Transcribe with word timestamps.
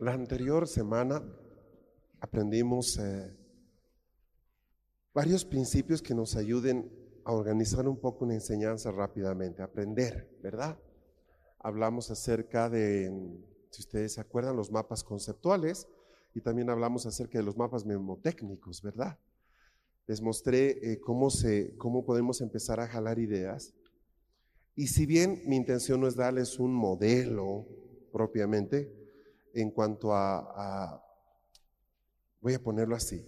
La 0.00 0.14
anterior 0.14 0.66
semana 0.66 1.22
aprendimos 2.20 2.98
eh, 2.98 3.36
varios 5.12 5.44
principios 5.44 6.00
que 6.00 6.14
nos 6.14 6.36
ayuden 6.36 6.90
a 7.24 7.32
organizar 7.32 7.86
un 7.86 7.98
poco 7.98 8.24
una 8.24 8.32
enseñanza 8.32 8.90
rápidamente, 8.92 9.62
aprender, 9.62 10.38
¿verdad? 10.42 10.78
Hablamos 11.58 12.10
acerca 12.10 12.70
de, 12.70 13.12
si 13.68 13.82
ustedes 13.82 14.14
se 14.14 14.22
acuerdan, 14.22 14.56
los 14.56 14.70
mapas 14.70 15.04
conceptuales 15.04 15.86
y 16.34 16.40
también 16.40 16.70
hablamos 16.70 17.04
acerca 17.04 17.38
de 17.38 17.44
los 17.44 17.58
mapas 17.58 17.84
memotécnicos, 17.84 18.80
¿verdad? 18.80 19.18
Les 20.06 20.22
mostré 20.22 20.92
eh, 20.92 21.00
cómo, 21.00 21.28
se, 21.28 21.76
cómo 21.76 22.06
podemos 22.06 22.40
empezar 22.40 22.80
a 22.80 22.88
jalar 22.88 23.18
ideas. 23.18 23.74
Y 24.74 24.86
si 24.86 25.04
bien 25.04 25.42
mi 25.44 25.56
intención 25.56 26.00
no 26.00 26.08
es 26.08 26.16
darles 26.16 26.58
un 26.58 26.72
modelo 26.72 27.66
propiamente, 28.12 28.99
en 29.54 29.70
cuanto 29.70 30.14
a, 30.14 31.02
voy 32.40 32.54
a 32.54 32.62
ponerlo 32.62 32.96
así, 32.96 33.26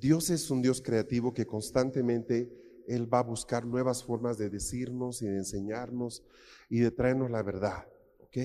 Dios 0.00 0.30
es 0.30 0.50
un 0.50 0.62
Dios 0.62 0.82
creativo 0.82 1.32
que 1.32 1.46
constantemente 1.46 2.50
Él 2.86 3.12
va 3.12 3.20
a 3.20 3.22
buscar 3.22 3.64
nuevas 3.64 4.04
formas 4.04 4.38
de 4.38 4.50
decirnos 4.50 5.22
y 5.22 5.26
de 5.26 5.36
enseñarnos 5.36 6.24
y 6.68 6.80
de 6.80 6.90
traernos 6.90 7.30
la 7.30 7.42
verdad, 7.42 7.86
¿ok? 8.18 8.36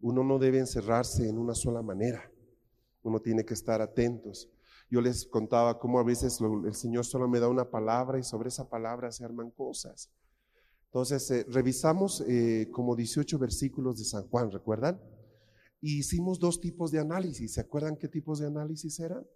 Uno 0.00 0.22
no 0.22 0.38
debe 0.38 0.58
encerrarse 0.58 1.28
en 1.28 1.38
una 1.38 1.54
sola 1.54 1.82
manera, 1.82 2.30
uno 3.02 3.20
tiene 3.20 3.44
que 3.44 3.54
estar 3.54 3.80
atentos. 3.80 4.50
Yo 4.90 5.00
les 5.00 5.26
contaba 5.26 5.78
cómo 5.78 5.98
a 5.98 6.04
veces 6.04 6.38
el 6.40 6.74
Señor 6.74 7.04
solo 7.04 7.26
me 7.26 7.40
da 7.40 7.48
una 7.48 7.70
palabra 7.70 8.18
y 8.18 8.22
sobre 8.22 8.48
esa 8.48 8.68
palabra 8.68 9.10
se 9.10 9.24
arman 9.24 9.50
cosas. 9.50 10.10
Entonces, 10.86 11.28
eh, 11.32 11.44
revisamos 11.48 12.22
eh, 12.28 12.68
como 12.70 12.94
18 12.94 13.36
versículos 13.36 13.98
de 13.98 14.04
San 14.04 14.28
Juan, 14.28 14.52
¿recuerdan? 14.52 15.00
Y 15.84 15.98
hicimos 15.98 16.38
dos 16.38 16.62
tipos 16.62 16.90
de 16.90 16.98
análisis. 16.98 17.52
¿Se 17.52 17.60
acuerdan 17.60 17.98
qué 17.98 18.08
tipos 18.08 18.38
de 18.38 18.46
análisis 18.46 18.98
eran? 19.00 19.26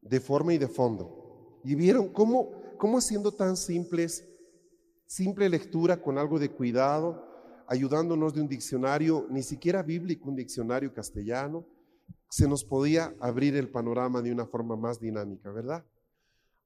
De 0.00 0.18
forma 0.18 0.54
y 0.54 0.56
de 0.56 0.66
fondo. 0.66 1.60
Y 1.62 1.74
vieron 1.74 2.08
cómo, 2.08 2.52
cómo 2.78 2.96
haciendo 2.96 3.30
tan 3.30 3.58
simples, 3.58 4.26
simple 5.04 5.50
lectura 5.50 6.00
con 6.00 6.16
algo 6.16 6.38
de 6.38 6.50
cuidado, 6.50 7.22
ayudándonos 7.66 8.32
de 8.32 8.40
un 8.40 8.48
diccionario, 8.48 9.26
ni 9.28 9.42
siquiera 9.42 9.82
bíblico, 9.82 10.30
un 10.30 10.36
diccionario 10.36 10.94
castellano, 10.94 11.66
se 12.30 12.48
nos 12.48 12.64
podía 12.64 13.14
abrir 13.20 13.56
el 13.56 13.68
panorama 13.68 14.22
de 14.22 14.32
una 14.32 14.46
forma 14.46 14.74
más 14.74 14.98
dinámica, 14.98 15.52
¿verdad? 15.52 15.84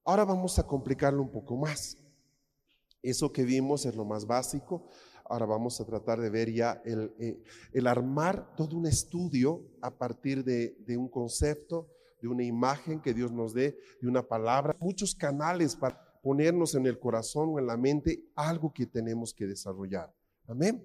Ahora 0.05 0.25
vamos 0.25 0.61
a 0.61 0.63
complicarlo 0.65 1.21
un 1.23 1.33
poco 1.33 1.57
más. 1.57 1.97
Eso 3.03 3.33
que 3.33 3.43
vimos 3.43 3.85
es 3.85 3.97
lo 3.97 4.05
más 4.05 4.25
básico. 4.25 4.89
Ahora 5.25 5.47
vamos 5.47 5.81
a 5.81 5.85
tratar 5.85 6.21
de 6.21 6.31
ver 6.31 6.53
ya 6.53 6.83
el, 6.85 7.13
eh, 7.19 7.43
armar 7.87 8.55
todo 8.57 8.77
un 8.77 8.87
estudio 8.87 9.63
a 9.81 9.91
partir 9.91 10.45
de, 10.45 10.77
de, 10.87 10.97
un 10.97 11.09
concepto, 11.09 11.89
de 12.21 12.29
una 12.29 12.45
imagen 12.45 13.01
que 13.01 13.15
Dios 13.15 13.33
nos 13.33 13.55
dé, 13.55 13.79
de 14.01 14.09
una 14.09 14.23
palabra, 14.23 14.77
muchos 14.81 15.15
canales 15.15 15.77
para 15.77 16.21
ponernos 16.23 16.75
en 16.75 16.87
el 16.87 16.99
corazón 16.99 17.51
o 17.53 17.59
en 17.59 17.67
la 17.67 17.77
mente 17.77 18.25
algo 18.35 18.73
que 18.73 18.87
tenemos 18.87 19.35
que 19.35 19.47
desarrollar. 19.47 20.15
Amén. 20.47 20.83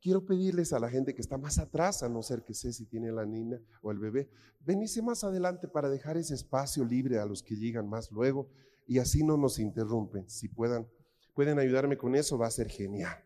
Quiero 0.00 0.24
pedirles 0.24 0.72
a 0.72 0.78
la 0.78 0.88
gente 0.88 1.14
que 1.14 1.20
está 1.20 1.38
más 1.38 1.58
atrás, 1.58 2.02
a 2.02 2.08
no 2.08 2.22
ser 2.22 2.44
que 2.44 2.54
sé 2.54 2.72
si 2.72 2.86
tiene 2.86 3.10
la 3.10 3.26
niña 3.26 3.60
o 3.82 3.90
el 3.90 3.98
bebé, 3.98 4.28
venirse 4.60 5.02
más 5.02 5.24
adelante 5.24 5.66
para 5.68 5.88
dejar 5.88 6.16
ese 6.16 6.34
espacio 6.34 6.84
libre 6.84 7.18
a 7.18 7.26
los 7.26 7.42
que 7.42 7.56
llegan 7.56 7.88
más 7.88 8.10
luego 8.12 8.48
y 8.86 8.98
así 8.98 9.24
no 9.24 9.36
nos 9.36 9.58
interrumpen. 9.58 10.28
Si 10.28 10.48
puedan, 10.48 10.86
pueden 11.34 11.58
ayudarme 11.58 11.96
con 11.96 12.14
eso, 12.14 12.38
va 12.38 12.46
a 12.46 12.50
ser 12.52 12.68
genial. 12.68 13.25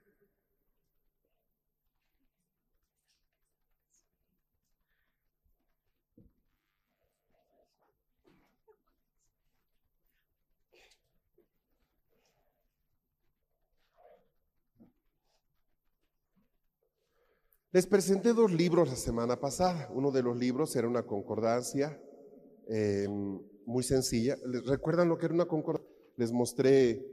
Les 17.73 17.87
presenté 17.87 18.33
dos 18.33 18.51
libros 18.51 18.89
la 18.89 18.97
semana 18.97 19.39
pasada. 19.39 19.89
Uno 19.95 20.11
de 20.11 20.25
los 20.25 20.37
libros 20.37 20.75
era 20.75 20.89
una 20.89 21.05
concordancia 21.05 22.03
em, 22.67 23.41
muy 23.65 23.85
sencilla. 23.85 24.37
¿Recuerdan 24.67 25.09
lo 25.09 25.17
que 25.17 25.27
era 25.27 25.35
una 25.35 25.47
concordancia? 25.47 25.89
Les 26.17 26.33
mostré 26.33 27.07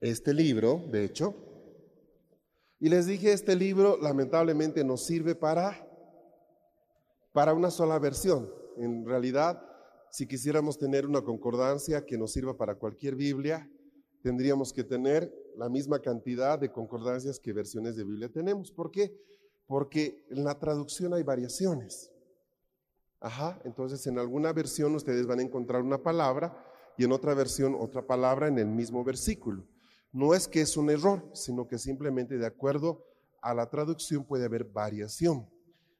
este 0.00 0.34
libro, 0.34 0.84
de 0.90 1.04
hecho, 1.04 1.34
y 2.78 2.90
les 2.90 3.06
dije, 3.06 3.32
este 3.32 3.56
libro 3.56 3.96
lamentablemente 3.96 4.84
nos 4.84 5.04
sirve 5.04 5.34
para, 5.34 5.88
para 7.32 7.54
una 7.54 7.70
sola 7.70 7.98
versión. 7.98 8.52
En 8.76 9.06
realidad, 9.06 9.62
si 10.10 10.26
quisiéramos 10.26 10.76
tener 10.76 11.06
una 11.06 11.22
concordancia 11.22 12.04
que 12.04 12.18
nos 12.18 12.32
sirva 12.32 12.56
para 12.58 12.74
cualquier 12.74 13.16
Biblia, 13.16 13.68
tendríamos 14.22 14.74
que 14.74 14.84
tener 14.84 15.32
la 15.58 15.68
misma 15.68 15.98
cantidad 15.98 16.56
de 16.56 16.70
concordancias 16.70 17.40
que 17.40 17.52
versiones 17.52 17.96
de 17.96 18.04
Biblia 18.04 18.28
tenemos. 18.28 18.70
¿Por 18.70 18.92
qué? 18.92 19.12
Porque 19.66 20.24
en 20.30 20.44
la 20.44 20.56
traducción 20.56 21.12
hay 21.14 21.24
variaciones. 21.24 22.12
Ajá, 23.20 23.60
entonces 23.64 24.06
en 24.06 24.20
alguna 24.20 24.52
versión 24.52 24.94
ustedes 24.94 25.26
van 25.26 25.40
a 25.40 25.42
encontrar 25.42 25.82
una 25.82 26.00
palabra 26.00 26.64
y 26.96 27.04
en 27.04 27.10
otra 27.10 27.34
versión 27.34 27.74
otra 27.74 28.06
palabra 28.06 28.46
en 28.46 28.58
el 28.58 28.68
mismo 28.68 29.02
versículo. 29.02 29.66
No 30.12 30.32
es 30.32 30.46
que 30.46 30.60
es 30.60 30.76
un 30.76 30.90
error, 30.90 31.28
sino 31.34 31.66
que 31.66 31.76
simplemente 31.76 32.38
de 32.38 32.46
acuerdo 32.46 33.04
a 33.42 33.52
la 33.52 33.68
traducción 33.68 34.24
puede 34.24 34.44
haber 34.44 34.64
variación. 34.64 35.48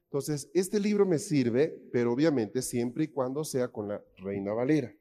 Entonces, 0.05 0.49
este 0.55 0.79
libro 0.79 1.05
me 1.05 1.19
sirve, 1.19 1.69
pero 1.93 2.13
obviamente 2.13 2.63
siempre 2.63 3.05
y 3.05 3.09
cuando 3.09 3.45
sea 3.45 3.69
con 3.69 3.89
la 3.89 4.03
Reina 4.19 4.55
Valera. 4.55 4.95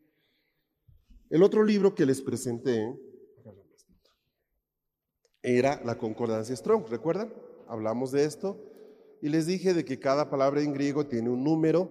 El 1.29 1.43
otro 1.43 1.63
libro 1.63 1.93
que 1.93 2.05
les 2.05 2.21
presenté 2.21 2.97
era 5.55 5.81
la 5.85 5.97
concordancia 5.97 6.55
Strong, 6.55 6.87
¿recuerdan? 6.89 7.33
Hablamos 7.67 8.11
de 8.11 8.25
esto 8.25 8.57
y 9.21 9.29
les 9.29 9.45
dije 9.45 9.73
de 9.73 9.85
que 9.85 9.97
cada 9.97 10.29
palabra 10.29 10.61
en 10.61 10.73
griego 10.73 11.07
tiene 11.07 11.29
un 11.29 11.41
número 11.41 11.89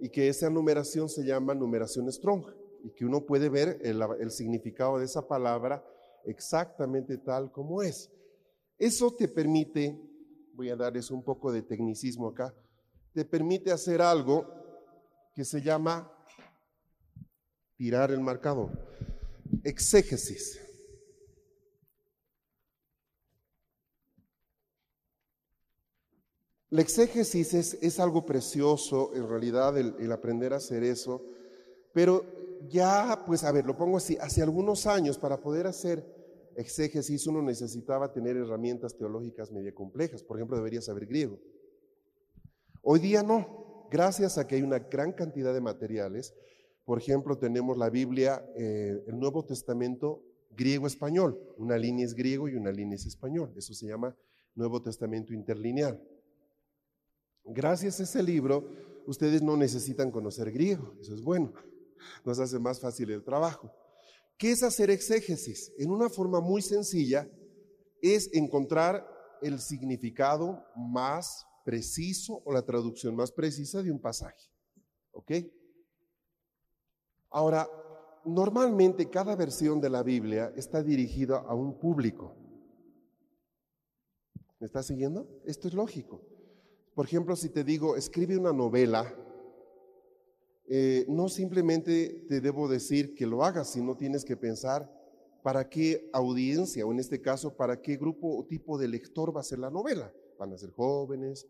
y 0.00 0.08
que 0.08 0.28
esa 0.28 0.50
numeración 0.50 1.08
se 1.08 1.24
llama 1.24 1.54
numeración 1.54 2.10
Strong 2.12 2.46
y 2.82 2.90
que 2.90 3.04
uno 3.04 3.24
puede 3.24 3.48
ver 3.48 3.78
el, 3.82 4.30
significado 4.32 4.98
de 4.98 5.04
esa 5.04 5.26
palabra 5.26 5.84
exactamente 6.24 7.16
tal 7.18 7.52
como 7.52 7.80
es. 7.80 8.10
Eso 8.76 9.14
te 9.14 9.28
permite, 9.28 9.96
voy 10.54 10.70
a 10.70 10.76
darles 10.76 11.12
un 11.12 11.22
poco 11.22 11.52
de 11.52 11.62
tecnicismo 11.62 12.28
acá, 12.28 12.52
te 13.12 13.24
permite 13.24 13.70
hacer 13.70 14.02
algo 14.02 14.46
que 15.32 15.44
se 15.44 15.62
llama 15.62 16.12
tirar 17.76 18.10
el 18.10 18.20
marcador. 18.20 18.70
Exégesis. 19.62 20.65
La 26.76 26.82
exégesis 26.82 27.54
es, 27.54 28.00
algo 28.00 28.26
precioso, 28.26 29.12
en 29.14 29.26
realidad, 29.26 29.78
el, 29.78 30.12
aprender 30.12 30.52
a 30.52 30.56
hacer 30.56 30.84
eso, 30.84 31.24
pero 31.94 32.22
ya, 32.68 33.22
pues, 33.24 33.44
a 33.44 33.50
ver, 33.50 33.64
lo 33.64 33.74
pongo 33.78 33.96
así, 33.96 34.18
hace 34.20 34.42
algunos 34.42 34.86
años 34.86 35.16
para 35.16 35.40
poder 35.40 35.66
hacer 35.66 36.04
exégesis 36.54 37.26
uno 37.26 37.40
necesitaba 37.40 38.12
tener 38.12 38.36
herramientas 38.36 38.94
teológicas 38.94 39.50
media 39.52 39.74
complejas, 39.74 40.22
por 40.22 40.36
ejemplo, 40.36 40.54
debería 40.58 40.82
saber 40.82 41.06
griego. 41.06 41.38
Hoy 42.82 43.00
día 43.00 43.22
no, 43.22 43.88
gracias 43.90 44.36
a 44.36 44.46
que 44.46 44.56
hay 44.56 44.62
una 44.62 44.80
gran 44.80 45.12
cantidad 45.12 45.54
de 45.54 45.62
materiales, 45.62 46.34
por 46.84 46.98
ejemplo, 46.98 47.38
tenemos 47.38 47.78
la 47.78 47.88
Biblia, 47.88 48.46
eh, 48.54 49.02
el 49.06 49.18
Nuevo 49.18 49.46
Testamento 49.46 50.22
griego-español, 50.54 51.40
una 51.56 51.78
línea 51.78 52.04
es 52.04 52.12
griego 52.12 52.50
y 52.50 52.54
una 52.54 52.70
línea 52.70 52.96
es 52.96 53.06
español, 53.06 53.54
eso 53.56 53.72
se 53.72 53.86
llama 53.86 54.14
Nuevo 54.54 54.82
Testamento 54.82 55.32
interlineal. 55.32 55.98
Gracias 57.48 58.00
a 58.00 58.02
ese 58.02 58.22
libro, 58.22 58.68
ustedes 59.06 59.40
no 59.40 59.56
necesitan 59.56 60.10
conocer 60.10 60.50
griego, 60.50 60.94
eso 61.00 61.14
es 61.14 61.22
bueno. 61.22 61.52
nos 62.24 62.38
hace 62.38 62.58
más 62.58 62.80
fácil 62.80 63.10
el 63.10 63.22
trabajo. 63.22 63.72
¿Qué 64.36 64.50
es 64.50 64.62
hacer 64.62 64.90
exégesis? 64.90 65.72
En 65.78 65.90
una 65.90 66.08
forma 66.08 66.40
muy 66.40 66.60
sencilla 66.60 67.28
es 68.02 68.28
encontrar 68.34 69.06
el 69.42 69.60
significado 69.60 70.64
más 70.76 71.46
preciso 71.64 72.42
o 72.44 72.52
la 72.52 72.62
traducción 72.62 73.16
más 73.16 73.32
precisa 73.32 73.82
de 73.82 73.90
un 73.90 74.00
pasaje. 74.00 74.50
¿Ok? 75.12 75.32
Ahora, 77.30 77.68
normalmente 78.24 79.08
cada 79.08 79.34
versión 79.36 79.80
de 79.80 79.90
la 79.90 80.02
Biblia 80.02 80.52
está 80.56 80.82
dirigida 80.82 81.38
a 81.38 81.54
un 81.54 81.78
público. 81.78 82.36
¿Me 84.58 84.66
estás 84.66 84.86
siguiendo? 84.86 85.28
Esto 85.44 85.68
es 85.68 85.74
lógico. 85.74 86.35
Por 86.96 87.04
ejemplo, 87.04 87.36
si 87.36 87.50
te 87.50 87.62
digo, 87.62 87.94
escribe 87.94 88.38
una 88.38 88.54
novela, 88.54 89.14
eh, 90.66 91.04
no 91.10 91.28
simplemente 91.28 92.24
te 92.26 92.40
debo 92.40 92.68
decir 92.68 93.14
que 93.14 93.26
lo 93.26 93.44
hagas, 93.44 93.68
sino 93.68 93.98
tienes 93.98 94.24
que 94.24 94.34
pensar 94.34 94.90
para 95.42 95.68
qué 95.68 96.08
audiencia, 96.14 96.86
o 96.86 96.92
en 96.92 96.98
este 96.98 97.20
caso, 97.20 97.54
para 97.54 97.82
qué 97.82 97.98
grupo 97.98 98.38
o 98.38 98.46
tipo 98.46 98.78
de 98.78 98.88
lector 98.88 99.36
va 99.36 99.40
a 99.40 99.44
ser 99.44 99.58
la 99.58 99.68
novela. 99.68 100.10
Van 100.38 100.54
a 100.54 100.56
ser 100.56 100.70
jóvenes, 100.70 101.46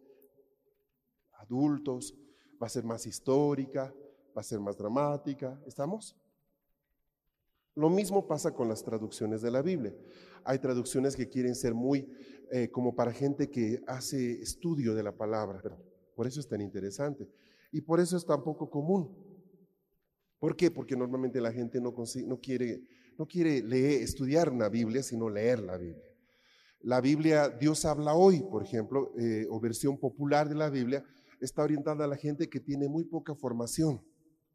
adultos, 1.34 2.12
va 2.60 2.66
a 2.66 2.70
ser 2.70 2.82
más 2.82 3.06
histórica, 3.06 3.94
va 4.36 4.40
a 4.40 4.42
ser 4.42 4.58
más 4.58 4.76
dramática. 4.76 5.62
¿Estamos? 5.64 6.16
Lo 7.76 7.88
mismo 7.88 8.26
pasa 8.26 8.52
con 8.52 8.68
las 8.68 8.82
traducciones 8.82 9.42
de 9.42 9.52
la 9.52 9.62
Biblia. 9.62 9.94
Hay 10.42 10.58
traducciones 10.58 11.14
que 11.14 11.28
quieren 11.28 11.54
ser 11.54 11.72
muy 11.72 12.10
eh, 12.50 12.70
como 12.70 12.94
para 12.94 13.12
gente 13.12 13.50
que 13.50 13.82
hace 13.86 14.40
estudio 14.40 14.94
de 14.94 15.02
la 15.02 15.16
palabra. 15.16 15.60
Por 16.14 16.26
eso 16.26 16.40
es 16.40 16.48
tan 16.48 16.60
interesante. 16.60 17.28
Y 17.72 17.80
por 17.80 18.00
eso 18.00 18.16
es 18.16 18.24
tan 18.24 18.42
poco 18.42 18.70
común. 18.70 19.14
¿Por 20.38 20.56
qué? 20.56 20.70
Porque 20.70 20.96
normalmente 20.96 21.40
la 21.40 21.52
gente 21.52 21.80
no, 21.80 21.94
no 22.26 22.40
quiere, 22.40 22.82
no 23.18 23.26
quiere 23.26 23.62
leer, 23.62 24.02
estudiar 24.02 24.52
la 24.54 24.68
Biblia, 24.68 25.02
sino 25.02 25.28
leer 25.28 25.60
la 25.60 25.76
Biblia. 25.76 26.06
La 26.80 27.00
Biblia, 27.00 27.48
Dios 27.48 27.84
habla 27.84 28.14
hoy, 28.14 28.42
por 28.42 28.62
ejemplo, 28.62 29.12
eh, 29.18 29.46
o 29.50 29.58
versión 29.58 29.98
popular 29.98 30.48
de 30.48 30.54
la 30.54 30.70
Biblia, 30.70 31.04
está 31.40 31.62
orientada 31.62 32.04
a 32.04 32.08
la 32.08 32.16
gente 32.16 32.48
que 32.48 32.60
tiene 32.60 32.88
muy 32.88 33.04
poca 33.04 33.34
formación. 33.34 34.00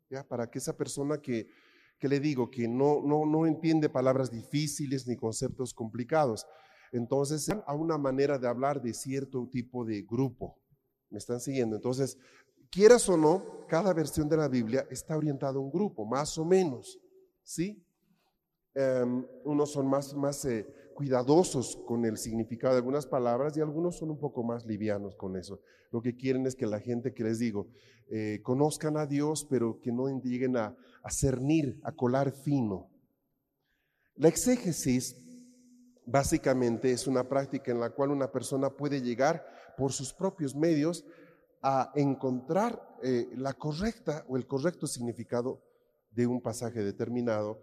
¿ya? 0.10 0.24
Para 0.28 0.50
que 0.50 0.60
esa 0.60 0.78
persona 0.78 1.18
que, 1.18 1.48
que 2.00 2.08
le 2.08 2.20
digo, 2.20 2.50
que 2.50 2.68
no, 2.68 3.02
no, 3.02 3.26
no 3.26 3.46
entiende 3.46 3.90
palabras 3.90 4.32
difíciles 4.32 5.08
ni 5.08 5.16
conceptos 5.16 5.74
complicados, 5.74 6.46
entonces 6.92 7.50
a 7.66 7.74
una 7.74 7.98
manera 7.98 8.38
de 8.38 8.48
hablar 8.48 8.82
de 8.82 8.94
cierto 8.94 9.48
tipo 9.52 9.86
de 9.86 10.02
grupo. 10.02 10.58
¿Me 11.10 11.18
están 11.18 11.40
siguiendo? 11.40 11.76
Entonces, 11.76 12.18
quieras 12.70 13.08
o 13.10 13.18
no, 13.18 13.66
cada 13.68 13.94
versión 13.94 14.30
de 14.30 14.38
la 14.38 14.48
Biblia 14.48 14.88
está 14.90 15.18
orientada 15.18 15.58
a 15.58 15.62
un 15.62 15.72
grupo, 15.72 16.06
más 16.06 16.38
o 16.38 16.46
menos, 16.46 17.00
¿sí? 17.44 17.86
Em, 18.74 19.26
unos 19.44 19.72
son 19.72 19.88
más, 19.88 20.14
más 20.14 20.46
eh, 20.46 20.66
cuidadosos 20.96 21.78
con 21.86 22.06
el 22.06 22.18
significado 22.18 22.74
de 22.74 22.80
algunas 22.80 23.06
palabras 23.06 23.58
y 23.58 23.62
algunos 23.62 23.98
son 23.98 24.12
un 24.12 24.20
poco 24.20 24.44
más 24.44 24.66
livianos 24.66 25.16
con 25.16 25.36
eso. 25.36 25.60
Lo 25.92 26.02
que 26.02 26.16
quieren 26.16 26.48
es 26.48 26.56
que 26.56 26.66
la 26.66 26.80
gente 26.80 27.14
que 27.14 27.24
les 27.24 27.40
digo, 27.40 27.68
eh, 28.10 28.40
conozcan 28.44 28.96
a 28.96 29.06
Dios, 29.06 29.46
pero 29.50 29.82
que 29.82 29.92
no 29.92 30.08
lleguen 30.22 30.56
a, 30.56 30.78
a 31.04 31.12
cernir, 31.12 31.80
a 31.84 31.92
colar 31.92 32.32
fino. 32.32 32.90
La 34.16 34.30
exégesis 34.30 35.18
básicamente 36.06 36.92
es 36.92 37.08
una 37.08 37.28
práctica 37.28 37.72
en 37.72 37.80
la 37.80 37.90
cual 37.90 38.12
una 38.12 38.32
persona 38.32 38.70
puede 38.70 39.02
llegar 39.02 39.46
por 39.78 39.94
sus 39.94 40.14
propios 40.14 40.56
medios 40.56 41.06
a 41.62 41.92
encontrar 41.96 42.98
eh, 43.04 43.30
la 43.36 43.54
correcta 43.54 44.26
o 44.28 44.38
el 44.38 44.48
correcto 44.48 44.88
significado 44.88 45.62
de 46.12 46.28
un 46.28 46.42
pasaje 46.42 46.84
determinado, 46.84 47.62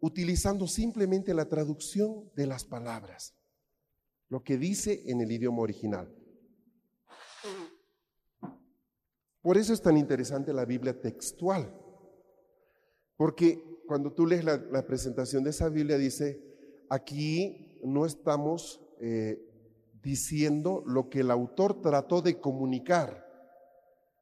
utilizando 0.00 0.66
simplemente 0.66 1.32
la 1.34 1.48
traducción 1.48 2.30
de 2.34 2.46
las 2.46 2.64
palabras, 2.64 3.34
lo 4.28 4.42
que 4.42 4.58
dice 4.58 5.02
en 5.06 5.20
el 5.20 5.30
idioma 5.30 5.62
original. 5.62 6.12
Por 9.40 9.58
eso 9.58 9.74
es 9.74 9.82
tan 9.82 9.98
interesante 9.98 10.54
la 10.54 10.64
Biblia 10.64 10.98
textual, 10.98 11.70
porque 13.16 13.62
cuando 13.86 14.12
tú 14.12 14.26
lees 14.26 14.44
la, 14.44 14.86
presentación 14.86 15.44
de 15.44 15.50
esa 15.50 15.68
Biblia 15.68 15.98
dice, 15.98 16.42
aquí 16.88 17.73
no 17.84 18.06
estamos 18.06 18.80
eh, 19.00 19.38
diciendo 20.02 20.82
lo 20.86 21.08
que 21.08 21.20
el 21.20 21.30
autor 21.30 21.80
trató 21.80 22.22
de 22.22 22.40
comunicar, 22.40 23.24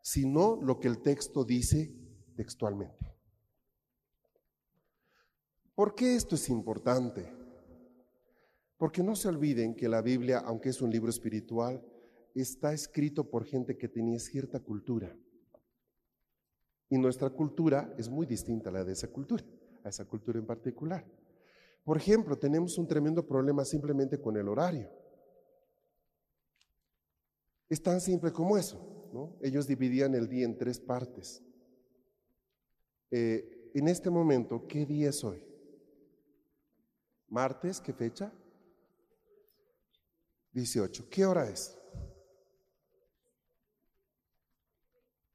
sino 0.00 0.56
lo 0.62 0.79
que 0.79 0.88
el 0.88 1.00
texto 1.00 1.44
dice 1.44 1.94
textualmente. 2.37 3.17
¿Por 5.75 5.94
qué 5.94 6.14
esto 6.14 6.35
es 6.35 6.49
importante? 6.49 7.32
Porque 8.76 9.03
no 9.03 9.17
se 9.17 9.29
olviden 9.29 9.75
que 9.75 9.88
la 9.88 10.03
Biblia, 10.03 10.38
aunque 10.38 10.69
es 10.69 10.82
un 10.82 10.91
libro 10.91 11.11
espiritual, 11.11 11.85
está 12.35 12.73
escrito 12.73 13.29
por 13.29 13.44
gente 13.44 13.76
que 13.76 13.88
tenía 13.88 14.19
cierta 14.19 14.61
cultura. 14.61 15.17
Y 16.88 16.99
nuestra 16.99 17.31
cultura 17.31 17.94
es 17.97 18.09
muy 18.09 18.26
distinta 18.26 18.70
a 18.70 18.73
la 18.73 18.85
de 18.85 18.93
esa 18.93 19.09
cultura, 19.09 19.44
a 19.82 19.88
esa 19.88 20.05
cultura 20.05 20.38
en 20.38 20.47
particular. 20.47 21.06
Por 21.84 21.96
ejemplo, 21.96 22.38
tenemos 22.38 22.79
un 22.79 22.87
tremendo 22.87 23.26
problema 23.26 23.64
simplemente 23.64 24.20
con 24.20 24.37
el 24.37 24.49
horario. 24.49 24.88
Es 27.69 27.82
tan 27.82 28.00
simple 28.00 28.32
como 28.32 28.56
eso. 28.56 28.93
Ellos 29.43 29.67
dividían 29.67 30.14
el 30.14 30.29
día 30.29 30.44
en 30.44 30.56
tres 30.56 30.79
partes. 30.79 31.43
Eh, 33.11 33.70
en 33.75 33.88
este 33.88 34.11
momento, 34.11 34.67
¿qué 34.67 34.87
día 34.87 35.11
es 35.11 35.23
hoy? 35.25 35.44
¿Martes? 37.29 37.81
¿Qué 37.81 37.93
fecha? 37.93 38.32
18. 40.52 41.08
¿Qué 41.08 41.26
hora 41.26 41.49
es? 41.49 41.78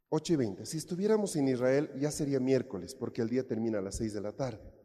8 0.09 0.33
y 0.33 0.35
20. 0.35 0.65
Si 0.65 0.77
estuviéramos 0.77 1.35
en 1.35 1.47
Israel 1.47 1.91
ya 1.99 2.11
sería 2.11 2.39
miércoles, 2.39 2.95
porque 2.95 3.21
el 3.21 3.29
día 3.29 3.45
termina 3.45 3.79
a 3.79 3.81
las 3.81 3.95
6 3.95 4.13
de 4.13 4.21
la 4.21 4.31
tarde. 4.31 4.76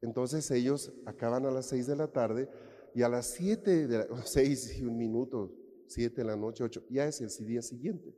Entonces 0.00 0.50
ellos 0.50 0.92
acaban 1.04 1.46
a 1.46 1.50
las 1.50 1.66
6 1.66 1.86
de 1.86 1.96
la 1.96 2.08
tarde 2.08 2.48
y 2.94 3.02
a 3.02 3.08
las 3.08 3.26
7 3.26 3.86
de 3.86 3.98
la 3.98 4.06
6 4.24 4.78
y 4.78 4.84
un 4.84 4.96
minuto, 4.96 5.52
7 5.86 6.22
de 6.22 6.26
la 6.26 6.36
noche, 6.36 6.64
8, 6.64 6.84
ya 6.90 7.06
es 7.06 7.20
el 7.20 7.46
día 7.46 7.62
siguiente. 7.62 8.14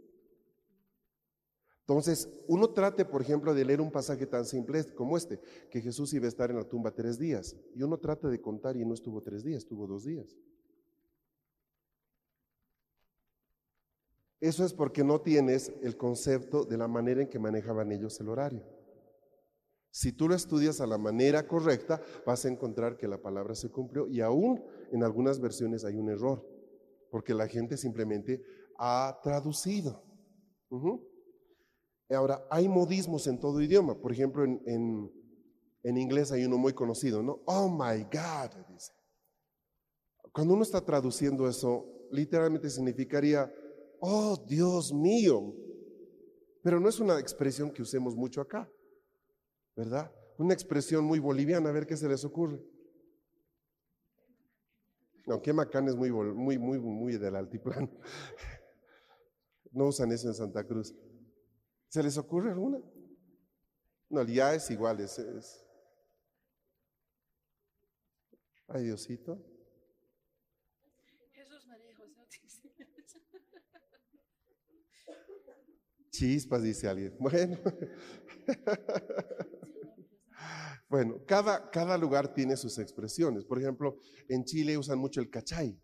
Entonces, 1.88 2.28
uno 2.47 2.68
trate, 2.68 3.06
por 3.06 3.23
ejemplo, 3.23 3.54
de 3.54 3.64
leer 3.64 3.80
un 3.80 3.90
pasaje 3.90 4.26
tan 4.26 4.44
simple 4.44 4.85
como 4.94 5.16
este, 5.16 5.40
que 5.70 5.80
Jesús 5.80 6.12
iba 6.12 6.26
a 6.26 6.28
estar 6.28 6.50
en 6.50 6.56
la 6.56 6.64
tumba 6.64 6.90
tres 6.90 7.18
días, 7.18 7.56
y 7.75 7.82
uno 7.82 7.97
trata 7.97 8.28
de 8.28 8.42
contar 8.42 8.76
y 8.76 8.85
no 8.85 8.92
estuvo 8.92 9.23
tres 9.23 9.42
días, 9.42 9.62
estuvo 9.62 9.87
dos 9.87 10.04
días. 10.04 10.37
Eso 14.38 14.66
es 14.66 14.75
porque 14.75 15.02
no 15.02 15.23
tienes 15.23 15.73
el 15.82 15.97
concepto 15.97 16.64
de 16.64 16.76
la 16.76 16.88
manera 16.88 17.23
en 17.23 17.28
que 17.28 17.38
manejaban 17.38 17.90
ellos 17.90 18.20
el 18.20 18.28
horario. 18.28 18.77
Si 19.90 20.12
tú 20.12 20.28
lo 20.28 20.35
estudias 20.35 20.80
a 20.80 20.87
la 20.87 20.99
manera 20.99 21.47
correcta, 21.47 22.00
vas 22.26 22.45
a 22.45 22.49
encontrar 22.49 22.97
que 22.97 23.09
la 23.09 23.21
palabra 23.21 23.54
se 23.54 23.71
cumplió 23.71 24.07
y 24.07 24.21
aún 24.21 24.62
en 24.92 25.02
algunas 25.02 25.40
versiones 25.40 25.85
hay 25.85 25.97
un 25.97 26.11
error 26.11 26.45
porque 27.11 27.35
la 27.35 27.49
gente 27.49 27.76
simplemente 27.76 28.42
ha 28.78 29.18
traducido. 29.23 30.04
Ahora, 32.11 32.47
hay 32.50 32.68
modismos 32.68 33.26
en 33.26 33.38
todo 33.38 33.61
idioma. 33.61 33.99
Por 33.99 34.12
ejemplo, 34.12 34.45
en, 34.45 35.11
inglés 35.83 36.33
hay 36.33 36.45
uno 36.45 36.59
muy 36.59 36.73
conocido, 36.73 37.23
¿no? 37.23 37.42
Oh 37.47 37.68
my 37.68 38.04
God, 38.04 38.66
dice. 38.68 38.92
Cuando 40.33 40.54
uno 40.54 40.62
está 40.62 40.85
traduciendo 40.85 41.49
eso, 41.49 41.87
literalmente 42.12 42.71
significaría, 42.71 43.52
oh 44.00 44.37
Dios 44.47 44.92
mío. 44.92 45.54
Pero 46.62 46.80
no 46.80 46.88
es 46.88 47.00
una 47.00 47.18
expresión 47.18 47.73
que 47.73 47.83
usemos 47.83 48.14
mucho 48.14 48.40
acá, 48.40 48.71
¿verdad? 49.78 50.12
Una 50.38 50.54
expresión 50.54 51.04
muy 51.04 51.20
boliviana, 51.20 51.68
a 51.68 51.73
ver 51.73 51.87
qué 51.87 51.97
se 51.97 52.08
les 52.08 52.25
ocurre. 52.25 52.61
No, 55.25 55.40
Quemacán 55.40 55.87
es 55.87 55.94
muy, 55.94 56.11
muy, 56.11 56.58
muy, 56.58 56.80
muy 56.80 57.16
del 57.16 57.37
altiplano. 57.37 57.88
No 59.70 59.88
usan 59.88 60.11
eso 60.12 60.28
en 60.28 60.35
Santa 60.35 60.64
Cruz. 60.64 60.94
¿Se 61.88 62.02
les 62.02 62.16
ocurre 62.16 62.50
alguna? 62.50 62.80
No, 64.08 64.23
ya 64.23 64.54
es 64.54 64.70
igual, 64.70 64.99
es, 64.99 65.62
Ay, 68.66 68.85
Diosito. 68.85 69.38
Jesús 71.32 71.66
María 71.66 71.94
José. 71.97 72.16
Chispas, 76.11 76.62
dice 76.62 76.88
alguien. 76.88 77.14
Bueno. 77.20 77.58
Bueno, 80.90 81.21
cada, 81.26 81.69
cada 81.71 81.99
lugar 81.99 82.33
tiene 82.33 82.57
sus 82.57 82.78
expresiones. 82.78 83.45
Por 83.45 83.59
ejemplo, 83.59 83.99
en 84.26 84.43
Chile 84.45 84.78
usan 84.78 84.99
mucho 84.99 85.21
el 85.21 85.28
cachay. 85.28 85.78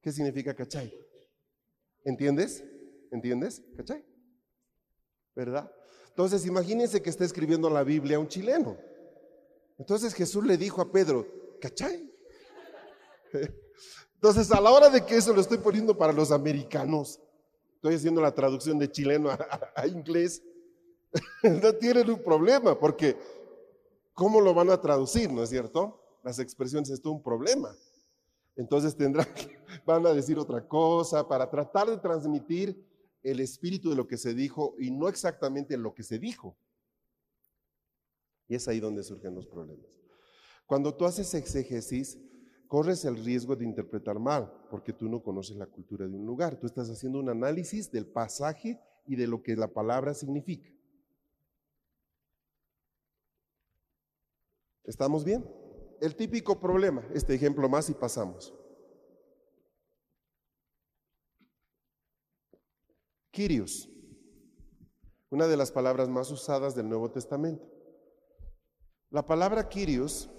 ¿Qué 0.00 0.12
significa 0.12 0.54
cachay? 0.54 0.94
¿Entiendes? 2.04 2.64
¿Entiendes? 3.10 3.60
¿Cachay? 3.76 4.04
¿Verdad? 5.34 5.68
Entonces, 6.10 6.46
imagínense 6.46 7.02
que 7.02 7.10
está 7.10 7.24
escribiendo 7.24 7.68
la 7.70 7.82
Biblia 7.82 8.20
un 8.20 8.28
chileno. 8.28 8.78
Entonces 9.78 10.14
Jesús 10.14 10.44
le 10.44 10.56
dijo 10.56 10.80
a 10.82 10.92
Pedro, 10.92 11.26
¿cachai? 11.60 12.12
Entonces, 14.14 14.52
a 14.52 14.60
la 14.60 14.70
hora 14.70 14.90
de 14.90 15.06
que 15.06 15.16
eso 15.16 15.32
lo 15.32 15.40
estoy 15.40 15.56
poniendo 15.58 15.96
para 15.96 16.12
los 16.12 16.30
americanos, 16.30 17.18
estoy 17.76 17.94
haciendo 17.94 18.20
la 18.20 18.34
traducción 18.34 18.78
de 18.78 18.90
chileno 18.92 19.30
a, 19.30 19.86
inglés, 19.86 20.42
no 21.42 21.74
tienen 21.74 22.10
un 22.10 22.22
problema, 22.22 22.78
porque 22.78 23.16
¿cómo 24.14 24.40
lo 24.40 24.54
van 24.54 24.70
a 24.70 24.80
traducir, 24.80 25.32
no 25.32 25.42
es 25.42 25.50
cierto? 25.50 26.00
Las 26.22 26.38
expresiones 26.38 26.90
es 26.90 27.00
todo 27.00 27.14
un 27.14 27.22
problema. 27.22 27.74
Entonces 28.56 28.96
tendrán, 28.96 29.26
van 29.86 30.06
a 30.06 30.12
decir 30.12 30.38
otra 30.38 30.66
cosa 30.66 31.26
para 31.26 31.48
tratar 31.48 31.88
de 31.88 31.98
transmitir 31.98 32.86
el 33.22 33.40
espíritu 33.40 33.90
de 33.90 33.96
lo 33.96 34.06
que 34.06 34.16
se 34.16 34.34
dijo 34.34 34.74
y 34.78 34.90
no 34.90 35.08
exactamente 35.08 35.76
lo 35.76 35.94
que 35.94 36.02
se 36.02 36.18
dijo. 36.18 36.56
Y 38.48 38.54
es 38.54 38.66
ahí 38.68 38.80
donde 38.80 39.02
surgen 39.02 39.34
los 39.34 39.46
problemas. 39.46 40.00
Cuando 40.66 40.94
tú 40.94 41.04
haces 41.04 41.32
exégesis, 41.34 42.18
corres 42.66 43.04
el 43.04 43.16
riesgo 43.24 43.56
de 43.56 43.64
interpretar 43.64 44.18
mal, 44.18 44.52
porque 44.70 44.92
tú 44.92 45.08
no 45.08 45.22
conoces 45.22 45.56
la 45.56 45.66
cultura 45.66 46.06
de 46.06 46.14
un 46.14 46.24
lugar. 46.24 46.56
Tú 46.56 46.66
estás 46.66 46.88
haciendo 46.88 47.18
un 47.18 47.28
análisis 47.28 47.90
del 47.90 48.06
pasaje 48.06 48.80
y 49.06 49.16
de 49.16 49.26
lo 49.26 49.42
que 49.42 49.56
la 49.56 49.68
palabra 49.68 50.14
significa. 50.14 50.70
¿Estamos 54.84 55.24
bien? 55.24 55.44
El 56.00 56.16
típico 56.16 56.58
problema, 56.58 57.06
este 57.12 57.34
ejemplo 57.34 57.68
más 57.68 57.90
y 57.90 57.94
pasamos. 57.94 58.54
Kyrios, 63.30 63.88
una 65.30 65.46
de 65.46 65.56
las 65.56 65.70
palabras 65.70 66.08
más 66.08 66.30
usadas 66.30 66.74
del 66.74 66.88
Nuevo 66.88 67.10
Testamento. 67.10 67.70
La 69.10 69.24
palabra 69.24 69.68
Kyrios 69.68 70.30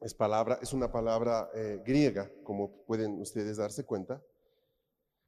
es, 0.00 0.14
palabra, 0.14 0.58
es 0.62 0.72
una 0.72 0.90
palabra 0.90 1.50
eh, 1.54 1.82
griega, 1.84 2.30
como 2.42 2.84
pueden 2.84 3.20
ustedes 3.20 3.58
darse 3.58 3.84
cuenta, 3.84 4.22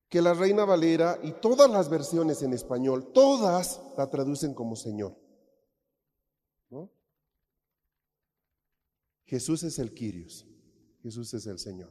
que 0.09 0.23
la 0.23 0.35
Reina 0.35 0.65
Valera 0.65 1.19
y 1.23 1.33
todas 1.33 1.71
las 1.71 1.89
versiones 1.89 2.43
en 2.43 2.53
español, 2.53 3.13
todas 3.13 3.83
la 3.97 4.09
traducen 4.11 4.55
como 4.55 4.77
Señor. 4.77 5.17
Jesús 9.33 9.63
es 9.63 9.79
el 9.79 9.95
Kyrios, 9.95 10.47
Jesús 11.03 11.33
es 11.33 11.47
el 11.47 11.59
Señor. 11.59 11.89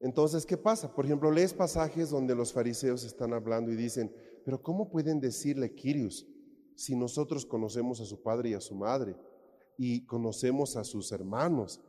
Entonces, 0.00 0.46
¿qué 0.46 0.56
pasa? 0.56 0.94
Por 0.94 1.04
ejemplo, 1.04 1.30
lees 1.30 1.52
pasajes 1.52 2.08
donde 2.08 2.34
los 2.34 2.54
fariseos 2.54 3.04
están 3.04 3.34
hablando 3.34 3.70
y 3.70 3.76
dicen, 3.76 4.10
pero 4.46 4.62
¿cómo 4.62 4.88
pueden 4.88 5.20
decirle 5.20 5.74
Kyrios 5.74 6.26
si 6.74 6.96
nosotros 6.96 7.44
conocemos 7.44 8.00
a 8.00 8.06
su 8.06 8.22
padre 8.22 8.48
y 8.48 8.54
a 8.54 8.62
su 8.62 8.74
madre 8.76 9.14
y 9.76 10.06
conocemos 10.06 10.74
a 10.74 10.84
sus 10.84 11.12
hermanos? 11.12 11.82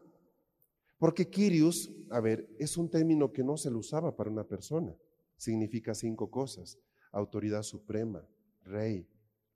Porque 0.97 1.29
Kyrios, 1.29 1.89
a 2.09 2.19
ver, 2.19 2.53
es 2.59 2.75
un 2.75 2.89
término 2.89 3.31
que 3.31 3.45
no 3.45 3.55
se 3.55 3.71
lo 3.71 3.79
usaba 3.79 4.13
para 4.13 4.29
una 4.29 4.43
persona. 4.43 4.93
Significa 5.37 5.95
cinco 5.95 6.29
cosas. 6.29 6.77
Autoridad 7.13 7.63
suprema, 7.63 8.27
rey, 8.65 9.07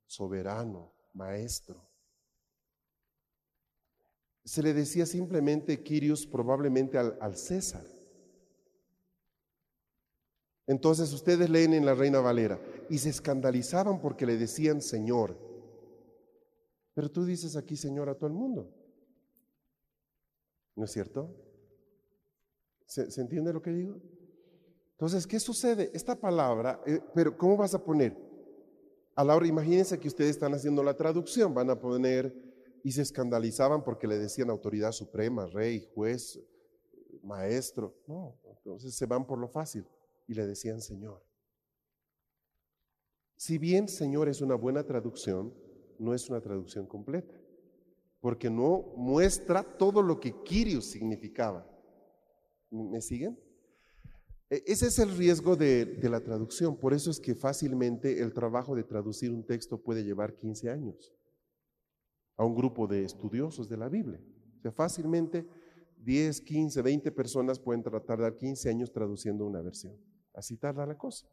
soberano, 0.06 0.94
maestro. 1.12 1.93
Se 4.44 4.62
le 4.62 4.74
decía 4.74 5.06
simplemente 5.06 5.82
Kyrios 5.82 6.26
probablemente 6.26 6.98
al, 6.98 7.16
al 7.20 7.36
César. 7.36 7.84
Entonces 10.66 11.12
ustedes 11.12 11.48
leen 11.50 11.74
en 11.74 11.84
la 11.84 11.94
Reina 11.94 12.20
Valera 12.20 12.60
y 12.88 12.98
se 12.98 13.10
escandalizaban 13.10 14.00
porque 14.00 14.26
le 14.26 14.36
decían 14.36 14.80
Señor. 14.80 15.38
Pero 16.94 17.10
tú 17.10 17.24
dices 17.24 17.56
aquí 17.56 17.76
Señor 17.76 18.08
a 18.08 18.14
todo 18.14 18.28
el 18.28 18.34
mundo. 18.34 18.72
¿No 20.76 20.84
es 20.84 20.90
cierto? 20.90 21.34
¿Se, 22.86 23.20
entiende 23.20 23.52
lo 23.52 23.62
que 23.62 23.70
digo? 23.70 24.00
Entonces, 24.92 25.26
¿qué 25.26 25.40
sucede? 25.40 25.90
Esta 25.94 26.14
palabra, 26.14 26.80
eh, 26.86 27.00
pero 27.14 27.36
¿cómo 27.36 27.56
vas 27.56 27.74
a 27.74 27.82
poner? 27.82 28.16
A 29.16 29.24
la 29.24 29.34
hora, 29.34 29.46
imagínense 29.46 29.98
que 29.98 30.08
ustedes 30.08 30.30
están 30.30 30.54
haciendo 30.54 30.82
la 30.82 30.96
traducción, 30.96 31.54
van 31.54 31.70
a 31.70 31.78
poner 31.78 32.34
y 32.84 32.92
se 32.92 33.00
escandalizaban 33.00 33.82
porque 33.82 34.06
le 34.06 34.18
decían 34.18 34.50
autoridad 34.50 34.92
suprema, 34.92 35.46
rey, 35.46 35.88
juez, 35.94 36.38
maestro. 37.22 37.96
No, 38.06 38.38
entonces 38.44 38.94
se 38.94 39.06
van 39.06 39.26
por 39.26 39.38
lo 39.38 39.48
fácil 39.48 39.86
y 40.28 40.34
le 40.34 40.46
decían 40.46 40.82
Señor. 40.82 41.24
Si 43.36 43.56
bien 43.56 43.88
Señor 43.88 44.28
es 44.28 44.42
una 44.42 44.54
buena 44.54 44.84
traducción, 44.84 45.54
no 45.98 46.12
es 46.12 46.28
una 46.28 46.42
traducción 46.42 46.86
completa, 46.86 47.34
porque 48.20 48.50
no 48.50 48.92
muestra 48.96 49.62
todo 49.62 50.02
lo 50.02 50.20
que 50.20 50.42
Kyrios 50.42 50.84
significaba. 50.84 51.66
¿Me 52.70 53.00
siguen? 53.00 53.38
E, 54.50 54.62
ese 54.66 54.88
es 54.88 54.98
el 54.98 55.16
riesgo 55.16 55.56
de, 55.56 55.86
de, 55.86 56.08
la 56.10 56.20
traducción, 56.20 56.76
por 56.76 56.92
eso 56.92 57.10
es 57.10 57.18
que 57.18 57.34
fácilmente 57.34 58.20
el 58.20 58.34
trabajo 58.34 58.76
de 58.76 58.84
traducir 58.84 59.30
un 59.30 59.46
texto 59.46 59.78
puede 59.78 60.04
llevar 60.04 60.34
15 60.36 60.68
años 60.68 61.14
a 62.36 62.44
un 62.44 62.54
grupo 62.54 62.86
de 62.86 63.04
estudiosos 63.04 63.68
de 63.68 63.76
la 63.76 63.88
Biblia. 63.88 64.20
O 64.58 64.60
sea, 64.62 64.72
fácilmente 64.72 65.46
10, 65.98 66.40
15, 66.40 66.82
20 66.82 67.12
personas 67.12 67.58
pueden 67.58 67.82
tardar 67.82 68.36
15 68.36 68.68
años 68.68 68.92
traduciendo 68.92 69.46
una 69.46 69.62
versión. 69.62 69.96
Así 70.34 70.56
tarda 70.56 70.86
la 70.86 70.98
cosa. 70.98 71.26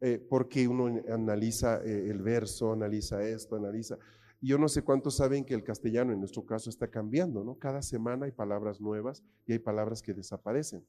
Eh, 0.00 0.18
porque 0.18 0.66
uno 0.66 1.00
analiza 1.12 1.80
eh, 1.84 2.10
el 2.10 2.22
verso, 2.22 2.72
analiza 2.72 3.22
esto, 3.22 3.56
analiza. 3.56 3.98
Yo 4.40 4.58
no 4.58 4.68
sé 4.68 4.82
cuántos 4.82 5.16
saben 5.16 5.44
que 5.44 5.54
el 5.54 5.62
castellano 5.62 6.12
en 6.12 6.18
nuestro 6.18 6.44
caso 6.44 6.68
está 6.68 6.88
cambiando, 6.88 7.44
¿no? 7.44 7.56
Cada 7.56 7.82
semana 7.82 8.26
hay 8.26 8.32
palabras 8.32 8.80
nuevas 8.80 9.22
y 9.46 9.52
hay 9.52 9.60
palabras 9.60 10.02
que 10.02 10.12
desaparecen. 10.12 10.84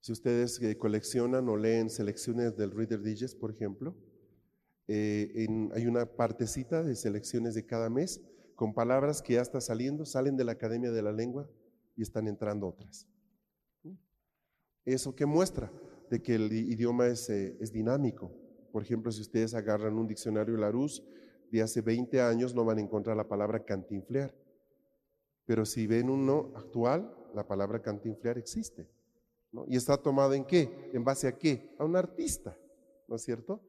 Si 0.00 0.12
ustedes 0.12 0.60
eh, 0.60 0.76
coleccionan 0.76 1.48
o 1.48 1.56
leen 1.56 1.88
selecciones 1.90 2.56
del 2.56 2.70
Reader 2.70 3.02
Digest, 3.02 3.38
por 3.38 3.50
ejemplo, 3.50 3.96
hay 4.88 5.86
una 5.86 6.06
partecita 6.06 6.82
de 6.82 6.94
selecciones 6.94 7.54
de 7.54 7.66
cada 7.66 7.90
mes 7.90 8.20
con 8.54 8.72
palabras 8.72 9.20
que 9.20 9.34
ya 9.34 9.42
están 9.42 9.60
saliendo, 9.60 10.04
salen 10.04 10.36
de 10.36 10.44
la 10.44 10.52
Academia 10.52 10.90
de 10.90 11.02
la 11.02 11.12
Lengua 11.12 11.48
y 11.96 12.02
están 12.02 12.28
entrando 12.28 12.66
otras. 12.66 13.06
¿Eso 14.84 15.14
qué 15.14 15.26
muestra? 15.26 15.70
De 16.10 16.22
que 16.22 16.36
el 16.36 16.52
idioma 16.52 17.08
es, 17.08 17.28
eh, 17.28 17.56
es 17.60 17.72
dinámico. 17.72 18.32
Por 18.72 18.82
ejemplo, 18.82 19.10
si 19.10 19.20
ustedes 19.20 19.54
agarran 19.54 19.98
un 19.98 20.06
diccionario 20.06 20.56
Larousse 20.56 21.02
de 21.50 21.62
hace 21.62 21.80
20 21.80 22.20
años, 22.20 22.54
no 22.54 22.64
van 22.64 22.78
a 22.78 22.82
encontrar 22.82 23.16
la 23.16 23.26
palabra 23.26 23.64
cantinflear. 23.64 24.32
Pero 25.44 25.64
si 25.64 25.86
ven 25.86 26.08
uno 26.08 26.52
actual, 26.54 27.12
la 27.34 27.46
palabra 27.46 27.82
cantinflear 27.82 28.38
existe. 28.38 28.88
¿Y 29.66 29.76
está 29.76 29.96
tomada 29.96 30.36
en 30.36 30.44
qué? 30.44 30.90
¿En 30.92 31.04
base 31.04 31.26
a 31.26 31.36
qué? 31.36 31.74
A 31.78 31.84
un 31.84 31.96
artista, 31.96 32.56
¿no 33.08 33.16
es 33.16 33.22
cierto? 33.22 33.60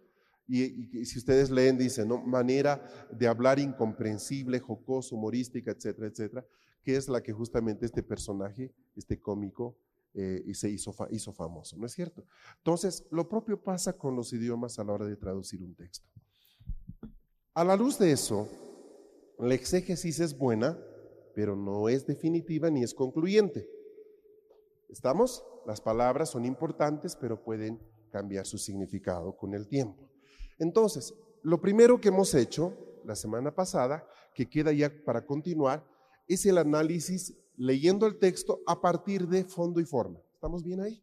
Y, 0.48 1.06
si 1.06 1.20
ustedes 1.20 1.50
leen, 1.50 1.77
dice, 1.77 2.06
¿no? 2.06 2.20
Manera 2.20 2.82
de 3.12 3.27
hablar 3.27 3.60
incomprensible, 3.60 4.60
jocoso, 4.60 5.16
humorística, 5.16 5.72
etcétera, 5.72 6.08
etcétera, 6.08 6.46
que 6.84 6.96
es 6.96 7.10
la 7.10 7.22
que 7.22 7.34
justamente 7.34 7.86
este 7.86 8.01
personaje, 8.01 8.74
este 8.96 9.20
cómico, 9.20 9.77
eh, 10.13 10.44
se 10.54 10.70
hizo, 10.70 10.96
hizo 11.12 11.34
famoso, 11.34 11.77
¿no 11.77 11.86
es 11.86 11.92
cierto? 11.92 12.25
Entonces, 12.58 13.06
lo 13.12 13.27
propio 13.27 13.62
pasa 13.62 13.94
con 13.94 14.16
los 14.16 14.34
idiomas 14.34 14.80
a 14.80 14.84
la 14.84 14.94
hora 14.94 15.06
de 15.06 15.16
traducir 15.16 15.62
un 15.62 15.75
texto. 15.75 16.08
A 17.54 17.63
la 17.63 17.75
luz 17.75 18.00
de 18.00 18.12
eso, 18.12 18.48
la 19.38 19.54
exégesis 19.54 20.20
es 20.20 20.38
buena, 20.38 20.80
pero 21.36 21.56
no 21.56 21.89
es 21.89 22.08
definitiva 22.08 22.72
ni 22.72 22.84
es 22.84 22.94
concluyente. 22.94 23.70
¿Estamos? 24.89 25.44
Las 25.66 25.82
palabras 25.82 26.30
son 26.30 26.46
importantes, 26.46 27.16
pero 27.16 27.44
pueden 27.44 27.80
cambiar 28.10 28.46
su 28.46 28.58
significado 28.58 29.36
con 29.36 29.54
el 29.54 29.68
tiempo. 29.68 30.07
Entonces, 30.60 31.14
lo 31.44 31.62
primero 31.62 32.00
que 32.00 32.10
hemos 32.10 32.34
hecho 32.34 32.74
la 33.06 33.16
semana 33.16 33.54
pasada, 33.54 34.08
que 34.34 34.50
queda 34.50 34.72
ya 34.72 34.92
para 35.06 35.26
continuar, 35.26 35.86
es 36.28 36.46
el 36.46 36.58
análisis 36.58 37.36
leyendo 37.56 38.06
el 38.06 38.20
texto 38.20 38.62
a 38.68 38.82
partir 38.82 39.28
de 39.28 39.46
fondo 39.46 39.80
y 39.80 39.86
forma. 39.86 40.20
¿Estamos 40.34 40.64
bien 40.64 40.82
ahí? 40.82 41.02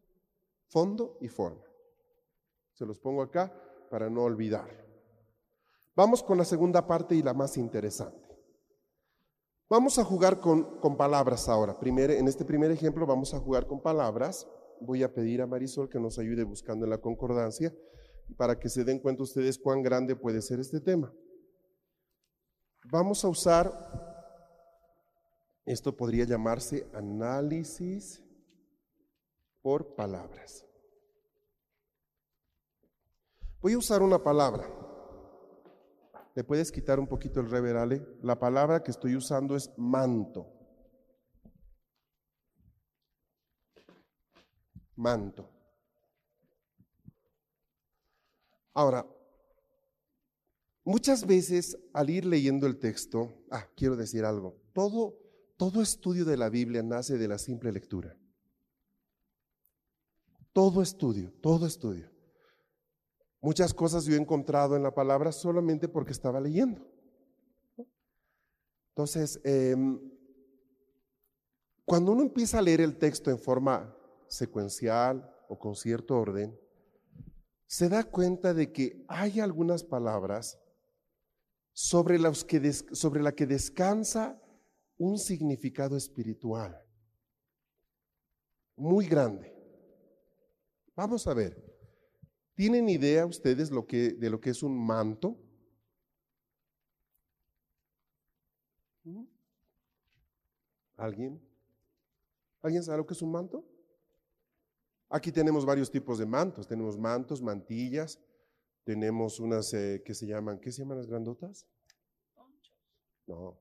Fondo 0.67 1.17
y 1.19 1.27
forma. 1.27 1.63
Se 2.73 2.85
los 2.85 2.99
pongo 2.99 3.21
acá 3.21 3.53
para 3.89 4.09
no 4.09 4.23
olvidar. 4.23 4.85
Vamos 5.95 6.21
con 6.21 6.37
la 6.37 6.45
segunda 6.45 6.85
parte 6.85 7.15
y 7.15 7.23
la 7.23 7.33
más 7.33 7.57
interesante. 7.57 8.25
Vamos 9.69 9.97
a 9.97 10.03
jugar 10.03 10.39
con, 10.39 10.79
palabras 10.95 11.49
ahora. 11.49 11.75
en 11.81 12.27
este 12.27 12.45
primer 12.45 12.69
ejemplo 12.69 13.05
vamos 13.07 13.33
a 13.33 13.39
jugar 13.39 13.65
con 13.65 13.81
palabras. 13.81 14.47
Voy 14.79 15.01
a 15.01 15.13
pedir 15.13 15.41
a 15.41 15.47
Marisol 15.47 15.89
que 15.89 15.99
nos 15.99 16.19
ayude 16.19 16.43
buscando 16.43 16.85
en 16.85 16.91
la 16.91 16.99
concordancia 16.99 17.73
para 18.37 18.59
que 18.59 18.69
se 18.69 18.83
den 18.83 18.99
cuenta 18.99 19.23
ustedes 19.23 19.57
cuán 19.57 19.81
grande 19.81 20.15
puede 20.15 20.41
ser 20.41 20.59
este 20.59 20.79
tema. 20.79 21.13
Vamos 22.91 23.23
a 23.25 23.29
usar 23.29 23.71
esto 25.65 25.97
podría 25.97 26.25
llamarse 26.25 26.87
análisis 26.93 28.23
por 29.61 29.95
palabras. 29.95 30.63
Voy 33.61 33.73
a 33.73 33.79
usar 33.79 34.03
una 34.03 34.21
palabra. 34.21 34.69
¿Le 36.35 36.43
puedes 36.43 36.71
quitar 36.71 36.99
un 36.99 37.07
poquito 37.07 37.39
el 37.39 37.49
reverale? 37.49 38.05
La 38.21 38.37
palabra 38.37 38.83
que 38.83 38.91
estoy 38.91 39.15
usando 39.15 39.55
es 39.55 39.71
manto. 39.75 40.45
Manto. 44.95 45.54
Ahora, 48.75 49.07
muchas 50.83 51.25
veces 51.25 51.77
al 51.93 52.09
ir 52.09 52.25
leyendo 52.25 52.67
el 52.67 52.77
texto, 52.77 53.33
ah, 53.49 53.65
quiero 53.73 53.95
decir 53.95 54.25
algo, 54.25 54.61
todo, 54.73 55.17
todo 55.55 55.81
estudio 55.81 56.25
de 56.25 56.35
la 56.35 56.49
Biblia 56.49 56.83
nace 56.83 57.17
de 57.17 57.29
la 57.29 57.37
simple 57.37 57.71
lectura. 57.71 58.17
Todo 60.51 60.81
estudio, 60.81 61.31
todo 61.41 61.65
estudio. 61.65 62.11
Muchas 63.39 63.73
cosas 63.73 64.03
yo 64.03 64.15
he 64.15 64.17
encontrado 64.17 64.75
en 64.75 64.83
la 64.83 64.93
palabra 64.93 65.31
solamente 65.31 65.87
porque 65.87 66.11
estaba 66.11 66.41
leyendo. 66.41 66.85
Entonces, 68.89 69.39
em, 69.45 69.99
cuando 71.85 72.11
uno 72.11 72.23
empieza 72.23 72.59
a 72.59 72.61
leer 72.61 72.81
el 72.81 72.97
texto 72.97 73.31
en 73.31 73.39
forma 73.39 73.95
secuencial 74.27 75.33
o 75.47 75.57
con 75.57 75.75
cierto 75.75 76.17
orden, 76.17 76.59
se 77.75 77.89
da 77.89 78.05
cuenta 78.05 78.53
de 78.53 78.71
que 78.71 79.03
hay 79.09 79.41
algunas 79.41 79.83
palabras 79.83 80.57
sobre 81.73 82.17
las 82.17 82.45
que, 82.45 82.71
sobre 82.71 83.21
la 83.21 83.35
que 83.35 83.45
descansa 83.45 84.41
un 84.97 85.19
significado 85.19 85.97
espiritual 85.97 86.81
muy 88.77 89.07
grande. 89.07 89.53
Vamos 90.95 91.27
a 91.27 91.33
ver. 91.33 91.61
¿Tienen 92.53 92.87
idea 92.87 93.25
ustedes 93.25 93.69
lo 93.69 93.85
que, 93.85 94.11
de 94.11 94.29
lo 94.29 94.39
que 94.39 94.51
es 94.51 94.63
un 94.63 94.85
manto? 94.85 95.37
¿Mm? 99.03 99.25
¿Alguien? 100.95 101.41
¿Alguien 102.61 102.83
sabe 102.83 102.99
lo 102.99 103.05
que 103.05 103.15
es 103.15 103.21
un 103.21 103.33
manto? 103.33 103.74
Aquí 105.09 105.31
tenemos 105.31 105.65
varios 105.65 105.91
tipos 105.91 106.17
de 106.17 106.25
mantos. 106.25 106.67
Tenemos 106.67 106.97
mantos, 106.97 107.41
mantillas. 107.41 108.19
Tenemos 108.83 109.39
unas 109.39 109.73
eh, 109.73 110.01
que 110.05 110.13
se 110.13 110.27
llaman, 110.27 110.59
¿qué 110.59 110.71
se 110.71 110.81
llaman 110.81 110.97
las 110.97 111.07
grandotas? 111.07 111.67
No. 113.27 113.59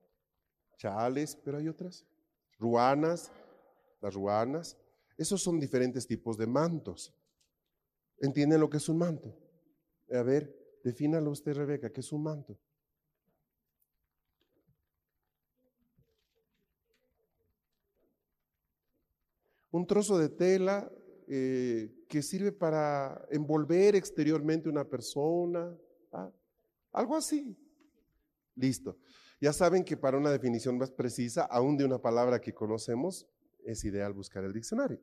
Chales, 0.77 1.37
pero 1.37 1.59
hay 1.59 1.69
otras. 1.69 2.05
Ruanas, 2.59 3.31
las 4.01 4.15
ruanas. 4.15 4.77
Esos 5.17 5.43
son 5.43 5.61
diferentes 5.61 6.07
tipos 6.07 6.37
de 6.37 6.47
mantos. 6.47 7.15
¿Entienden 8.19 8.61
lo 8.61 8.69
que 8.69 8.79
es 8.79 8.89
un 8.89 8.99
manto? 8.99 9.35
A 10.13 10.23
ver, 10.23 10.79
defínalo 10.83 11.31
usted, 11.31 11.55
Rebeca, 11.55 11.91
¿qué 11.93 12.01
es 12.01 12.13
un 12.13 12.23
manto? 12.23 12.59
Un 19.71 19.87
trozo 19.87 20.19
de 20.19 20.29
tela 20.29 20.91
eh, 21.27 22.05
que 22.09 22.23
sirve 22.23 22.53
para 22.53 23.27
envolver 23.31 23.97
exteriormente 23.97 24.69
una 24.69 24.85
persona, 24.85 25.77
¿ah? 26.13 26.31
algo 26.93 27.17
así. 27.17 27.57
Listo. 28.55 28.99
Ya 29.41 29.53
saben 29.53 29.85
que 29.85 29.97
para 29.97 30.17
una 30.17 30.31
definición 30.31 30.79
más 30.79 30.91
precisa, 30.91 31.43
aún 31.43 31.77
de 31.77 31.85
una 31.85 31.99
palabra 31.99 32.41
que 32.41 32.55
conocemos, 32.55 33.27
es 33.65 33.85
ideal 33.85 34.13
buscar 34.13 34.45
el 34.45 34.53
diccionario. 34.53 35.01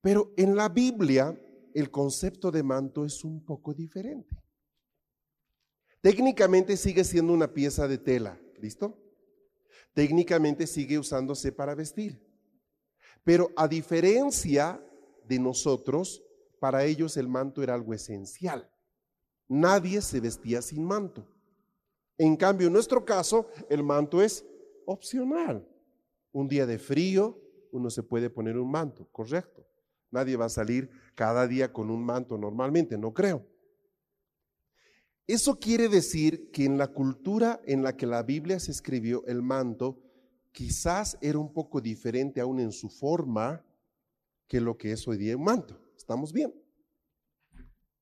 Pero 0.00 0.32
en 0.36 0.56
la 0.56 0.68
Biblia, 0.68 1.38
el 1.74 1.90
concepto 1.90 2.50
de 2.50 2.62
manto 2.62 3.04
es 3.04 3.24
un 3.24 3.44
poco 3.44 3.72
diferente. 3.72 4.36
Técnicamente 6.00 6.76
sigue 6.76 7.04
siendo 7.04 7.32
una 7.32 7.52
pieza 7.52 7.86
de 7.86 7.98
tela, 7.98 8.40
¿listo? 8.60 8.98
Técnicamente 9.94 10.66
sigue 10.66 10.98
usándose 10.98 11.52
para 11.52 11.74
vestir. 11.74 12.20
Pero 13.24 13.50
a 13.56 13.68
diferencia 13.68 14.84
de 15.32 15.38
nosotros, 15.38 16.22
para 16.60 16.84
ellos 16.84 17.16
el 17.16 17.26
manto 17.26 17.62
era 17.62 17.74
algo 17.74 17.94
esencial. 17.94 18.70
Nadie 19.48 20.02
se 20.02 20.20
vestía 20.20 20.60
sin 20.60 20.84
manto. 20.84 21.26
En 22.18 22.36
cambio, 22.36 22.66
en 22.66 22.72
nuestro 22.74 23.04
caso, 23.04 23.46
el 23.70 23.82
manto 23.82 24.22
es 24.22 24.44
opcional. 24.84 25.66
Un 26.32 26.48
día 26.48 26.66
de 26.66 26.78
frío, 26.78 27.40
uno 27.70 27.88
se 27.90 28.02
puede 28.02 28.28
poner 28.28 28.58
un 28.58 28.70
manto, 28.70 29.08
correcto. 29.10 29.66
Nadie 30.10 30.36
va 30.36 30.44
a 30.44 30.50
salir 30.50 30.90
cada 31.14 31.46
día 31.46 31.72
con 31.72 31.90
un 31.90 32.04
manto 32.04 32.36
normalmente, 32.36 32.98
no 32.98 33.12
creo. 33.14 33.46
Eso 35.26 35.58
quiere 35.58 35.88
decir 35.88 36.50
que 36.50 36.66
en 36.66 36.76
la 36.76 36.88
cultura 36.88 37.60
en 37.64 37.82
la 37.82 37.96
que 37.96 38.06
la 38.06 38.22
Biblia 38.22 38.60
se 38.60 38.70
escribió, 38.70 39.24
el 39.26 39.40
manto 39.40 39.98
quizás 40.52 41.16
era 41.22 41.38
un 41.38 41.52
poco 41.52 41.80
diferente 41.80 42.40
aún 42.40 42.60
en 42.60 42.72
su 42.72 42.90
forma 42.90 43.64
que 44.52 44.60
lo 44.60 44.76
que 44.76 44.92
es 44.92 45.08
hoy 45.08 45.16
día 45.16 45.34
un 45.34 45.44
manto. 45.44 45.80
¿Estamos 45.96 46.30
bien? 46.30 46.52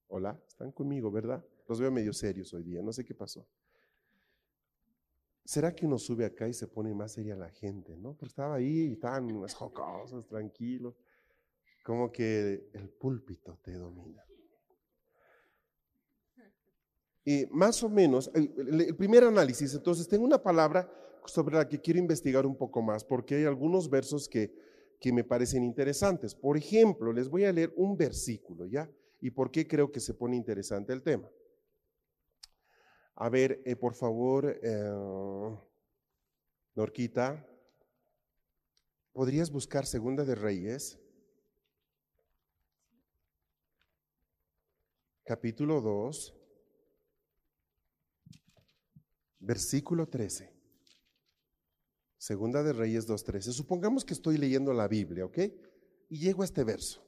Hola, 0.08 0.36
están 0.48 0.72
conmigo, 0.72 1.08
¿verdad? 1.08 1.44
Los 1.68 1.78
veo 1.78 1.92
medio 1.92 2.12
serios 2.12 2.52
hoy 2.52 2.64
día, 2.64 2.82
no 2.82 2.92
sé 2.92 3.04
qué 3.04 3.14
pasó. 3.14 3.46
¿Será 5.44 5.72
que 5.72 5.86
uno 5.86 5.96
sube 5.96 6.24
acá 6.24 6.48
y 6.48 6.52
se 6.52 6.66
pone 6.66 6.92
más 6.92 7.12
seria 7.12 7.36
la 7.36 7.50
gente, 7.50 7.96
no? 7.96 8.16
Pero 8.16 8.26
estaba 8.26 8.56
ahí 8.56 8.88
y 8.88 8.92
estaban 8.94 9.32
más 9.38 9.54
jocosos, 9.54 10.26
tranquilos 10.26 10.96
como 11.84 12.10
que 12.10 12.68
el 12.72 12.88
púlpito 12.88 13.56
te 13.62 13.74
domina. 13.74 14.24
Y 17.24 17.46
más 17.52 17.80
o 17.84 17.88
menos, 17.88 18.28
el, 18.34 18.96
primer 18.96 19.22
análisis, 19.22 19.72
entonces 19.74 20.08
tengo 20.08 20.24
una 20.24 20.42
palabra 20.42 20.92
sobre 21.26 21.54
la 21.54 21.68
que 21.68 21.80
quiero 21.80 22.00
investigar 22.00 22.44
un 22.44 22.56
poco 22.56 22.82
más, 22.82 23.04
porque 23.04 23.36
hay 23.36 23.44
algunos 23.44 23.88
versos 23.88 24.28
que, 24.28 24.52
que 25.00 25.12
me 25.12 25.24
parecen 25.24 25.64
interesantes. 25.64 26.34
Por 26.34 26.56
ejemplo, 26.56 27.12
les 27.12 27.28
voy 27.28 27.44
a 27.44 27.52
leer 27.52 27.72
un 27.76 27.96
versículo, 27.96 28.66
¿ya? 28.66 28.90
¿Y 29.20 29.30
por 29.30 29.50
qué 29.50 29.66
creo 29.66 29.90
que 29.90 30.00
se 30.00 30.14
pone 30.14 30.36
interesante 30.36 30.92
el 30.92 31.02
tema? 31.02 31.28
A 33.14 33.28
ver, 33.28 33.62
eh, 33.64 33.76
por 33.76 33.94
favor, 33.94 34.58
eh, 34.62 35.56
Norquita, 36.74 37.46
¿podrías 39.12 39.50
buscar 39.50 39.86
Segunda 39.86 40.24
de 40.24 40.34
Reyes? 40.34 40.98
capítulo 45.30 45.80
2, 45.80 46.34
versículo 49.38 50.08
13. 50.08 50.59
Segunda 52.20 52.62
de 52.62 52.74
Reyes 52.74 53.08
2.13. 53.08 53.50
Supongamos 53.50 54.04
que 54.04 54.12
estoy 54.12 54.36
leyendo 54.36 54.74
la 54.74 54.86
Biblia, 54.86 55.24
¿ok? 55.24 55.38
Y 56.10 56.18
llego 56.18 56.42
a 56.42 56.44
este 56.44 56.64
verso. 56.64 57.02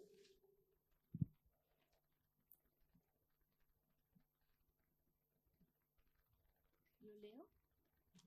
¿Lo 7.02 7.12
leo? 7.20 7.46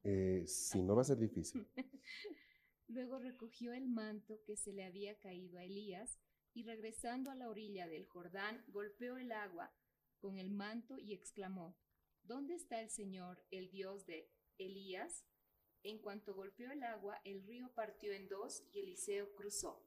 Eh, 0.04 0.44
sí, 0.46 0.84
no 0.84 0.96
va 0.96 1.02
a 1.02 1.06
ser 1.06 1.18
difícil. 1.18 1.68
Luego 2.88 3.18
recogió 3.18 3.74
el 3.74 3.90
manto 3.90 4.44
que 4.46 4.56
se 4.56 4.72
le 4.72 4.86
había 4.86 5.18
caído 5.18 5.58
a 5.58 5.64
Elías 5.64 6.20
y 6.54 6.62
regresando 6.62 7.32
a 7.32 7.36
la 7.36 7.50
orilla 7.50 7.88
del 7.88 8.06
Jordán 8.06 8.64
golpeó 8.68 9.18
el 9.18 9.32
agua 9.32 9.74
con 10.20 10.38
el 10.38 10.52
manto 10.52 11.00
y 11.00 11.14
exclamó, 11.14 11.76
¿Dónde 12.22 12.54
está 12.54 12.80
el 12.80 12.92
Señor, 12.92 13.44
el 13.50 13.72
Dios 13.72 14.06
de 14.06 14.30
Elías? 14.60 15.26
En 15.86 16.00
cuanto 16.00 16.34
golpeó 16.34 16.72
el 16.72 16.82
agua, 16.82 17.22
el 17.24 17.44
río 17.44 17.70
partió 17.76 18.12
en 18.12 18.28
dos 18.28 18.64
y 18.72 18.80
Eliseo 18.80 19.32
cruzó. 19.36 19.84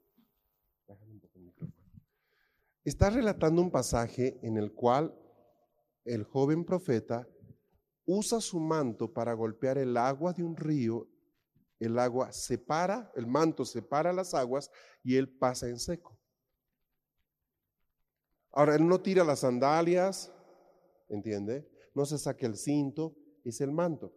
Está 2.85 3.11
relatando 3.11 3.61
un 3.61 3.73
pasaje 3.73 4.39
en 4.45 4.59
el 4.59 4.73
cual 4.73 5.13
el 6.05 6.23
joven 6.23 6.65
profeta 6.65 7.29
usa 8.07 8.41
su 8.41 8.61
manto 8.61 9.13
para 9.13 9.33
golpear 9.33 9.77
el 9.77 9.97
agua 9.97 10.33
de 10.33 10.45
un 10.45 10.57
río. 10.57 11.09
El 11.81 11.99
agua 11.99 12.31
separa, 12.31 13.11
el 13.17 13.27
manto 13.27 13.65
separa 13.65 14.13
las 14.13 14.35
aguas 14.35 14.71
y 15.03 15.17
él 15.17 15.29
pasa 15.29 15.69
en 15.69 15.81
seco. 15.81 16.17
Ahora, 18.53 18.77
él 18.77 18.87
no 18.87 19.01
tira 19.01 19.25
las 19.25 19.41
sandalias, 19.41 20.33
¿entiende? 21.09 21.69
No 21.93 22.07
se 22.07 22.19
saca 22.19 22.47
el 22.47 22.57
cinto, 22.57 23.17
es 23.45 23.61
el 23.61 23.73
manto. 23.73 24.15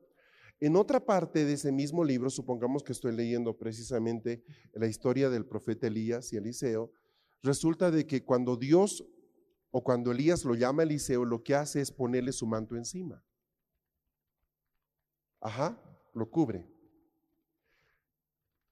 En 0.62 0.76
otra 0.76 1.04
parte 1.04 1.44
de 1.44 1.54
ese 1.54 1.72
mismo 1.72 2.04
libro, 2.04 2.30
supongamos 2.30 2.84
que 2.84 2.92
estoy 2.92 3.14
leyendo 3.14 3.58
precisamente 3.58 4.44
la 4.74 4.86
historia 4.86 5.30
del 5.32 5.46
profeta 5.46 5.88
Elías 5.88 6.32
y 6.34 6.38
Eliseo, 6.38 6.94
resulta 7.42 7.90
de 7.90 8.06
que 8.06 8.24
cuando 8.24 8.56
Dios 8.56 9.04
o 9.72 9.84
cuando 9.84 10.12
Elías 10.12 10.46
lo 10.46 10.54
llama 10.54 10.84
a 10.84 10.86
Eliseo, 10.86 11.26
lo 11.26 11.42
que 11.44 11.56
hace 11.56 11.82
es 11.82 11.92
ponerle 11.92 12.32
su 12.32 12.46
manto 12.46 12.76
encima. 12.76 13.24
Ajá, 15.40 15.82
lo 16.14 16.30
cubre. 16.30 16.70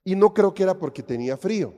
Y 0.04 0.15
no 0.15 0.32
creo 0.32 0.54
que 0.54 0.62
era 0.62 0.78
porque 0.78 1.02
tenía 1.02 1.38
frío. 1.38 1.73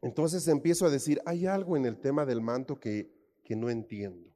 Entonces 0.00 0.48
empiezo 0.48 0.86
a 0.86 0.90
decir, 0.90 1.20
hay 1.26 1.44
algo 1.44 1.76
en 1.76 1.84
el 1.84 2.00
tema 2.00 2.24
del 2.24 2.40
manto 2.40 2.80
que, 2.80 3.12
que 3.44 3.56
no 3.56 3.68
entiendo. 3.68 4.32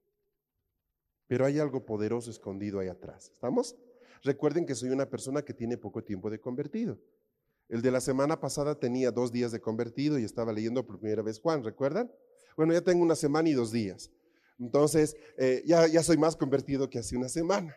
pero 1.26 1.44
hay 1.44 1.58
algo 1.58 1.84
poderoso 1.84 2.30
escondido 2.30 2.80
ahí 2.80 2.88
atrás. 2.88 3.30
¿Estamos? 3.32 3.76
Recuerden 4.22 4.66
que 4.66 4.74
soy 4.74 4.90
una 4.90 5.08
persona 5.08 5.42
que 5.42 5.54
tiene 5.54 5.76
poco 5.76 6.02
tiempo 6.02 6.30
de 6.30 6.40
convertido. 6.40 6.98
El 7.68 7.82
de 7.82 7.90
la 7.90 8.00
semana 8.00 8.40
pasada 8.40 8.78
tenía 8.78 9.10
dos 9.10 9.30
días 9.30 9.52
de 9.52 9.60
convertido 9.60 10.18
y 10.18 10.24
estaba 10.24 10.52
leyendo 10.52 10.86
por 10.86 10.98
primera 10.98 11.22
vez 11.22 11.38
Juan, 11.38 11.62
¿recuerdan? 11.62 12.10
Bueno, 12.56 12.72
ya 12.72 12.80
tengo 12.80 13.02
una 13.02 13.14
semana 13.14 13.48
y 13.48 13.52
dos 13.52 13.70
días. 13.70 14.10
Entonces, 14.58 15.16
eh, 15.36 15.62
ya, 15.66 15.86
ya 15.86 16.02
soy 16.02 16.16
más 16.16 16.34
convertido 16.34 16.88
que 16.90 16.98
hace 16.98 17.16
una 17.16 17.28
semana. 17.28 17.76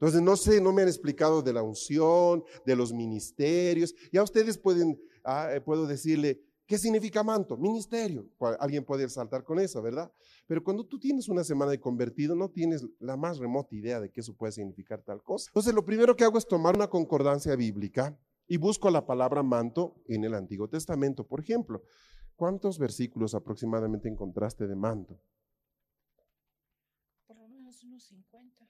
Entonces, 0.00 0.22
no 0.22 0.36
sé, 0.36 0.60
no 0.60 0.72
me 0.72 0.82
han 0.82 0.88
explicado 0.88 1.42
de 1.42 1.52
la 1.52 1.62
unción, 1.62 2.42
de 2.64 2.74
los 2.74 2.92
ministerios. 2.92 3.94
Ya 4.10 4.22
ustedes 4.22 4.56
pueden, 4.56 4.98
ah, 5.22 5.50
eh, 5.52 5.60
puedo 5.60 5.86
decirle, 5.86 6.40
¿qué 6.70 6.78
significa 6.78 7.24
manto? 7.24 7.56
Ministerio. 7.56 8.30
Alguien 8.60 8.84
puede 8.84 9.08
saltar 9.08 9.42
con 9.42 9.58
eso, 9.58 9.82
¿verdad? 9.82 10.08
Pero 10.46 10.62
cuando 10.62 10.86
tú 10.86 11.00
tienes 11.00 11.28
una 11.28 11.42
semana 11.42 11.72
de 11.72 11.80
convertido, 11.80 12.36
no 12.36 12.48
tienes 12.48 12.86
la 13.00 13.16
más 13.16 13.38
remota 13.38 13.74
idea 13.74 13.98
de 13.98 14.08
que 14.12 14.20
eso 14.20 14.36
puede 14.36 14.52
significar 14.52 15.02
tal 15.02 15.20
cosa. 15.24 15.50
Entonces, 15.50 15.74
lo 15.74 15.84
primero 15.84 16.14
que 16.14 16.22
hago 16.22 16.38
es 16.38 16.46
tomar 16.46 16.76
una 16.76 16.86
concordancia 16.86 17.56
bíblica 17.56 18.16
y 18.46 18.56
busco 18.56 18.88
la 18.88 19.04
palabra 19.04 19.42
manto 19.42 19.96
en 20.06 20.22
el 20.22 20.32
Antiguo 20.32 20.68
Testamento. 20.68 21.26
Por 21.26 21.40
ejemplo, 21.40 21.82
¿cuántos 22.36 22.78
versículos 22.78 23.34
aproximadamente 23.34 24.08
encontraste 24.08 24.68
de 24.68 24.76
manto? 24.76 25.20
Por 27.26 27.36
lo 27.36 27.48
menos 27.48 27.82
unos 27.82 28.04
50. 28.04 28.64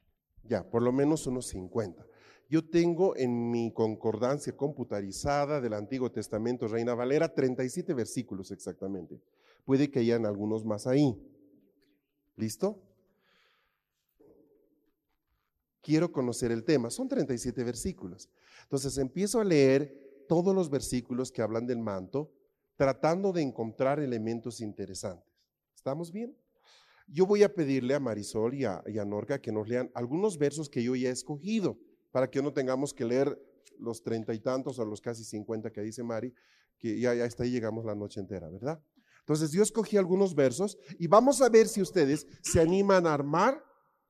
Ya, 0.45 0.67
por 0.71 0.83
lo 0.83 0.91
menos 0.91 1.27
unos 1.27 1.49
50. 1.49 2.03
Yo 2.51 2.69
tengo 2.69 3.17
en 3.17 3.49
mi 3.53 3.73
concordancia 3.73 4.57
computarizada 4.57 5.61
del 5.61 5.73
Antiguo 5.73 6.11
Testamento 6.11 6.67
Reina 6.67 6.95
Valera 6.95 7.33
37 7.33 7.95
versículos 7.95 8.51
exactamente. 8.51 9.23
Puede 9.65 9.89
que 9.89 10.01
hayan 10.01 10.27
algunos 10.27 10.65
más 10.65 10.89
ahí. 10.89 11.17
¿Listo? 12.35 12.83
Quiero 15.81 16.11
conocer 16.11 16.51
el 16.51 16.65
tema. 16.65 16.91
Son 16.91 17.09
37 17.09 17.63
versículos. 17.63 18.29
Entonces 18.65 18.99
empiezo 18.99 19.41
a 19.41 19.45
leer 19.45 20.25
todos 20.29 20.53
los 20.53 20.71
versículos 20.71 21.31
que 21.31 21.43
hablan 21.43 21.69
del 21.69 21.79
manto, 21.79 22.33
tratando 22.75 23.33
de 23.33 23.43
encontrar 23.43 24.01
elementos 24.01 24.61
interesantes. 24.61 25.31
¿Estamos 25.77 26.11
bien? 26.11 26.37
Yo 27.07 27.27
voy 27.27 27.45
a 27.45 27.55
pedirle 27.55 27.95
a 27.95 28.01
Marisol 28.01 28.55
y 28.55 28.65
a, 28.65 28.83
Norca 29.07 29.41
que 29.41 29.53
nos 29.53 29.69
lean 29.69 29.91
algunos 29.95 30.37
versos 30.37 30.69
que 30.69 30.83
yo 30.83 30.97
ya 30.97 31.11
he 31.11 31.13
escogido, 31.13 31.79
para 32.11 32.31
que 32.31 32.43
no 32.43 32.53
tengamos 32.53 32.93
que 32.93 33.05
leer 33.05 33.39
los 33.79 34.03
treinta 34.03 34.35
y 34.35 34.41
tantos 34.41 34.79
o 34.79 34.85
los 34.85 35.01
casi 35.01 35.25
cincuenta 35.25 35.71
que 35.71 35.81
dice 35.81 36.03
Mari, 36.03 36.35
que 36.79 36.99
ya, 36.99 37.15
ya 37.15 37.25
hasta 37.25 37.45
ahí 37.45 37.51
llegamos 37.51 37.85
la 37.85 37.95
noche 37.95 38.21
entera, 38.21 38.49
¿verdad? 38.49 38.83
Entonces 39.21 39.53
yo 39.53 39.63
escogí 39.63 39.97
algunos 39.97 40.35
versos 40.35 40.79
y 40.99 41.07
vamos 41.07 41.41
a 41.41 41.49
ver 41.49 41.69
si 41.69 41.81
ustedes 41.81 42.27
se 42.43 42.61
animan 42.61 43.07
a 43.07 43.15
armar 43.15 43.65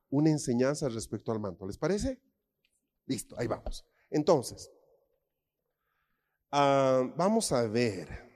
una 0.09 0.29
enseñanza 0.29 0.89
respecto 0.89 1.31
al 1.31 1.39
manto. 1.39 1.65
¿Les 1.65 1.77
parece? 1.77 2.19
Listo, 3.05 3.35
ahí 3.37 3.47
vamos. 3.47 3.85
Entonces, 4.09 4.71
ah, 6.51 7.03
vamos 7.17 7.51
a 7.51 7.67
ver. 7.67 8.29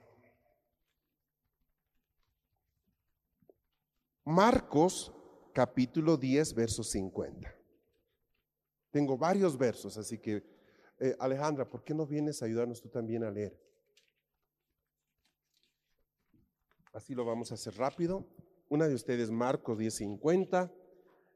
Marcos 4.25 5.13
capítulo 5.53 6.17
10, 6.17 6.53
verso 6.53 6.83
50. 6.83 7.64
Tengo 8.95 9.17
varios 9.17 9.57
versos, 9.57 9.97
así 9.97 10.19
que 10.19 10.41
eh, 11.01 11.17
Alejandra, 11.19 11.69
¿por 11.69 11.83
qué 11.83 11.93
no 11.93 12.07
vienes 12.07 12.41
a 12.41 12.45
ayudarnos 12.45 12.79
tú 12.79 12.87
también 12.87 13.25
a 13.25 13.29
leer? 13.29 13.59
Así 16.93 17.13
lo 17.13 17.25
vamos 17.25 17.51
a 17.51 17.55
hacer 17.55 17.75
rápido. 17.75 18.25
Una 18.69 18.87
de 18.87 18.95
ustedes, 18.95 19.29
Marcos 19.29 19.77
10, 19.77 19.95
50. 19.95 20.71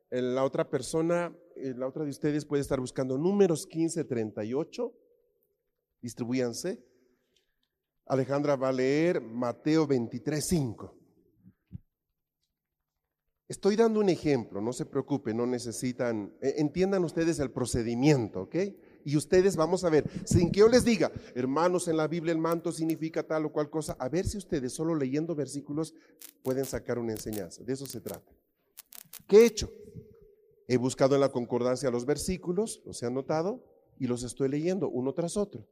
La 0.09 0.45
otra 0.45 0.69
persona, 0.69 1.35
eh, 1.57 1.73
la 1.75 1.85
otra 1.85 2.05
de 2.05 2.11
ustedes 2.11 2.45
puede 2.45 2.61
estar 2.61 2.79
buscando 2.79 3.17
números 3.17 3.67
15, 3.67 4.05
38. 4.05 4.93
Distribúyanse. 6.01 6.81
Alejandra 8.05 8.55
va 8.55 8.69
a 8.69 8.71
leer 8.71 9.19
Mateo 9.19 9.85
23, 9.85 10.47
5. 10.47 10.98
Estoy 13.49 13.75
dando 13.75 13.99
un 13.99 14.09
ejemplo, 14.09 14.61
no 14.61 14.71
se 14.73 14.85
preocupen, 14.85 15.35
no 15.35 15.47
necesitan, 15.47 16.31
eh, 16.39 16.53
entiendan 16.57 17.03
ustedes 17.03 17.39
el 17.39 17.49
procedimiento, 17.49 18.41
¿ok? 18.43 18.55
Y 19.03 19.17
ustedes 19.17 19.55
vamos 19.55 19.83
a 19.83 19.89
ver, 19.89 20.07
sin 20.23 20.51
que 20.51 20.59
yo 20.59 20.69
les 20.69 20.85
diga, 20.85 21.11
hermanos, 21.33 21.87
en 21.87 21.97
la 21.97 22.07
Biblia 22.07 22.31
el 22.31 22.37
manto 22.37 22.71
significa 22.71 23.23
tal 23.23 23.47
o 23.47 23.51
cual 23.51 23.71
cosa, 23.71 23.93
a 23.97 24.07
ver 24.07 24.27
si 24.27 24.37
ustedes 24.37 24.71
solo 24.73 24.93
leyendo 24.93 25.33
versículos 25.33 25.95
pueden 26.43 26.63
sacar 26.63 26.99
una 26.99 27.13
enseñanza. 27.13 27.63
De 27.63 27.73
eso 27.73 27.87
se 27.87 28.01
trata. 28.01 28.31
¿Qué 29.27 29.37
he 29.37 29.45
hecho? 29.47 29.73
He 30.67 30.77
buscado 30.77 31.15
en 31.15 31.21
la 31.21 31.31
concordancia 31.31 31.89
los 31.89 32.05
versículos, 32.05 32.83
los 32.85 33.01
he 33.01 33.07
anotado 33.07 33.65
y 33.97 34.05
los 34.05 34.21
estoy 34.21 34.49
leyendo 34.49 34.89
uno 34.89 35.11
tras 35.13 35.37
otro. 35.37 35.67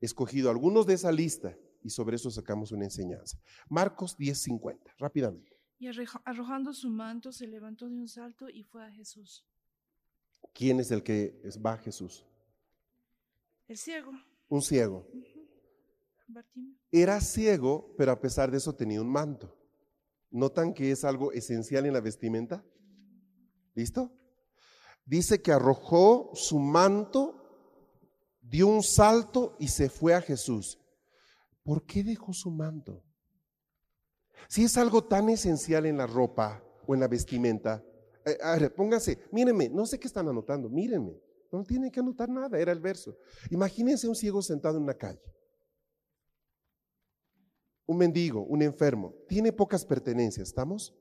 He 0.00 0.06
escogido 0.06 0.50
algunos 0.50 0.86
de 0.86 0.94
esa 0.94 1.12
lista 1.12 1.56
y 1.84 1.90
sobre 1.90 2.16
eso 2.16 2.32
sacamos 2.32 2.72
una 2.72 2.86
enseñanza. 2.86 3.38
Marcos 3.68 4.16
10:50, 4.18 4.92
rápidamente. 4.98 5.59
Y 5.80 5.88
arrojando 5.88 6.74
su 6.74 6.90
manto, 6.90 7.32
se 7.32 7.46
levantó 7.46 7.88
de 7.88 7.96
un 7.96 8.06
salto 8.06 8.50
y 8.50 8.62
fue 8.62 8.84
a 8.84 8.90
Jesús. 8.92 9.46
¿Quién 10.52 10.78
es 10.78 10.90
el 10.90 11.02
que 11.02 11.40
va 11.64 11.72
a 11.72 11.78
Jesús? 11.78 12.26
El 13.66 13.78
ciego. 13.78 14.12
Un 14.50 14.60
ciego. 14.60 15.08
Era 16.92 17.18
ciego, 17.22 17.94
pero 17.96 18.12
a 18.12 18.20
pesar 18.20 18.50
de 18.50 18.58
eso 18.58 18.74
tenía 18.74 19.00
un 19.00 19.10
manto. 19.10 19.56
¿Notan 20.30 20.74
que 20.74 20.90
es 20.90 21.02
algo 21.02 21.32
esencial 21.32 21.86
en 21.86 21.94
la 21.94 22.02
vestimenta? 22.02 22.62
¿Listo? 23.74 24.12
Dice 25.06 25.40
que 25.40 25.50
arrojó 25.50 26.30
su 26.34 26.58
manto, 26.58 28.36
dio 28.42 28.66
un 28.66 28.82
salto 28.82 29.56
y 29.58 29.68
se 29.68 29.88
fue 29.88 30.12
a 30.12 30.20
Jesús. 30.20 30.78
¿Por 31.62 31.86
qué 31.86 32.04
dejó 32.04 32.34
su 32.34 32.50
manto? 32.50 33.02
Si 34.48 34.64
es 34.64 34.76
algo 34.76 35.04
tan 35.04 35.28
esencial 35.28 35.86
en 35.86 35.96
la 35.96 36.06
ropa 36.06 36.62
o 36.86 36.94
en 36.94 37.00
la 37.00 37.08
vestimenta, 37.08 37.84
eh, 38.24 38.38
a 38.42 38.56
ver, 38.56 38.74
pónganse, 38.74 39.18
mírenme, 39.30 39.68
no 39.68 39.86
sé 39.86 39.98
qué 39.98 40.06
están 40.06 40.28
anotando, 40.28 40.68
mírenme, 40.68 41.20
no 41.50 41.64
tienen 41.64 41.90
que 41.90 42.00
anotar 42.00 42.28
nada, 42.28 42.58
era 42.58 42.72
el 42.72 42.80
verso. 42.80 43.16
Imagínense 43.50 44.08
un 44.08 44.14
ciego 44.14 44.42
sentado 44.42 44.76
en 44.76 44.84
una 44.84 44.94
calle, 44.94 45.22
un 47.86 47.96
mendigo, 47.96 48.42
un 48.42 48.62
enfermo, 48.62 49.14
tiene 49.28 49.52
pocas 49.52 49.84
pertenencias, 49.84 50.48
¿estamos? 50.48 50.94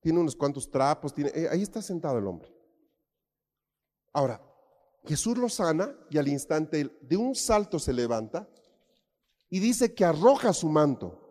Tiene 0.00 0.20
unos 0.20 0.36
cuantos 0.36 0.70
trapos, 0.70 1.12
eh, 1.18 1.48
ahí 1.50 1.62
está 1.62 1.82
sentado 1.82 2.18
el 2.18 2.26
hombre. 2.26 2.52
Ahora, 4.12 4.42
Jesús 5.04 5.38
lo 5.38 5.48
sana 5.48 5.96
y 6.10 6.18
al 6.18 6.28
instante 6.28 6.90
de 7.00 7.16
un 7.16 7.34
salto 7.34 7.78
se 7.78 7.92
levanta 7.92 8.48
y 9.48 9.58
dice 9.60 9.94
que 9.94 10.04
arroja 10.04 10.52
su 10.52 10.68
manto. 10.68 11.27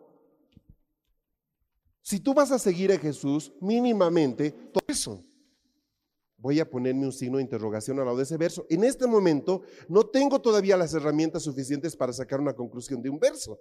Si 2.08 2.20
tú 2.20 2.32
vas 2.32 2.50
a 2.52 2.58
seguir 2.58 2.90
a 2.90 2.98
Jesús, 2.98 3.52
mínimamente, 3.60 4.50
todo 4.50 4.82
eso. 4.88 5.22
Voy 6.38 6.58
a 6.58 6.64
ponerme 6.64 7.04
un 7.04 7.12
signo 7.12 7.36
de 7.36 7.42
interrogación 7.42 7.98
al 7.98 8.06
lado 8.06 8.16
de 8.16 8.22
ese 8.22 8.38
verso. 8.38 8.64
En 8.70 8.82
este 8.82 9.06
momento 9.06 9.60
no 9.90 10.06
tengo 10.06 10.40
todavía 10.40 10.78
las 10.78 10.94
herramientas 10.94 11.42
suficientes 11.42 11.94
para 11.94 12.14
sacar 12.14 12.40
una 12.40 12.54
conclusión 12.54 13.02
de 13.02 13.10
un 13.10 13.18
verso, 13.18 13.60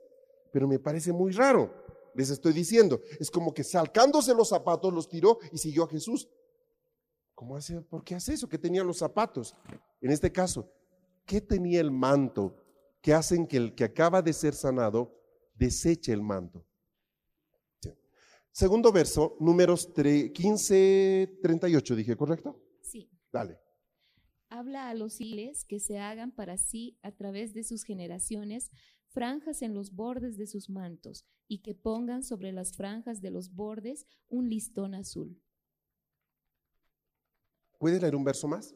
pero 0.53 0.65
me 0.65 0.79
parece 0.79 1.11
muy 1.11 1.33
raro. 1.33 1.73
Les 2.15 2.29
estoy 2.29 2.53
diciendo, 2.53 3.01
es 3.19 3.29
como 3.29 3.53
que 3.53 3.65
salcándose 3.65 4.33
los 4.33 4.47
zapatos 4.47 4.93
los 4.93 5.09
tiró 5.09 5.39
y 5.51 5.57
siguió 5.57 5.83
a 5.83 5.89
Jesús. 5.89 6.29
¿Cómo 7.35 7.57
hace? 7.57 7.81
¿Por 7.81 8.05
qué 8.05 8.15
hace 8.15 8.31
eso? 8.31 8.47
¿Qué 8.47 8.57
tenía 8.57 8.81
los 8.81 8.99
zapatos? 8.99 9.57
En 9.99 10.09
este 10.09 10.31
caso, 10.31 10.71
¿qué 11.25 11.41
tenía 11.41 11.81
el 11.81 11.91
manto 11.91 12.55
que 13.01 13.13
hacen 13.13 13.45
que 13.45 13.57
el 13.57 13.75
que 13.75 13.83
acaba 13.83 14.21
de 14.21 14.31
ser 14.31 14.53
sanado 14.53 15.13
deseche 15.53 16.13
el 16.13 16.21
manto? 16.21 16.66
Segundo 18.57 18.91
verso, 18.91 19.37
números 19.39 19.93
15, 19.93 21.37
38, 21.43 21.95
dije, 21.95 22.17
¿correcto? 22.17 22.59
Sí. 22.81 23.07
Dale. 23.31 23.59
Habla 24.49 24.89
a 24.89 24.95
los 24.95 25.21
hiles 25.21 25.63
que 25.63 25.79
se 25.79 25.99
hagan 25.99 26.31
para 26.31 26.57
sí 26.57 26.97
a 27.03 27.11
través 27.11 27.53
de 27.53 27.63
sus 27.63 27.83
generaciones 27.83 28.71
franjas 29.09 29.61
en 29.61 29.75
los 29.75 29.93
bordes 29.93 30.39
de 30.39 30.47
sus 30.47 30.71
mantos 30.71 31.27
y 31.47 31.59
que 31.59 31.75
pongan 31.75 32.23
sobre 32.23 32.51
las 32.51 32.75
franjas 32.75 33.21
de 33.21 33.29
los 33.29 33.53
bordes 33.53 34.07
un 34.27 34.49
listón 34.49 34.95
azul. 34.95 35.39
¿Puede 37.77 38.01
leer 38.01 38.15
un 38.15 38.23
verso 38.23 38.47
más? 38.47 38.73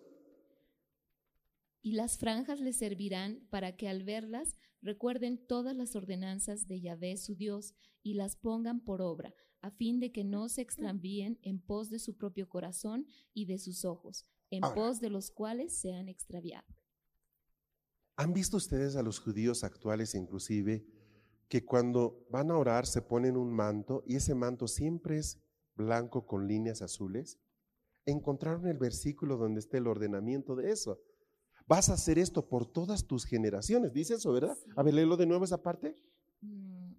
Y 1.82 1.94
las 1.94 2.18
franjas 2.18 2.60
les 2.60 2.78
servirán 2.78 3.48
para 3.50 3.76
que 3.76 3.88
al 3.88 4.04
verlas 4.04 4.56
recuerden 4.82 5.46
todas 5.46 5.76
las 5.76 5.96
ordenanzas 5.96 6.68
de 6.68 6.82
Yahvé 6.82 7.18
su 7.18 7.36
Dios 7.36 7.76
y 8.04 8.14
las 8.14 8.36
pongan 8.36 8.84
por 8.84 9.02
obra 9.02 9.34
a 9.62 9.72
fin 9.72 10.00
de 10.00 10.12
que 10.12 10.24
no 10.24 10.50
se 10.50 10.62
extravíen 10.62 11.40
en 11.44 11.60
pos 11.60 11.90
de 11.90 12.00
su 12.00 12.18
propio 12.18 12.50
corazón 12.50 13.06
y 13.34 13.46
de 13.46 13.60
sus 13.60 13.86
ojos, 13.86 14.26
en 14.50 14.62
pos 14.74 15.00
de 15.00 15.10
los 15.10 15.32
cuales 15.32 15.80
se 15.80 15.94
han 15.94 16.10
extraviado. 16.10 16.68
¿Han 18.18 18.34
visto 18.34 18.58
ustedes 18.58 18.96
a 18.96 19.04
los 19.04 19.20
judíos 19.20 19.64
actuales 19.64 20.16
inclusive 20.16 20.86
que 21.48 21.66
cuando 21.66 22.26
van 22.30 22.52
a 22.52 22.58
orar 22.58 22.86
se 22.86 23.02
ponen 23.02 23.38
un 23.38 23.52
manto 23.52 24.04
y 24.06 24.16
ese 24.16 24.36
manto 24.36 24.68
siempre 24.68 25.18
es 25.18 25.40
blanco 25.76 26.26
con 26.26 26.48
líneas 26.48 26.82
azules? 26.82 27.40
Encontraron 28.06 28.68
el 28.68 28.78
versículo 28.78 29.38
donde 29.38 29.60
está 29.60 29.78
el 29.78 29.88
ordenamiento 29.88 30.56
de 30.56 30.72
eso. 30.72 31.00
Vas 31.68 31.90
a 31.90 31.94
hacer 31.94 32.20
esto 32.20 32.48
por 32.48 32.66
todas 32.66 33.06
tus 33.06 33.26
generaciones. 33.26 33.94
Dice 33.94 34.16
eso, 34.16 34.32
¿verdad? 34.34 34.58
Sí. 34.64 34.72
A 34.76 34.84
ver, 34.84 34.94
léelo 34.94 35.16
de 35.18 35.26
nuevo 35.26 35.46
esa 35.46 35.62
parte. 35.62 35.96
Mm, 36.42 36.94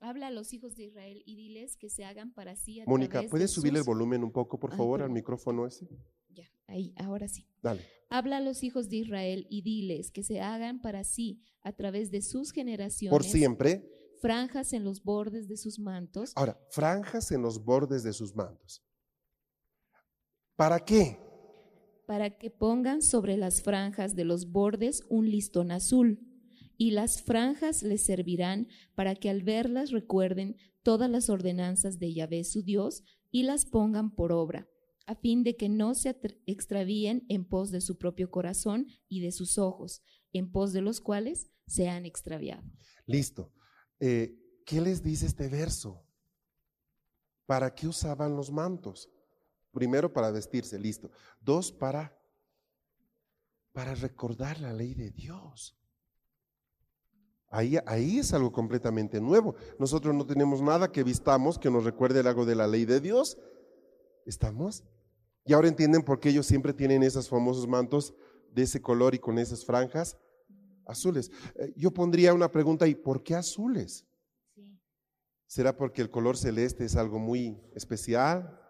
Habla 0.00 0.26
a 0.26 0.30
los 0.30 0.52
hijos 0.52 0.76
de 0.76 0.84
Israel 0.84 1.22
y 1.24 1.34
diles 1.36 1.76
que 1.78 1.88
se 1.88 2.04
hagan 2.04 2.32
para 2.34 2.56
sí 2.56 2.80
a 2.80 2.84
Mónica, 2.84 3.12
través 3.12 3.26
de 3.26 3.30
¿puedes 3.30 3.50
subirle 3.52 3.78
el 3.78 3.84
volumen 3.86 4.22
un 4.22 4.32
poco, 4.32 4.58
por 4.60 4.72
Ay, 4.72 4.76
favor, 4.76 5.00
al 5.02 5.08
micrófono 5.10 5.66
ese? 5.66 5.88
Ya, 6.28 6.44
ahí, 6.66 6.92
ahora 6.98 7.26
sí. 7.26 7.46
Dale. 7.62 7.80
Habla 8.10 8.36
a 8.36 8.40
los 8.42 8.62
hijos 8.64 8.90
de 8.90 8.96
Israel 8.96 9.46
y 9.48 9.62
diles 9.62 10.10
que 10.10 10.22
se 10.22 10.40
hagan 10.42 10.82
para 10.82 11.04
sí 11.04 11.40
a 11.62 11.72
través 11.72 12.10
de 12.10 12.20
sus 12.20 12.52
generaciones 12.52 13.10
Por 13.16 13.24
siempre. 13.24 13.90
franjas 14.20 14.74
en 14.74 14.84
los 14.84 15.02
bordes 15.02 15.48
de 15.48 15.56
sus 15.56 15.78
mantos 15.78 16.32
Ahora, 16.36 16.58
franjas 16.70 17.30
en 17.32 17.40
los 17.40 17.64
bordes 17.64 18.02
de 18.02 18.12
sus 18.12 18.34
mantos. 18.36 18.82
¿Para 20.54 20.78
qué? 20.84 21.18
Para 22.06 22.38
que 22.38 22.50
pongan 22.50 23.02
sobre 23.02 23.36
las 23.36 23.62
franjas 23.62 24.14
de 24.14 24.24
los 24.24 24.50
bordes 24.50 25.02
un 25.08 25.30
listón 25.30 25.70
azul, 25.70 26.20
y 26.76 26.90
las 26.90 27.22
franjas 27.22 27.82
les 27.82 28.04
servirán 28.04 28.68
para 28.94 29.14
que 29.14 29.30
al 29.30 29.42
verlas 29.42 29.90
recuerden 29.90 30.56
todas 30.82 31.08
las 31.08 31.30
ordenanzas 31.30 31.98
de 31.98 32.12
Yahvé 32.12 32.44
su 32.44 32.62
Dios 32.62 33.04
y 33.30 33.44
las 33.44 33.64
pongan 33.64 34.14
por 34.14 34.32
obra, 34.32 34.68
a 35.06 35.14
fin 35.14 35.44
de 35.44 35.56
que 35.56 35.68
no 35.68 35.94
se 35.94 36.16
extravíen 36.46 37.24
en 37.28 37.44
pos 37.44 37.70
de 37.70 37.80
su 37.80 37.96
propio 37.96 38.30
corazón 38.30 38.88
y 39.08 39.20
de 39.20 39.32
sus 39.32 39.58
ojos, 39.58 40.02
en 40.32 40.50
pos 40.50 40.72
de 40.72 40.80
los 40.80 41.00
cuales 41.00 41.50
se 41.66 41.88
han 41.88 42.06
extraviado. 42.06 42.64
Listo. 43.06 43.52
Eh, 44.00 44.36
¿Qué 44.66 44.80
les 44.80 45.02
dice 45.02 45.26
este 45.26 45.48
verso? 45.48 46.06
¿Para 47.46 47.74
qué 47.74 47.86
usaban 47.86 48.34
los 48.34 48.50
mantos? 48.50 49.10
Primero, 49.74 50.10
para 50.10 50.30
vestirse, 50.30 50.78
listo. 50.78 51.10
Dos, 51.42 51.70
para, 51.70 52.16
para 53.72 53.94
recordar 53.94 54.58
la 54.60 54.72
ley 54.72 54.94
de 54.94 55.10
Dios. 55.10 55.76
Ahí, 57.50 57.76
ahí 57.84 58.18
es 58.20 58.32
algo 58.32 58.50
completamente 58.50 59.20
nuevo. 59.20 59.54
Nosotros 59.78 60.14
no 60.14 60.24
tenemos 60.24 60.62
nada 60.62 60.90
que 60.90 61.04
vistamos 61.04 61.58
que 61.58 61.70
nos 61.70 61.84
recuerde 61.84 62.20
algo 62.20 62.46
de 62.46 62.54
la 62.54 62.66
ley 62.66 62.86
de 62.86 63.00
Dios. 63.00 63.36
¿Estamos? 64.24 64.82
Y 65.44 65.52
ahora 65.52 65.68
entienden 65.68 66.02
por 66.02 66.18
qué 66.18 66.30
ellos 66.30 66.46
siempre 66.46 66.72
tienen 66.72 67.02
esos 67.02 67.28
famosos 67.28 67.68
mantos 67.68 68.14
de 68.50 68.62
ese 68.62 68.80
color 68.80 69.14
y 69.14 69.18
con 69.18 69.38
esas 69.38 69.64
franjas 69.64 70.16
azules. 70.86 71.30
Eh, 71.56 71.72
Yo 71.76 71.92
pondría 71.92 72.32
una 72.32 72.50
pregunta 72.50 72.84
ahí, 72.84 72.94
¿por 72.94 73.22
qué 73.22 73.34
azules? 73.34 74.06
¿Será 75.46 75.76
porque 75.76 76.02
el 76.02 76.10
color 76.10 76.36
celeste 76.36 76.84
es 76.84 76.96
algo 76.96 77.18
muy 77.18 77.60
especial? 77.74 78.60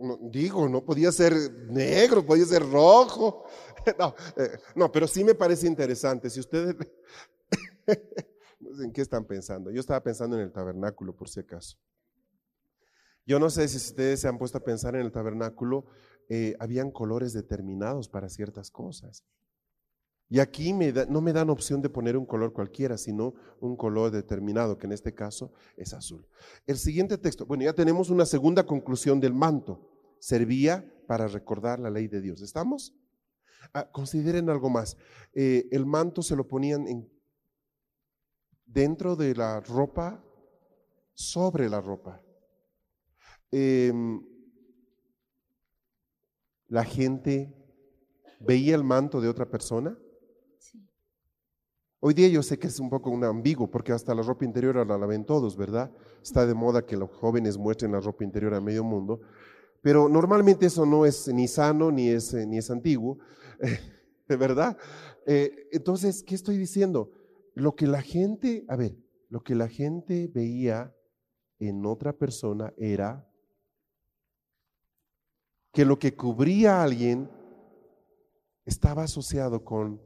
No, 0.00 0.18
digo, 0.22 0.68
no 0.68 0.84
podía 0.84 1.12
ser 1.12 1.32
negro, 1.68 2.24
podía 2.24 2.44
ser 2.44 2.68
rojo. 2.68 3.44
No, 3.98 4.14
eh, 4.36 4.58
no, 4.74 4.92
pero 4.92 5.08
sí 5.08 5.24
me 5.24 5.34
parece 5.34 5.66
interesante. 5.66 6.28
Si 6.28 6.38
ustedes, 6.38 6.76
en 8.82 8.92
qué 8.92 9.00
están 9.00 9.24
pensando. 9.24 9.70
Yo 9.70 9.80
estaba 9.80 10.02
pensando 10.02 10.36
en 10.36 10.42
el 10.42 10.52
tabernáculo, 10.52 11.16
por 11.16 11.30
si 11.30 11.40
acaso. 11.40 11.78
Yo 13.26 13.38
no 13.38 13.48
sé 13.48 13.68
si 13.68 13.76
ustedes 13.76 14.20
se 14.20 14.28
han 14.28 14.38
puesto 14.38 14.58
a 14.58 14.64
pensar 14.64 14.94
en 14.96 15.02
el 15.02 15.12
tabernáculo, 15.12 15.86
eh, 16.28 16.56
habían 16.58 16.90
colores 16.90 17.32
determinados 17.32 18.08
para 18.08 18.28
ciertas 18.28 18.70
cosas. 18.70 19.24
Y 20.28 20.38
aquí 20.38 20.72
no 20.72 21.20
me 21.20 21.32
dan 21.32 21.50
opción 21.50 21.82
de 21.82 21.88
poner 21.88 22.16
un 22.16 22.24
color 22.24 22.52
cualquiera, 22.52 22.96
sino 22.96 23.34
un 23.58 23.76
color 23.76 24.12
determinado, 24.12 24.78
que 24.78 24.86
en 24.86 24.92
este 24.92 25.12
caso 25.12 25.52
es 25.76 25.92
azul. 25.92 26.24
El 26.68 26.78
siguiente 26.78 27.18
texto, 27.18 27.46
bueno, 27.46 27.64
ya 27.64 27.72
tenemos 27.72 28.10
una 28.10 28.24
segunda 28.24 28.64
conclusión 28.64 29.18
del 29.18 29.34
manto. 29.34 29.89
Servía 30.20 30.88
para 31.08 31.26
recordar 31.26 31.80
la 31.80 31.90
ley 31.90 32.06
de 32.06 32.20
Dios. 32.20 32.40
¿Estamos? 32.40 32.94
Ah, 33.74 33.90
consideren 33.90 34.48
algo 34.48 34.70
más. 34.70 34.96
Eh, 35.34 35.68
el 35.72 35.84
manto 35.84 36.22
se 36.22 36.36
lo 36.36 36.46
ponían 36.46 36.86
en, 36.86 37.10
dentro 38.64 39.16
de 39.16 39.34
la 39.34 39.60
ropa, 39.60 40.24
sobre 41.14 41.68
la 41.68 41.80
ropa. 41.80 42.22
Em, 43.50 44.24
la 46.68 46.84
gente 46.84 47.54
veía 48.40 48.74
el 48.74 48.84
manto 48.84 49.20
de 49.20 49.28
otra 49.28 49.44
persona. 49.50 49.98
Hoy 52.02 52.14
día 52.14 52.28
yo 52.28 52.42
sé 52.42 52.58
que 52.58 52.68
es 52.68 52.80
un 52.80 52.88
poco 52.88 53.10
un 53.10 53.22
ambiguo, 53.24 53.70
porque 53.70 53.92
hasta 53.92 54.14
la 54.14 54.22
ropa 54.22 54.46
interior 54.46 54.78
ahora 54.78 54.96
la 54.96 55.04
ven 55.04 55.26
todos, 55.26 55.56
¿verdad? 55.56 55.92
Está 56.22 56.46
de 56.46 56.54
moda 56.54 56.86
que 56.86 56.96
los 56.96 57.10
jóvenes 57.10 57.58
muestren 57.58 57.92
la 57.92 58.00
ropa 58.00 58.24
interior 58.24 58.54
a 58.54 58.60
medio 58.60 58.82
mundo, 58.82 59.20
pero 59.82 60.08
normalmente 60.08 60.66
eso 60.66 60.84
no 60.84 61.06
es 61.06 61.28
ni 61.28 61.48
sano 61.48 61.90
ni 61.90 62.08
es, 62.08 62.34
eh, 62.34 62.46
ni 62.46 62.58
es 62.58 62.70
antiguo, 62.70 63.18
¿de 64.28 64.36
verdad? 64.36 64.76
Eh, 65.26 65.68
entonces, 65.72 66.22
¿qué 66.22 66.34
estoy 66.34 66.56
diciendo? 66.56 67.12
Lo 67.54 67.74
que 67.74 67.86
la 67.86 68.02
gente, 68.02 68.64
a 68.68 68.76
ver, 68.76 68.96
lo 69.28 69.42
que 69.42 69.54
la 69.54 69.68
gente 69.68 70.28
veía 70.28 70.94
en 71.58 71.84
otra 71.86 72.12
persona 72.12 72.72
era 72.76 73.26
que 75.72 75.84
lo 75.84 75.98
que 75.98 76.16
cubría 76.16 76.80
a 76.80 76.84
alguien 76.84 77.30
estaba 78.64 79.04
asociado 79.04 79.64
con 79.64 80.00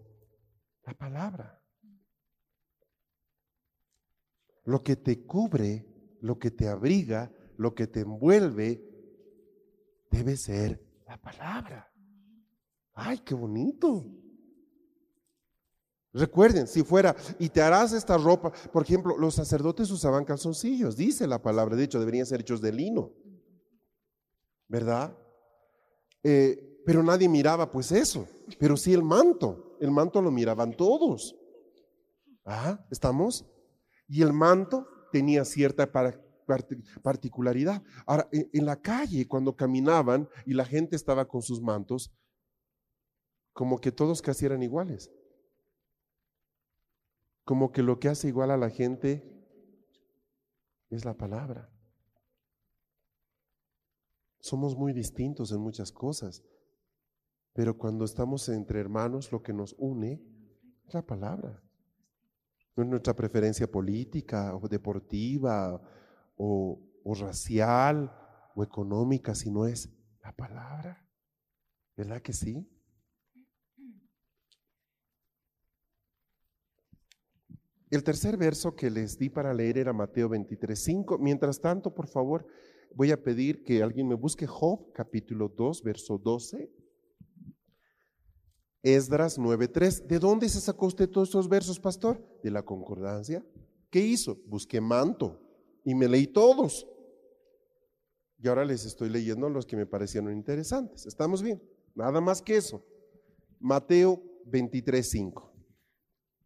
la 0.85 0.95
palabra. 0.95 1.63
Lo 4.65 4.83
que 4.83 4.97
te 4.97 5.25
cubre, 5.25 5.87
lo 6.21 6.39
que 6.39 6.51
te 6.51 6.69
abriga, 6.69 7.33
lo 7.57 7.75
que 7.75 7.87
te 7.87 8.01
envuelve, 8.01 8.94
debe 10.15 10.37
ser 10.37 10.81
la 11.07 11.21
palabra. 11.21 11.91
Ay, 12.95 13.19
qué 13.19 13.35
bonito. 13.35 14.07
Recuerden, 16.13 16.69
si 16.69 16.85
fuera, 16.85 17.17
y 17.41 17.49
te 17.49 17.61
harás 17.61 17.93
esta 17.93 18.17
ropa, 18.17 18.53
por 18.73 18.85
ejemplo, 18.85 19.19
los 19.19 19.35
sacerdotes 19.35 19.91
usaban 19.91 20.25
calzoncillos, 20.25 20.97
dice 20.97 21.27
la 21.27 21.43
palabra, 21.43 21.75
de 21.75 21.83
hecho, 21.83 21.99
deberían 21.99 22.27
ser 22.27 22.43
hechos 22.43 22.61
de 22.61 22.73
lino, 22.73 23.13
¿verdad? 24.69 25.19
Eh, 26.23 26.83
pero 26.87 27.03
nadie 27.03 27.29
miraba 27.29 27.73
pues 27.73 27.91
eso, 27.91 28.29
pero 28.61 28.77
sí 28.77 28.93
el 28.93 29.03
manto, 29.03 29.77
el 29.81 29.91
manto 29.91 30.23
lo 30.23 30.31
miraban 30.31 30.77
todos. 30.77 31.35
¿Ah? 32.45 32.87
¿Estamos? 32.91 33.45
Y 34.07 34.23
el 34.23 34.33
manto 34.33 34.87
tenía 35.11 35.45
cierta 35.45 35.91
particularidad. 37.03 37.83
Ahora, 38.07 38.29
en, 38.33 38.49
en 38.53 38.67
la 38.67 38.81
calle, 38.81 39.27
cuando 39.27 39.57
caminaban 39.57 40.29
y 40.47 40.55
la 40.55 40.65
gente 40.65 40.97
estaba 40.97 41.27
con 41.27 41.43
sus 41.43 41.61
mantos, 41.61 42.13
como 43.53 43.81
que 43.81 43.93
todos 43.93 44.21
casi 44.21 44.47
eran 44.47 44.63
iguales. 44.63 45.11
Como 47.45 47.73
que 47.73 47.83
lo 47.83 47.99
que 48.01 48.09
hace 48.09 48.29
igual 48.29 48.51
a 48.51 48.57
la 48.57 48.71
gente 48.71 49.31
es 50.91 51.05
la 51.05 51.17
palabra. 51.17 51.71
Somos 54.41 54.77
muy 54.77 54.93
distintos 54.93 55.53
en 55.53 55.61
muchas 55.61 55.91
cosas, 55.91 56.45
pero 57.55 57.79
cuando 57.79 58.05
estamos 58.05 58.49
entre 58.49 58.81
hermanos, 58.81 59.33
lo 59.33 59.43
que 59.43 59.53
nos 59.53 59.75
une 59.79 60.23
es 60.87 60.93
la 60.93 61.07
palabra. 61.07 61.63
No 62.77 62.83
es 62.83 62.89
nuestra 62.91 63.15
preferencia 63.15 63.71
política 63.71 64.55
o 64.57 64.69
deportiva 64.69 65.81
o, 66.37 66.81
racial 67.21 68.13
o 68.55 68.63
económica, 68.63 69.35
sino 69.35 69.67
es 69.67 69.89
la 70.23 70.35
palabra. 70.35 71.07
¿Verdad 71.97 72.23
que 72.23 72.33
sí? 72.33 72.69
El 77.91 78.03
tercer 78.03 78.37
verso 78.37 78.75
que 78.75 78.91
les 78.91 79.19
di 79.19 79.29
para 79.29 79.55
leer 79.55 79.79
era 79.79 79.93
Mateo 79.93 80.29
23, 80.29 80.77
5. 80.83 81.19
Mientras 81.19 81.61
tanto, 81.61 81.95
por 81.95 82.09
favor, 82.09 82.45
voy 82.93 83.13
a 83.13 83.23
pedir 83.23 83.63
que 83.63 83.83
alguien 83.83 84.09
me 84.09 84.17
busque 84.17 84.47
Job, 84.47 84.93
capítulo 84.93 85.49
2, 85.49 85.83
verso 85.83 86.19
12. 86.19 86.73
Esdras 88.83 89.39
9.3. 89.39 90.07
¿De 90.07 90.19
dónde 90.19 90.49
se 90.49 90.61
sacó 90.61 90.87
usted 90.87 91.09
todos 91.09 91.29
estos 91.29 91.49
versos, 91.49 91.79
pastor? 91.79 92.21
De 92.43 92.51
la 92.51 92.63
concordancia. 92.63 93.47
¿Qué 93.91 94.01
hizo? 94.01 94.41
Busqué 94.47 94.81
manto 94.81 95.44
y 95.85 95.95
me 95.95 96.09
leí 96.09 96.27
todos. 96.27 96.87
Y 98.39 98.49
ahora 98.49 98.65
les 98.65 98.85
estoy 98.85 99.09
leyendo 99.09 99.49
los 99.49 99.67
que 99.67 99.77
me 99.77 99.87
parecieron 99.87 100.33
interesantes. 100.33 101.07
¿Estamos 101.07 101.43
bien? 101.43 101.63
Nada 101.95 102.21
más 102.21 102.43
que 102.43 102.57
eso. 102.57 102.85
Mateo 103.61 104.23
23.5. 104.47 105.51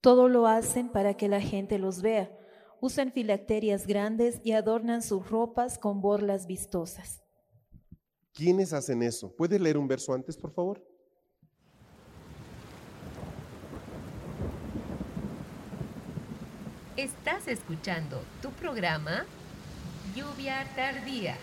Todo 0.01 0.29
lo 0.29 0.47
hacen 0.47 0.91
para 0.91 1.17
que 1.17 1.29
la 1.29 1.41
gente 1.41 1.79
los 1.79 2.03
vea. 2.03 2.33
Usan 2.81 3.13
filacterias 3.13 3.87
grandes 3.87 4.41
y 4.45 4.53
adornan 4.53 5.03
sus 5.03 5.29
ropas 5.29 5.79
con 5.79 6.01
borlas 6.01 6.47
vistosas. 6.47 7.25
¿Quiénes 8.33 8.73
hacen 8.73 9.03
eso? 9.03 9.35
¿Puede 9.35 9.59
leer 9.59 9.77
un 9.77 9.89
verso 9.89 10.13
antes, 10.13 10.37
por 10.37 10.53
favor? 10.53 10.88
Estás 16.99 17.47
escuchando 17.47 18.21
tu 18.43 18.51
programa 18.51 19.25
Lluvia 20.17 20.67
Tardía. 20.75 21.37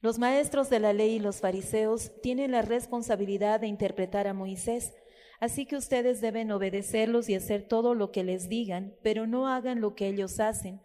Los 0.00 0.18
maestros 0.18 0.70
de 0.70 0.80
la 0.80 0.94
ley 0.94 1.16
y 1.16 1.18
los 1.18 1.42
fariseos 1.42 2.10
tienen 2.22 2.52
la 2.52 2.62
responsabilidad 2.62 3.60
de 3.60 3.66
interpretar 3.66 4.26
a 4.28 4.32
Moisés, 4.32 4.94
así 5.38 5.66
que 5.66 5.76
ustedes 5.76 6.22
deben 6.22 6.50
obedecerlos 6.50 7.28
y 7.28 7.34
hacer 7.34 7.68
todo 7.68 7.94
lo 7.94 8.12
que 8.12 8.24
les 8.24 8.48
digan, 8.48 8.94
pero 9.02 9.26
no 9.26 9.46
hagan 9.46 9.82
lo 9.82 9.94
que 9.94 10.08
ellos 10.08 10.40
hacen, 10.40 10.80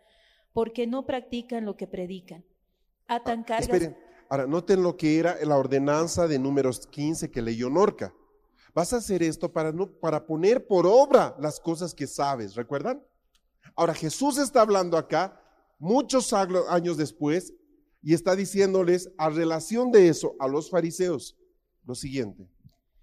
porque 0.51 0.85
no 0.85 1.05
practican 1.05 1.63
lo 1.63 1.77
que 1.77 1.87
predican. 1.87 2.43
Atan 3.07 3.39
ah, 3.39 3.45
cargas. 3.45 3.69
Esperen, 3.69 4.02
ahora 4.29 4.47
noten 4.47 4.83
lo 4.83 4.97
que 4.97 5.19
era 5.19 5.37
la 5.43 5.57
ordenanza 5.57 6.27
de 6.27 6.39
números 6.39 6.87
15 6.87 7.31
que 7.31 7.41
leyó 7.41 7.69
Norca. 7.69 8.13
Vas 8.73 8.93
a 8.93 8.97
hacer 8.97 9.21
esto 9.21 9.51
para, 9.51 9.71
no, 9.71 9.87
para 9.87 10.25
poner 10.25 10.65
por 10.65 10.85
obra 10.87 11.35
las 11.39 11.59
cosas 11.59 11.93
que 11.93 12.07
sabes, 12.07 12.55
¿recuerdan? 12.55 13.03
Ahora 13.75 13.93
Jesús 13.93 14.37
está 14.37 14.61
hablando 14.61 14.97
acá 14.97 15.39
muchos 15.79 16.33
años 16.33 16.97
después 16.97 17.53
y 18.01 18.13
está 18.13 18.35
diciéndoles 18.35 19.11
a 19.17 19.29
relación 19.29 19.91
de 19.91 20.09
eso 20.09 20.35
a 20.39 20.47
los 20.47 20.69
fariseos 20.69 21.37
lo 21.85 21.95
siguiente. 21.95 22.47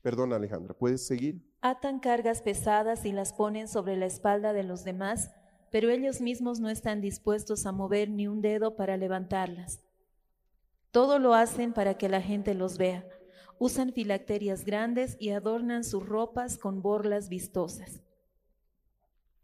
Perdón 0.03 0.33
Alejandra, 0.33 0.75
¿puedes 0.75 1.07
seguir? 1.07 1.43
Atan 1.61 2.01
cargas 2.01 2.43
pesadas 2.43 3.05
y 3.05 3.13
las 3.13 3.33
ponen 3.33 3.69
sobre 3.69 3.97
la 3.97 4.07
espalda 4.07 4.53
de 4.53 4.63
los 4.63 4.85
demás, 4.85 5.31
pero 5.71 5.91
ellos 5.91 6.21
mismos 6.21 6.59
no 6.59 6.71
están 6.71 7.01
dispuestos 7.01 7.67
a 7.67 7.73
mover 7.73 8.09
ni 8.09 8.27
un 8.27 8.41
dedo 8.41 8.77
para 8.77 8.97
levantarlas. 8.97 9.83
Todo 10.90 11.18
lo 11.18 11.35
hacen 11.35 11.72
para 11.72 11.96
que 11.96 12.09
la 12.09 12.20
gente 12.20 12.55
los 12.55 12.79
vea. 12.79 13.07
Usan 13.59 13.92
filacterias 13.92 14.64
grandes 14.64 15.16
y 15.20 15.31
adornan 15.31 15.85
sus 15.85 16.05
ropas 16.07 16.59
con 16.59 16.83
borlas 16.83 17.29
vistosas. 17.29 18.00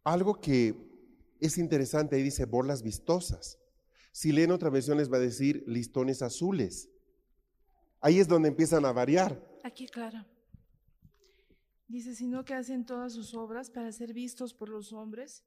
Algo 0.02 0.40
que 0.40 0.74
es 1.40 1.58
interesante, 1.58 2.16
ahí 2.16 2.22
dice 2.22 2.46
borlas 2.46 2.82
vistosas. 2.82 3.58
Si 4.12 4.32
leen 4.32 4.50
otra 4.50 4.70
versión 4.70 4.96
les 4.96 5.12
va 5.12 5.18
a 5.18 5.20
decir 5.20 5.62
listones 5.66 6.22
azules. 6.22 6.88
Ahí 8.00 8.18
es 8.18 8.28
donde 8.28 8.48
empiezan 8.48 8.84
a 8.84 8.92
variar. 8.92 9.40
Aquí, 9.62 9.86
Clara. 9.86 10.26
Dice, 11.88 12.14
sino 12.14 12.44
que 12.44 12.54
hacen 12.54 12.84
todas 12.84 13.12
sus 13.12 13.34
obras 13.34 13.70
para 13.70 13.92
ser 13.92 14.12
vistos 14.12 14.54
por 14.54 14.68
los 14.68 14.92
hombres, 14.92 15.44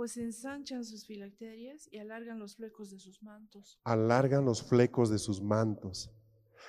pues 0.00 0.16
ensanchan 0.16 0.82
sus 0.82 1.04
filacterias 1.04 1.86
y 1.92 1.98
alargan 1.98 2.38
los 2.38 2.56
flecos 2.56 2.90
de 2.90 2.98
sus 2.98 3.22
mantos. 3.22 3.78
Alargan 3.84 4.46
los 4.46 4.62
flecos 4.62 5.10
de 5.10 5.18
sus 5.18 5.42
mantos. 5.42 6.10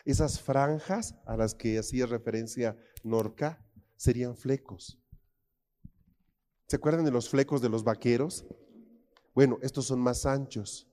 Esas 0.03 0.41
franjas 0.41 1.15
a 1.25 1.37
las 1.37 1.55
que 1.55 1.79
hacía 1.79 2.07
referencia 2.07 2.75
Norca 3.05 3.65
serían 3.95 4.35
flecos. 4.35 4.99
¿Se 6.67 6.75
acuerdan 6.75 7.05
de 7.05 7.11
los 7.11 7.29
flecos 7.29 7.61
de 7.61 7.69
los 7.69 7.85
vaqueros? 7.85 8.45
Bueno, 9.33 9.59
estos 9.61 9.85
son 9.85 10.01
más 10.01 10.25
anchos. 10.25 10.85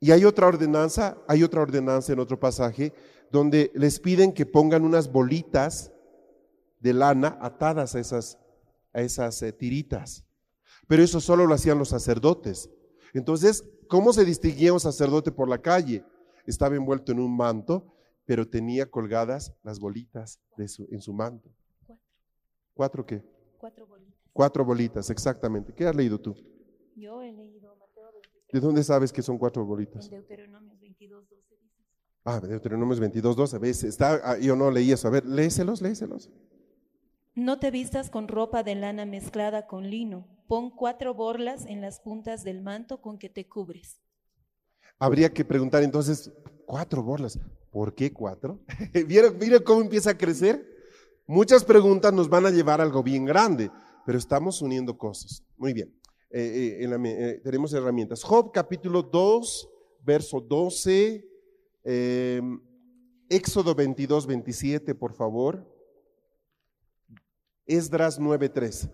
Y 0.00 0.12
hay 0.12 0.24
otra 0.24 0.46
ordenanza, 0.46 1.22
hay 1.28 1.42
otra 1.42 1.60
ordenanza 1.60 2.14
en 2.14 2.20
otro 2.20 2.40
pasaje 2.40 2.94
donde 3.30 3.70
les 3.74 4.00
piden 4.00 4.32
que 4.32 4.46
pongan 4.46 4.82
unas 4.82 5.12
bolitas 5.12 5.92
de 6.80 6.94
lana 6.94 7.36
atadas 7.42 7.94
a 7.94 8.00
esas, 8.00 8.38
a 8.94 9.02
esas 9.02 9.42
eh, 9.42 9.52
tiritas. 9.52 10.25
Pero 10.88 11.02
eso 11.02 11.20
solo 11.20 11.46
lo 11.46 11.54
hacían 11.54 11.78
los 11.78 11.88
sacerdotes. 11.88 12.70
Entonces, 13.12 13.64
¿cómo 13.88 14.12
se 14.12 14.24
distinguía 14.24 14.72
un 14.72 14.80
sacerdote 14.80 15.32
por 15.32 15.48
la 15.48 15.58
calle? 15.58 16.04
Estaba 16.46 16.76
envuelto 16.76 17.12
en 17.12 17.18
un 17.20 17.36
manto, 17.36 17.92
pero 18.24 18.48
tenía 18.48 18.86
colgadas 18.90 19.52
las 19.62 19.78
bolitas 19.80 20.40
de 20.56 20.68
su- 20.68 20.86
en 20.90 21.00
su 21.00 21.12
manto. 21.12 21.50
Cuatro. 21.86 22.04
¿Cuatro 22.74 23.06
qué? 23.06 23.22
Cuatro 23.58 23.86
bolitas. 23.86 24.14
Cuatro 24.32 24.64
bolitas, 24.64 25.10
exactamente. 25.10 25.72
¿Qué 25.72 25.86
has 25.86 25.96
leído 25.96 26.20
tú? 26.20 26.34
Yo 26.94 27.22
he 27.22 27.32
leído 27.32 27.74
Mateo 27.76 28.12
23, 28.12 28.52
¿De 28.52 28.60
dónde 28.60 28.84
sabes 28.84 29.12
que 29.12 29.22
son 29.22 29.38
cuatro 29.38 29.64
bolitas? 29.64 30.04
en 30.06 30.10
Deuteronomio 30.12 30.76
22, 30.80 31.28
12 31.28 31.54
dice. 31.60 31.84
Ah, 32.24 32.40
Deuteronomio 32.40 32.96
22, 33.00 33.36
12. 33.36 33.58
¿Ves? 33.58 33.82
Está, 33.84 34.20
ah, 34.24 34.38
yo 34.38 34.54
no 34.56 34.70
leí 34.70 34.92
eso. 34.92 35.08
A 35.08 35.10
ver, 35.10 35.24
léeselos, 35.26 35.80
léeselos. 35.82 36.30
No 37.34 37.58
te 37.58 37.70
vistas 37.70 38.08
con 38.10 38.28
ropa 38.28 38.62
de 38.62 38.74
lana 38.74 39.04
mezclada 39.06 39.66
con 39.66 39.90
lino. 39.90 40.26
Pon 40.46 40.70
cuatro 40.70 41.14
borlas 41.14 41.66
en 41.66 41.80
las 41.80 42.00
puntas 42.00 42.44
del 42.44 42.62
manto 42.62 43.00
con 43.00 43.18
que 43.18 43.28
te 43.28 43.48
cubres. 43.48 44.00
Habría 44.98 45.32
que 45.32 45.44
preguntar 45.44 45.82
entonces, 45.82 46.30
cuatro 46.64 47.02
borlas. 47.02 47.38
¿Por 47.70 47.94
qué 47.94 48.12
cuatro? 48.12 48.60
¿Vieron, 49.06 49.38
¿Vieron 49.38 49.62
cómo 49.62 49.80
empieza 49.82 50.10
a 50.10 50.18
crecer? 50.18 50.66
Muchas 51.26 51.64
preguntas 51.64 52.12
nos 52.12 52.28
van 52.28 52.46
a 52.46 52.50
llevar 52.50 52.80
a 52.80 52.84
algo 52.84 53.02
bien 53.02 53.24
grande, 53.24 53.70
pero 54.04 54.16
estamos 54.16 54.62
uniendo 54.62 54.96
cosas. 54.96 55.42
Muy 55.56 55.72
bien. 55.72 55.92
Eh, 56.30 56.78
eh, 56.82 57.00
eh, 57.04 57.40
tenemos 57.42 57.72
herramientas. 57.72 58.22
Job 58.22 58.52
capítulo 58.52 59.02
2, 59.02 59.68
verso 60.04 60.40
12. 60.40 61.28
eh, 61.84 62.40
Éxodo 63.28 63.74
22, 63.74 64.26
27, 64.26 64.94
por 64.94 65.12
favor. 65.12 65.66
Esdras 67.66 68.20
9, 68.20 68.48
3. 68.48 68.88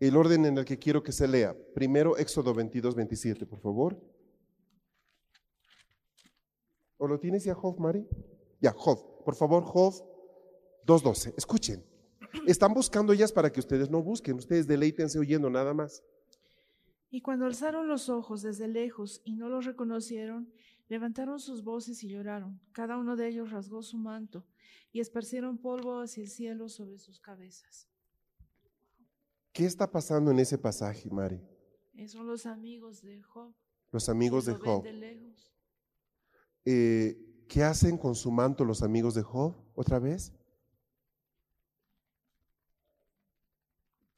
El 0.00 0.16
orden 0.16 0.46
en 0.46 0.56
el 0.56 0.64
que 0.64 0.78
quiero 0.78 1.02
que 1.02 1.12
se 1.12 1.28
lea. 1.28 1.54
Primero 1.74 2.16
Éxodo 2.16 2.54
22, 2.54 2.94
27, 2.94 3.44
por 3.44 3.60
favor. 3.60 4.00
¿O 6.96 7.06
lo 7.06 7.20
tienes 7.20 7.44
ya, 7.44 7.54
Job, 7.54 7.78
Mari? 7.78 8.08
Ya, 8.60 8.72
Job. 8.72 9.22
Por 9.24 9.34
favor, 9.34 9.62
Job 9.62 9.92
2.12. 10.86 11.34
Escuchen. 11.36 11.84
Están 12.46 12.72
buscando 12.72 13.12
ellas 13.12 13.30
para 13.30 13.52
que 13.52 13.60
ustedes 13.60 13.90
no 13.90 14.02
busquen. 14.02 14.36
Ustedes 14.36 14.66
deleítense 14.66 15.18
oyendo 15.18 15.50
nada 15.50 15.74
más. 15.74 16.02
Y 17.10 17.20
cuando 17.20 17.44
alzaron 17.44 17.86
los 17.86 18.08
ojos 18.08 18.40
desde 18.40 18.68
lejos 18.68 19.20
y 19.24 19.34
no 19.34 19.50
los 19.50 19.66
reconocieron, 19.66 20.50
levantaron 20.88 21.40
sus 21.40 21.62
voces 21.62 22.02
y 22.04 22.08
lloraron. 22.08 22.58
Cada 22.72 22.96
uno 22.96 23.16
de 23.16 23.28
ellos 23.28 23.50
rasgó 23.50 23.82
su 23.82 23.98
manto 23.98 24.46
y 24.92 25.00
esparcieron 25.00 25.58
polvo 25.58 26.00
hacia 26.00 26.22
el 26.22 26.28
cielo 26.28 26.68
sobre 26.70 26.98
sus 26.98 27.20
cabezas. 27.20 27.89
¿Qué 29.52 29.66
está 29.66 29.90
pasando 29.90 30.30
en 30.30 30.38
ese 30.38 30.58
pasaje, 30.58 31.10
Mari? 31.10 31.40
Esos 31.94 32.12
son 32.12 32.26
los 32.26 32.46
amigos 32.46 33.02
de 33.02 33.20
Job. 33.22 33.52
Los 33.90 34.08
amigos 34.08 34.46
de 34.46 34.54
Job. 34.54 34.84
de 34.84 34.92
lejos. 34.92 35.52
Eh, 36.64 37.44
¿Qué 37.48 37.64
hacen 37.64 37.98
con 37.98 38.14
su 38.14 38.30
manto 38.30 38.64
los 38.64 38.82
amigos 38.82 39.14
de 39.14 39.22
Job? 39.22 39.56
¿Otra 39.74 39.98
vez? 39.98 40.32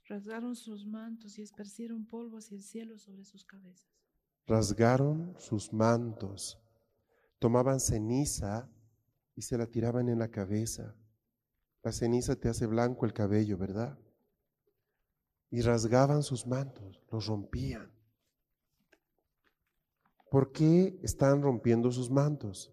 Rasgaron 0.05 0.55
sus 0.55 0.87
mantos 0.87 1.39
y 1.39 1.43
esparcieron 1.43 2.05
polvo 2.05 2.37
hacia 2.37 2.57
el 2.57 2.63
cielo 2.63 2.99
sobre 2.99 3.25
sus 3.25 3.47
cabezas. 3.47 3.89
Rasgaron 4.47 5.35
sus 5.39 5.73
mantos. 5.73 6.59
Tomaban 7.39 7.81
ceniza 7.81 8.71
y 9.35 9.43
se 9.43 9.57
la 9.57 9.67
tiraban 9.67 10.11
en 10.11 10.19
la 10.19 10.31
cabeza. 10.31 10.95
La 11.83 11.93
ceniza 11.93 12.37
te 12.37 12.51
hace 12.51 12.67
blanco 12.67 13.07
el 13.07 13.15
cabello, 13.15 13.57
¿verdad? 13.57 13.99
Y 15.53 15.61
rasgaban 15.61 16.23
sus 16.23 16.47
mantos, 16.47 17.05
los 17.11 17.27
rompían. 17.27 17.93
¿Por 20.31 20.51
qué 20.51 20.99
están 21.03 21.43
rompiendo 21.43 21.93
sus 21.93 22.11
mantos? 22.11 22.73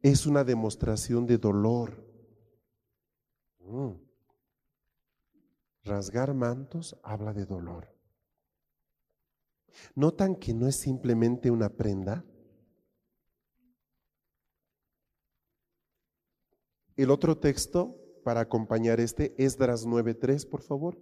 Es 0.00 0.24
una 0.24 0.42
demostración 0.42 1.26
de 1.26 1.36
dolor. 1.36 2.02
Mm. 3.58 3.92
Rasgar 5.84 6.32
mantos 6.32 6.98
habla 7.02 7.34
de 7.34 7.44
dolor. 7.44 7.94
¿Notan 9.94 10.34
que 10.36 10.54
no 10.54 10.66
es 10.66 10.76
simplemente 10.76 11.50
una 11.50 11.68
prenda? 11.68 12.24
El 16.96 17.10
otro 17.10 17.36
texto 17.36 17.94
para 18.24 18.40
acompañar 18.40 19.00
este, 19.00 19.34
Esdras 19.38 19.86
9.3, 19.86 20.48
por 20.48 20.62
favor. 20.62 20.98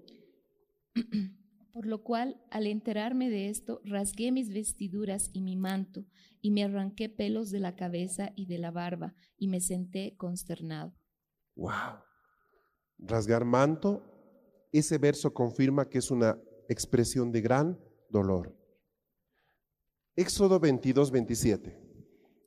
Por 1.72 1.86
lo 1.86 2.05
cual, 2.05 2.40
al 2.53 2.68
enterarme 2.68 3.28
de 3.30 3.49
esto, 3.49 3.80
rasgué 3.84 4.30
mis 4.30 4.55
vestiduras 4.55 5.30
y 5.32 5.40
mi 5.40 5.57
manto, 5.57 6.05
y 6.40 6.53
me 6.53 6.62
arranqué 6.62 7.09
pelos 7.09 7.51
de 7.51 7.59
la 7.59 7.74
cabeza 7.74 8.30
y 8.36 8.47
de 8.47 8.59
la 8.59 8.70
barba, 8.70 9.16
y 9.36 9.49
me 9.49 9.61
senté 9.61 10.14
consternado. 10.16 10.95
Wow. 11.57 11.99
Rasgar 12.99 13.45
manto, 13.45 14.05
ese 14.70 14.99
verso 14.99 15.34
confirma 15.34 15.88
que 15.88 15.99
es 15.99 16.12
una 16.12 16.38
expresión 16.68 17.32
de 17.32 17.40
gran 17.40 17.80
dolor. 18.09 18.57
Éxodo 20.14 20.61
22, 20.61 21.11
27. 21.11 21.76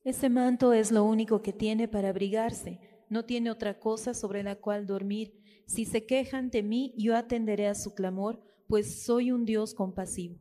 Ese 0.06 0.30
manto 0.30 0.72
es 0.72 0.90
lo 0.90 1.04
único 1.04 1.42
que 1.42 1.52
tiene 1.52 1.90
para 1.90 2.10
abrigarse. 2.10 2.80
No 3.10 3.26
tiene 3.26 3.52
otra 3.52 3.80
cosa 3.80 4.14
sobre 4.14 4.44
la 4.44 4.56
cual 4.56 4.86
dormir. 4.86 5.34
Si 5.66 5.86
se 5.86 6.06
quejan 6.06 6.50
de 6.50 6.64
mí, 6.64 6.94
yo 6.98 7.16
atenderé 7.16 7.68
a 7.68 7.76
su 7.76 7.94
clamor, 7.94 8.40
pues 8.68 9.02
soy 9.02 9.32
un 9.32 9.46
Dios 9.46 9.74
compasivo. 9.74 10.38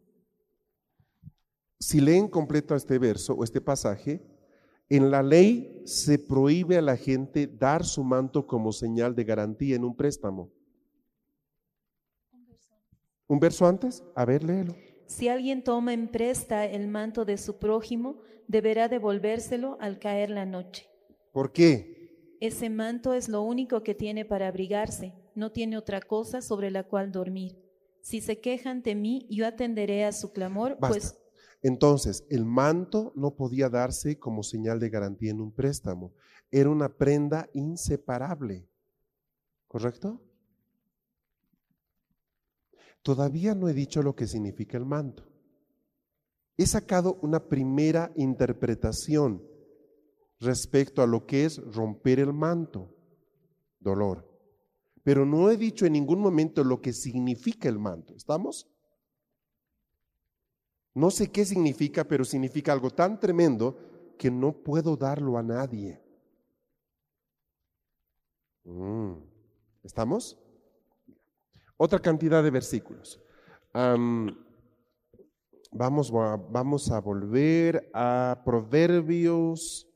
Si 1.79 2.01
leen 2.01 2.29
completo 2.29 2.75
este 2.75 2.99
verso 2.99 3.35
o 3.35 3.45
este 3.45 3.61
pasaje, 3.61 4.23
en 4.89 5.11
la 5.11 5.23
ley 5.23 5.83
se 5.85 6.19
prohíbe 6.19 6.77
a 6.77 6.83
la 6.83 6.97
gente 6.97 7.47
dar 7.47 7.85
su 7.85 8.05
manto 8.05 8.47
como 8.47 8.73
señal 8.73 9.15
de 9.15 9.25
garantía 9.25 9.77
en 9.77 9.85
un 9.85 9.95
préstamo. 9.95 10.51
Un 13.27 13.41
verso 13.41 13.67
antes, 13.67 14.05
a 14.15 14.25
ver, 14.25 14.45
léelo. 14.45 14.77
Si 15.07 15.29
alguien 15.29 15.63
toma 15.63 15.93
en 15.93 16.09
presta 16.09 16.65
el 16.67 16.89
manto 16.89 17.25
de 17.25 17.37
su 17.37 17.59
prójimo, 17.59 18.21
deberá 18.47 18.89
devolvérselo 18.89 19.77
al 19.81 19.99
caer 19.99 20.31
la 20.31 20.47
noche. 20.47 20.89
¿Por 21.33 21.53
qué? 21.53 21.96
Ese 22.47 22.71
manto 22.71 23.13
es 23.13 23.29
lo 23.29 23.43
único 23.43 23.83
que 23.83 23.97
tiene 23.97 24.25
para 24.25 24.47
abrigarse, 24.47 25.13
no 25.35 25.51
tiene 25.51 25.77
otra 25.77 26.01
cosa 26.01 26.41
sobre 26.41 26.71
la 26.71 26.85
cual 26.85 27.11
dormir. 27.11 27.61
Si 28.03 28.21
se 28.21 28.39
queja 28.39 28.71
ante 28.71 28.95
mí, 28.95 29.27
yo 29.29 29.49
atenderé 29.49 30.05
a 30.05 30.13
su 30.13 30.31
clamor, 30.31 30.79
Basta. 30.79 30.89
pues 30.89 31.19
Entonces, 31.61 32.25
el 32.31 32.45
manto 32.45 33.13
no 33.17 33.35
podía 33.35 33.69
darse 33.69 34.21
como 34.21 34.45
señal 34.45 34.79
de 34.79 34.91
garantía 34.91 35.33
en 35.33 35.41
un 35.41 35.51
préstamo. 35.51 36.13
Era 36.53 36.71
una 36.71 36.89
prenda 36.89 37.51
inseparable. 37.53 38.69
¿Correcto? 39.67 40.21
Todavía 43.03 43.57
no 43.57 43.69
he 43.69 43.75
dicho 43.75 44.05
lo 44.05 44.15
que 44.15 44.29
significa 44.29 44.79
el 44.79 44.85
manto. 44.87 45.25
He 46.57 46.67
sacado 46.67 47.19
una 47.23 47.49
primera 47.49 48.13
interpretación 48.15 49.43
respecto 50.41 51.03
a 51.03 51.07
lo 51.07 51.27
que 51.27 51.45
es 51.45 51.59
romper 51.75 52.21
el 52.21 52.33
manto, 52.33 52.95
dolor. 53.81 54.29
Pero 55.03 55.25
no 55.25 55.51
he 55.51 55.57
dicho 55.57 55.87
en 55.87 55.93
ningún 55.93 56.21
momento 56.21 56.65
lo 56.65 56.81
que 56.81 56.93
significa 56.93 57.69
el 57.69 57.79
manto. 57.79 58.15
¿Estamos? 58.15 58.69
No 60.95 61.11
sé 61.11 61.31
qué 61.31 61.45
significa, 61.45 62.05
pero 62.05 62.25
significa 62.25 62.73
algo 62.73 62.91
tan 62.91 63.21
tremendo 63.21 63.79
que 64.19 64.31
no 64.31 64.53
puedo 64.53 64.97
darlo 64.97 65.39
a 65.39 65.43
nadie. 65.43 66.03
Mm, 68.65 69.13
¿Estamos? 69.85 70.39
Otra 71.77 71.99
cantidad 71.99 72.43
de 72.43 72.51
versículos. 72.51 73.21
Am, 73.73 74.45
vamos, 75.71 76.11
a, 76.13 76.37
vamos 76.37 76.91
a 76.91 77.01
volver 77.01 77.91
a 77.93 78.43
Proverbios 78.45 79.87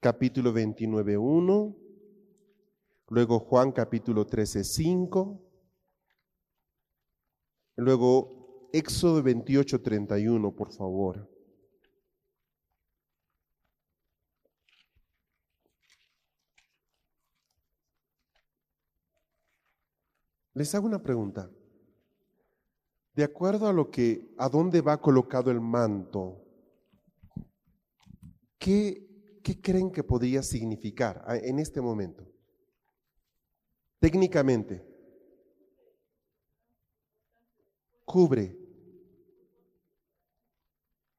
capítulo 0.00 0.52
29, 0.52 1.18
1. 1.18 1.76
Luego 3.08 3.38
Juan 3.40 3.72
capítulo 3.72 4.26
13, 4.26 4.64
5. 4.64 5.40
Luego 7.76 8.68
Éxodo 8.72 9.22
28, 9.22 9.82
31, 9.82 10.54
por 10.54 10.72
favor. 10.72 11.28
Les 20.54 20.74
hago 20.74 20.86
una 20.86 21.02
pregunta. 21.02 21.50
De 23.14 23.24
acuerdo 23.24 23.68
a 23.68 23.72
lo 23.72 23.90
que, 23.90 24.34
a 24.38 24.48
dónde 24.48 24.80
va 24.80 25.00
colocado 25.00 25.50
el 25.50 25.60
manto, 25.60 26.44
¿qué, 28.58 29.09
qué 29.42 29.60
creen 29.60 29.90
que 29.90 30.02
podría 30.02 30.42
significar 30.42 31.24
en 31.42 31.58
este 31.58 31.80
momento? 31.80 32.26
Técnicamente, 33.98 34.82
cubre. 38.04 38.56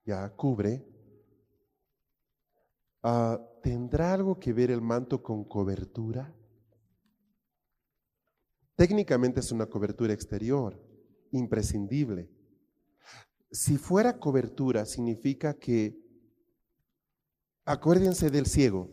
Ya, 0.03 0.29
cubre. 0.29 0.83
Ah, 3.03 3.39
¿Tendrá 3.61 4.13
algo 4.13 4.39
que 4.39 4.51
ver 4.53 4.71
el 4.71 4.81
manto 4.81 5.21
con 5.21 5.43
cobertura? 5.43 6.33
Técnicamente 8.75 9.39
es 9.39 9.51
una 9.51 9.67
cobertura 9.67 10.11
exterior, 10.11 10.81
imprescindible. 11.31 12.31
Si 13.51 13.77
fuera 13.77 14.17
cobertura, 14.17 14.85
significa 14.85 15.53
que, 15.53 16.00
acuérdense 17.65 18.29
del 18.29 18.45
ciego, 18.45 18.89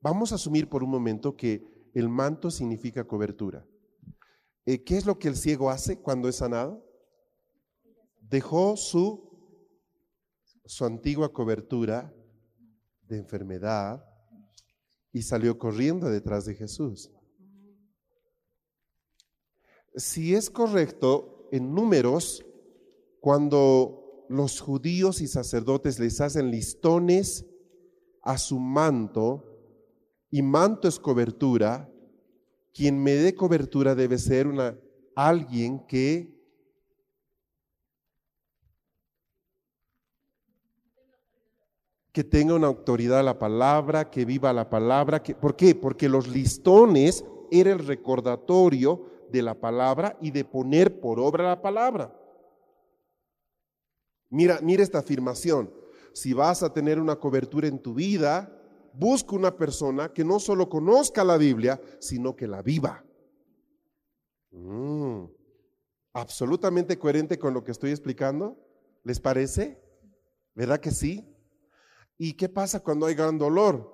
vamos 0.00 0.32
a 0.32 0.36
asumir 0.36 0.68
por 0.68 0.82
un 0.82 0.90
momento 0.90 1.36
que 1.36 1.90
el 1.94 2.08
manto 2.08 2.50
significa 2.50 3.04
cobertura. 3.04 3.66
Eh, 4.64 4.82
¿Qué 4.82 4.96
es 4.96 5.06
lo 5.06 5.18
que 5.18 5.28
el 5.28 5.36
ciego 5.36 5.70
hace 5.70 5.98
cuando 6.00 6.28
es 6.28 6.36
sanado? 6.36 6.84
Dejó 8.20 8.76
su, 8.76 9.30
su 10.64 10.84
antigua 10.84 11.32
cobertura 11.32 12.14
de 13.08 13.18
enfermedad 13.18 14.04
y 15.12 15.22
salió 15.22 15.58
corriendo 15.58 16.08
detrás 16.08 16.46
de 16.46 16.54
Jesús. 16.54 17.10
Si 19.94 20.34
es 20.34 20.48
correcto, 20.48 21.48
en 21.52 21.74
números, 21.74 22.44
cuando 23.20 24.26
los 24.30 24.60
judíos 24.60 25.20
y 25.20 25.28
sacerdotes 25.28 25.98
les 25.98 26.20
hacen 26.22 26.50
listones 26.50 27.46
a 28.22 28.38
su 28.38 28.58
manto, 28.58 29.44
y 30.30 30.42
manto 30.42 30.88
es 30.88 30.98
cobertura, 30.98 31.88
quien 32.72 33.02
me 33.02 33.12
dé 33.12 33.34
cobertura 33.34 33.94
debe 33.94 34.18
ser 34.18 34.46
una, 34.46 34.78
alguien 35.14 35.86
que 35.86 36.32
que 42.12 42.24
tenga 42.24 42.54
una 42.54 42.66
autoridad 42.66 43.20
a 43.20 43.22
la 43.22 43.38
palabra, 43.38 44.10
que 44.10 44.26
viva 44.26 44.52
la 44.52 44.68
palabra. 44.68 45.22
Que, 45.22 45.34
¿Por 45.34 45.56
qué? 45.56 45.74
Porque 45.74 46.08
los 46.10 46.28
listones 46.28 47.24
era 47.50 47.72
el 47.72 47.78
recordatorio 47.78 49.06
de 49.30 49.42
la 49.42 49.54
palabra 49.54 50.18
y 50.20 50.30
de 50.30 50.44
poner 50.44 51.00
por 51.00 51.18
obra 51.18 51.44
la 51.44 51.62
palabra. 51.62 52.14
Mira, 54.28 54.60
mira 54.62 54.82
esta 54.82 54.98
afirmación. 54.98 55.72
Si 56.14 56.32
vas 56.32 56.62
a 56.62 56.72
tener 56.72 56.98
una 56.98 57.16
cobertura 57.16 57.68
en 57.68 57.78
tu 57.80 57.94
vida, 57.94 58.52
busca 58.92 59.34
una 59.34 59.56
persona 59.56 60.12
que 60.12 60.24
no 60.24 60.38
solo 60.38 60.68
conozca 60.68 61.24
la 61.24 61.36
Biblia, 61.36 61.80
sino 61.98 62.36
que 62.36 62.46
la 62.46 62.62
viva. 62.62 63.04
Mm, 64.50 65.24
absolutamente 66.12 66.98
coherente 66.98 67.38
con 67.38 67.54
lo 67.54 67.64
que 67.64 67.72
estoy 67.72 67.90
explicando. 67.90 68.58
¿Les 69.04 69.20
parece? 69.20 69.82
¿Verdad 70.54 70.80
que 70.80 70.90
sí? 70.90 71.26
¿Y 72.18 72.34
qué 72.34 72.48
pasa 72.48 72.80
cuando 72.80 73.06
hay 73.06 73.14
gran 73.14 73.38
dolor? 73.38 73.90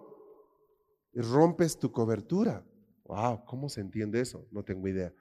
Rompes 1.14 1.78
tu 1.78 1.90
cobertura. 1.92 2.64
Wow, 3.04 3.44
¿cómo 3.46 3.68
se 3.68 3.80
entiende 3.80 4.20
eso? 4.20 4.46
No 4.50 4.64
tengo 4.64 4.86
idea. 4.88 5.14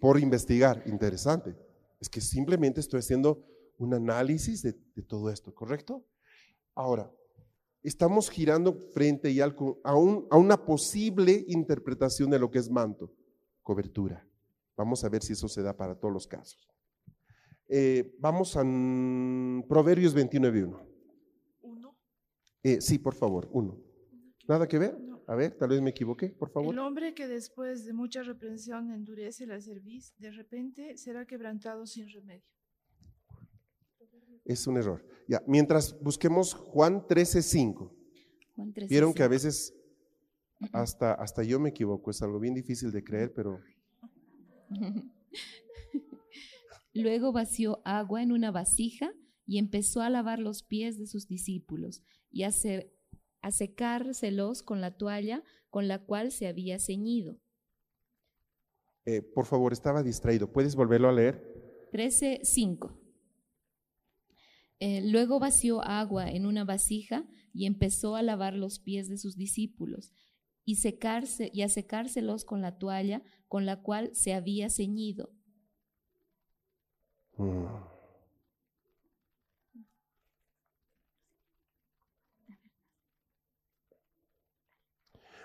Por 0.00 0.18
investigar, 0.18 0.82
interesante. 0.86 1.56
Es 2.00 2.08
que 2.08 2.20
simplemente 2.20 2.80
estoy 2.80 3.00
haciendo 3.00 3.46
un 3.78 3.94
análisis 3.94 4.62
de, 4.62 4.72
de 4.94 5.02
todo 5.02 5.30
esto, 5.30 5.54
¿correcto? 5.54 6.04
Ahora, 6.74 7.10
estamos 7.82 8.30
girando 8.30 8.72
frente 8.92 9.30
y 9.30 9.40
al- 9.40 9.56
a, 9.84 9.94
un- 9.94 10.26
a 10.30 10.36
una 10.36 10.56
posible 10.64 11.44
interpretación 11.48 12.30
de 12.30 12.38
lo 12.38 12.50
que 12.50 12.58
es 12.58 12.70
manto, 12.70 13.12
cobertura. 13.62 14.26
Vamos 14.76 15.04
a 15.04 15.08
ver 15.08 15.22
si 15.22 15.32
eso 15.32 15.48
se 15.48 15.62
da 15.62 15.76
para 15.76 15.94
todos 15.98 16.12
los 16.12 16.26
casos. 16.26 16.68
Eh, 17.68 18.14
vamos 18.18 18.56
a 18.56 18.62
mm, 18.64 19.64
Proverbios 19.68 20.14
29.1. 20.14 20.86
Uno. 21.62 21.96
Eh, 22.62 22.80
sí, 22.80 22.98
por 22.98 23.14
favor, 23.14 23.48
uno. 23.52 23.80
¿Nada 24.48 24.68
que 24.68 24.78
ver? 24.78 25.00
No. 25.00 25.16
A 25.26 25.34
ver, 25.34 25.56
tal 25.56 25.70
vez 25.70 25.80
me 25.82 25.90
equivoqué, 25.90 26.28
por 26.28 26.48
El 26.48 26.52
favor. 26.54 26.78
hombre 26.78 27.12
que 27.14 27.26
después 27.26 27.84
de 27.84 27.92
mucha 27.92 28.22
reprensión 28.22 28.92
endurece 28.92 29.44
la 29.46 29.60
cerviz, 29.60 30.14
de 30.18 30.30
repente 30.30 30.96
será 30.96 31.26
quebrantado 31.26 31.84
sin 31.86 32.08
remedio. 32.08 32.44
Es 34.46 34.66
un 34.66 34.76
error. 34.76 35.04
Ya, 35.28 35.42
mientras 35.46 36.00
busquemos 36.00 36.54
Juan 36.54 37.02
13.5. 37.06 37.90
Juan 38.54 38.72
13, 38.72 38.88
Vieron 38.88 39.12
que 39.12 39.22
a 39.22 39.28
veces 39.28 39.74
hasta, 40.72 41.12
hasta 41.12 41.42
yo 41.42 41.60
me 41.60 41.68
equivoco, 41.70 42.10
es 42.10 42.22
algo 42.22 42.40
bien 42.40 42.54
difícil 42.54 42.90
de 42.92 43.04
creer, 43.04 43.34
pero 43.34 43.60
Luego 46.94 47.32
vació 47.32 47.82
agua 47.84 48.22
en 48.22 48.32
una 48.32 48.50
vasija 48.50 49.12
y 49.46 49.58
empezó 49.58 50.00
a 50.00 50.08
lavar 50.10 50.38
los 50.38 50.62
pies 50.62 50.98
de 50.98 51.06
sus 51.06 51.28
discípulos 51.28 52.02
y 52.30 52.44
a 52.44 52.52
secárselos 53.50 54.62
con 54.62 54.80
la 54.80 54.96
toalla 54.96 55.42
con 55.68 55.88
la 55.88 56.04
cual 56.04 56.32
se 56.32 56.46
había 56.46 56.78
ceñido. 56.78 57.38
eh, 59.04 59.20
por 59.22 59.44
favor, 59.44 59.72
estaba 59.72 60.02
distraído. 60.02 60.50
¿Puedes 60.50 60.74
volverlo 60.74 61.08
a 61.08 61.12
leer? 61.12 61.88
13.5. 61.92 63.05
Eh, 64.78 65.00
luego 65.02 65.38
vació 65.38 65.82
agua 65.82 66.30
en 66.30 66.44
una 66.44 66.64
vasija 66.64 67.26
y 67.54 67.66
empezó 67.66 68.16
a 68.16 68.22
lavar 68.22 68.54
los 68.54 68.78
pies 68.78 69.08
de 69.08 69.16
sus 69.16 69.36
discípulos 69.36 70.12
y, 70.64 70.76
secarse, 70.76 71.50
y 71.52 71.62
a 71.62 71.68
secárselos 71.68 72.44
con 72.44 72.60
la 72.60 72.78
toalla 72.78 73.22
con 73.48 73.64
la 73.64 73.82
cual 73.82 74.10
se 74.14 74.34
había 74.34 74.68
ceñido. 74.68 75.30
Mm. 77.38 77.66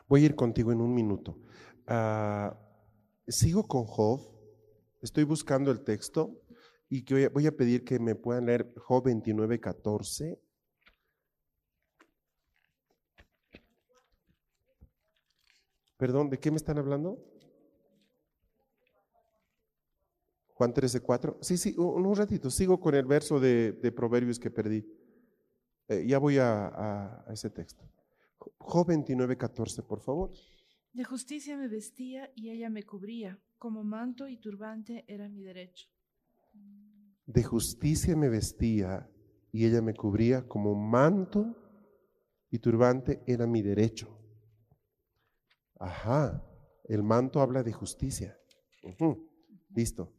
Voy 0.08 0.24
a 0.24 0.26
ir 0.26 0.36
contigo 0.36 0.74
en 0.74 0.82
un 0.82 0.94
minuto. 0.94 1.38
Ah, 1.88 2.58
sigo 3.28 3.68
con 3.68 3.86
Job 3.86 4.32
Estoy 5.02 5.24
buscando 5.24 5.72
el 5.72 5.84
texto 5.84 6.41
y 6.94 7.04
que 7.04 7.30
voy 7.30 7.48
a 7.48 7.56
pedir 7.56 7.86
que 7.86 7.98
me 8.00 8.16
puedan 8.16 8.48
leer 8.48 8.74
Job 8.76 9.06
29, 9.06 9.62
14. 9.62 10.38
Perdón, 15.96 16.30
¿de 16.30 16.38
qué 16.38 16.52
me 16.52 16.58
están 16.58 16.78
hablando? 16.78 17.18
Juan 20.54 20.74
13, 20.74 21.00
4. 21.00 21.38
Sí, 21.42 21.58
sí, 21.58 21.74
un, 21.78 22.14
ratito. 22.14 22.50
Sigo 22.50 22.78
con 22.82 22.94
el 22.94 23.06
verso 23.06 23.40
de, 23.40 23.94
Proverbios 23.96 24.38
que 24.38 24.52
perdí. 24.52 24.86
Eh, 25.88 26.06
ya 26.06 26.18
voy 26.18 26.40
a, 26.40 27.24
ese 27.32 27.50
texto. 27.52 27.90
Job 28.58 28.88
29, 28.88 29.38
14, 29.38 29.82
por 29.84 30.02
favor. 30.02 30.34
De 30.92 31.06
justicia 31.06 31.56
me 31.56 31.70
vestía 31.70 32.30
y 32.36 32.50
ella 32.50 32.70
me 32.70 32.84
cubría, 32.84 33.40
como 33.58 33.82
manto 33.86 34.28
y 34.28 34.36
turbante 34.36 35.06
era 35.08 35.30
mi 35.30 35.42
derecho. 35.42 35.88
De 37.34 37.44
justicia 37.44 38.14
me 38.18 38.28
vestía 38.28 39.10
y 39.54 39.66
ella 39.66 39.82
me 39.82 39.94
cubría, 39.94 40.46
como 40.48 40.76
manto 40.76 41.56
y 42.50 42.60
turbante 42.60 43.22
era 43.26 43.48
mi 43.48 43.62
derecho. 43.62 44.10
Ajá, 45.80 46.44
el 46.86 47.04
manto 47.04 47.40
habla 47.40 47.64
de 47.64 47.72
justicia. 47.72 48.38
Listo. 49.74 50.14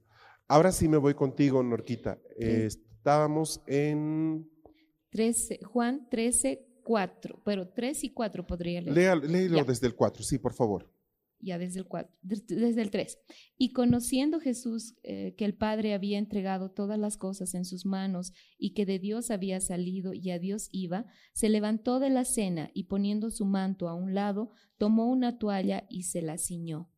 Ahora 0.48 0.72
sí 0.72 0.88
me 0.88 0.96
voy 0.96 1.12
contigo, 1.12 1.62
Norquita. 1.62 2.18
estábamos 2.38 3.62
en... 3.66 4.50
13, 5.10 5.60
Juan 5.64 6.08
13, 6.08 6.66
4, 6.82 7.42
pero 7.44 7.68
3 7.68 8.04
y 8.04 8.10
4 8.14 8.46
podría 8.46 8.80
leer. 8.80 9.22
léelo 9.22 9.64
desde 9.64 9.86
el 9.86 9.94
4, 9.94 10.22
sí, 10.22 10.38
por 10.38 10.54
favor. 10.54 10.90
Ya 11.42 11.58
desde 11.58 11.80
el 11.80 11.86
4, 11.86 12.16
desde 12.22 12.80
el 12.80 12.90
3. 12.90 13.18
Y 13.58 13.72
conociendo 13.72 14.38
Jesús 14.38 14.94
eh, 15.02 15.34
que 15.36 15.44
el 15.44 15.54
Padre 15.54 15.92
había 15.92 16.18
entregado 16.18 16.70
todas 16.70 16.98
las 16.98 17.16
cosas 17.16 17.54
en 17.54 17.64
sus 17.64 17.84
manos 17.84 18.32
y 18.56 18.74
que 18.74 18.86
de 18.86 19.00
Dios 19.00 19.30
había 19.32 19.60
salido 19.60 20.14
y 20.14 20.30
a 20.30 20.38
Dios 20.38 20.68
iba, 20.70 21.06
se 21.34 21.48
levantó 21.48 21.98
de 21.98 22.10
la 22.10 22.24
cena 22.24 22.70
y 22.74 22.84
poniendo 22.84 23.30
su 23.30 23.44
manto 23.44 23.88
a 23.88 23.94
un 23.94 24.14
lado, 24.14 24.52
tomó 24.78 25.10
una 25.10 25.38
toalla 25.38 25.84
y 25.90 26.04
se 26.04 26.22
la 26.22 26.38
ciñó. 26.38 26.88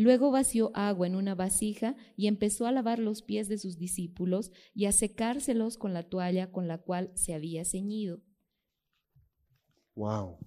Luego 0.00 0.30
vació 0.30 0.70
agua 0.74 1.08
en 1.08 1.16
una 1.16 1.34
vasija 1.34 1.96
y 2.16 2.28
empezó 2.28 2.66
a 2.66 2.72
lavar 2.72 3.00
los 3.00 3.20
pies 3.22 3.48
de 3.48 3.58
sus 3.58 3.78
discípulos 3.78 4.52
y 4.72 4.84
a 4.84 4.92
secárselos 4.92 5.76
con 5.76 5.92
la 5.92 6.04
toalla 6.04 6.52
con 6.52 6.68
la 6.68 6.78
cual 6.78 7.10
se 7.16 7.34
había 7.34 7.64
ceñido. 7.64 8.22
Wow, 9.96 10.38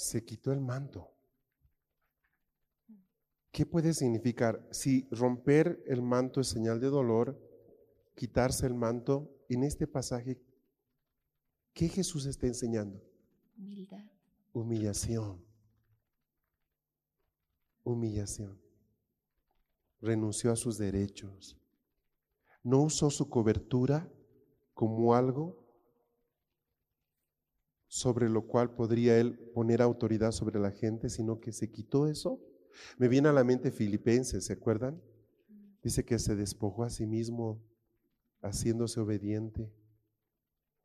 se 0.00 0.24
quitó 0.24 0.50
el 0.50 0.60
manto. 0.60 1.12
¿Qué 3.52 3.66
puede 3.66 3.92
significar? 3.92 4.66
Si 4.70 5.06
romper 5.10 5.82
el 5.86 6.00
manto 6.00 6.40
es 6.40 6.48
señal 6.48 6.80
de 6.80 6.86
dolor, 6.86 7.38
quitarse 8.14 8.66
el 8.66 8.72
manto, 8.72 9.30
en 9.50 9.62
este 9.62 9.86
pasaje, 9.86 10.40
¿qué 11.74 11.88
Jesús 11.88 12.24
está 12.24 12.46
enseñando? 12.46 13.02
Humildad. 13.58 14.10
Humillación. 14.54 15.44
Humillación 17.84 18.58
renunció 20.00 20.50
a 20.50 20.56
sus 20.56 20.78
derechos. 20.78 21.58
No 22.62 22.80
usó 22.84 23.10
su 23.10 23.28
cobertura 23.28 24.10
como 24.72 25.14
algo 25.14 25.62
sobre 27.90 28.28
lo 28.28 28.46
cual 28.46 28.72
podría 28.72 29.18
él 29.18 29.36
poner 29.52 29.82
autoridad 29.82 30.30
sobre 30.30 30.60
la 30.60 30.70
gente, 30.70 31.10
sino 31.10 31.40
que 31.40 31.50
se 31.50 31.72
quitó 31.72 32.06
eso. 32.06 32.40
Me 32.98 33.08
viene 33.08 33.28
a 33.28 33.32
la 33.32 33.42
mente 33.42 33.72
Filipenses, 33.72 34.44
¿se 34.44 34.52
acuerdan? 34.52 35.02
Dice 35.82 36.04
que 36.04 36.20
se 36.20 36.36
despojó 36.36 36.84
a 36.84 36.90
sí 36.90 37.04
mismo 37.04 37.60
haciéndose 38.42 39.00
obediente 39.00 39.72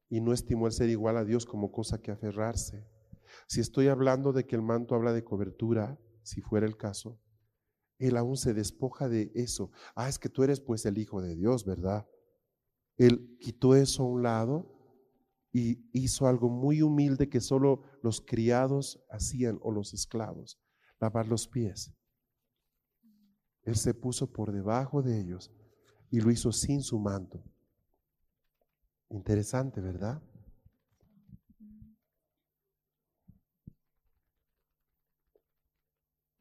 y 0.10 0.20
no 0.20 0.34
estimó 0.34 0.66
el 0.66 0.74
ser 0.74 0.90
igual 0.90 1.18
a 1.18 1.24
Dios 1.24 1.46
como 1.46 1.72
cosa 1.72 2.02
que 2.02 2.10
aferrarse. 2.10 2.84
Si 3.46 3.62
estoy 3.62 3.88
hablando 3.88 4.34
de 4.34 4.48
que 4.48 4.56
el 4.56 4.64
manto 4.64 4.96
habla 4.96 5.14
de 5.14 5.24
cobertura, 5.24 6.00
si 6.24 6.42
fuera 6.42 6.66
el 6.66 6.76
caso, 6.76 7.20
él 8.00 8.18
aún 8.18 8.36
se 8.36 8.56
despoja 8.56 9.08
de 9.08 9.32
eso. 9.36 9.70
Ah, 9.94 10.10
es 10.10 10.18
que 10.18 10.28
tú 10.28 10.42
eres 10.42 10.60
pues 10.60 10.88
el 10.88 10.98
Hijo 10.98 11.22
de 11.22 11.36
Dios, 11.36 11.66
¿verdad? 11.66 12.08
Él 12.98 13.38
quitó 13.40 13.76
eso 13.76 14.02
a 14.02 14.08
un 14.08 14.24
lado 14.24 14.75
y 15.58 15.88
hizo 15.94 16.28
algo 16.28 16.50
muy 16.50 16.82
humilde 16.82 17.30
que 17.30 17.40
solo 17.40 17.84
los 18.04 18.20
criados 18.20 19.02
hacían 19.10 19.58
o 19.62 19.72
los 19.72 19.94
esclavos, 19.94 20.60
lavar 21.00 21.30
los 21.30 21.48
pies. 21.48 21.94
Él 23.64 23.78
se 23.78 23.94
puso 23.94 24.34
por 24.34 24.52
debajo 24.52 25.02
de 25.02 25.18
ellos 25.18 25.54
y 26.12 26.20
lo 26.20 26.30
hizo 26.30 26.52
sin 26.52 26.82
su 26.82 27.00
manto. 27.00 27.42
Interesante, 29.10 29.80
¿verdad? 29.80 30.22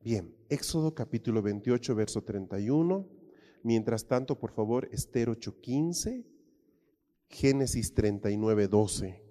Bien, 0.00 0.36
Éxodo 0.48 0.92
capítulo 0.92 1.40
28, 1.40 1.94
verso 1.94 2.24
31. 2.24 3.08
Mientras 3.62 4.08
tanto, 4.08 4.40
por 4.40 4.50
favor, 4.50 4.88
Esther 4.90 5.28
8:15, 5.28 6.33
Génesis 7.28 7.92
39, 7.94 8.68
12. 8.68 9.22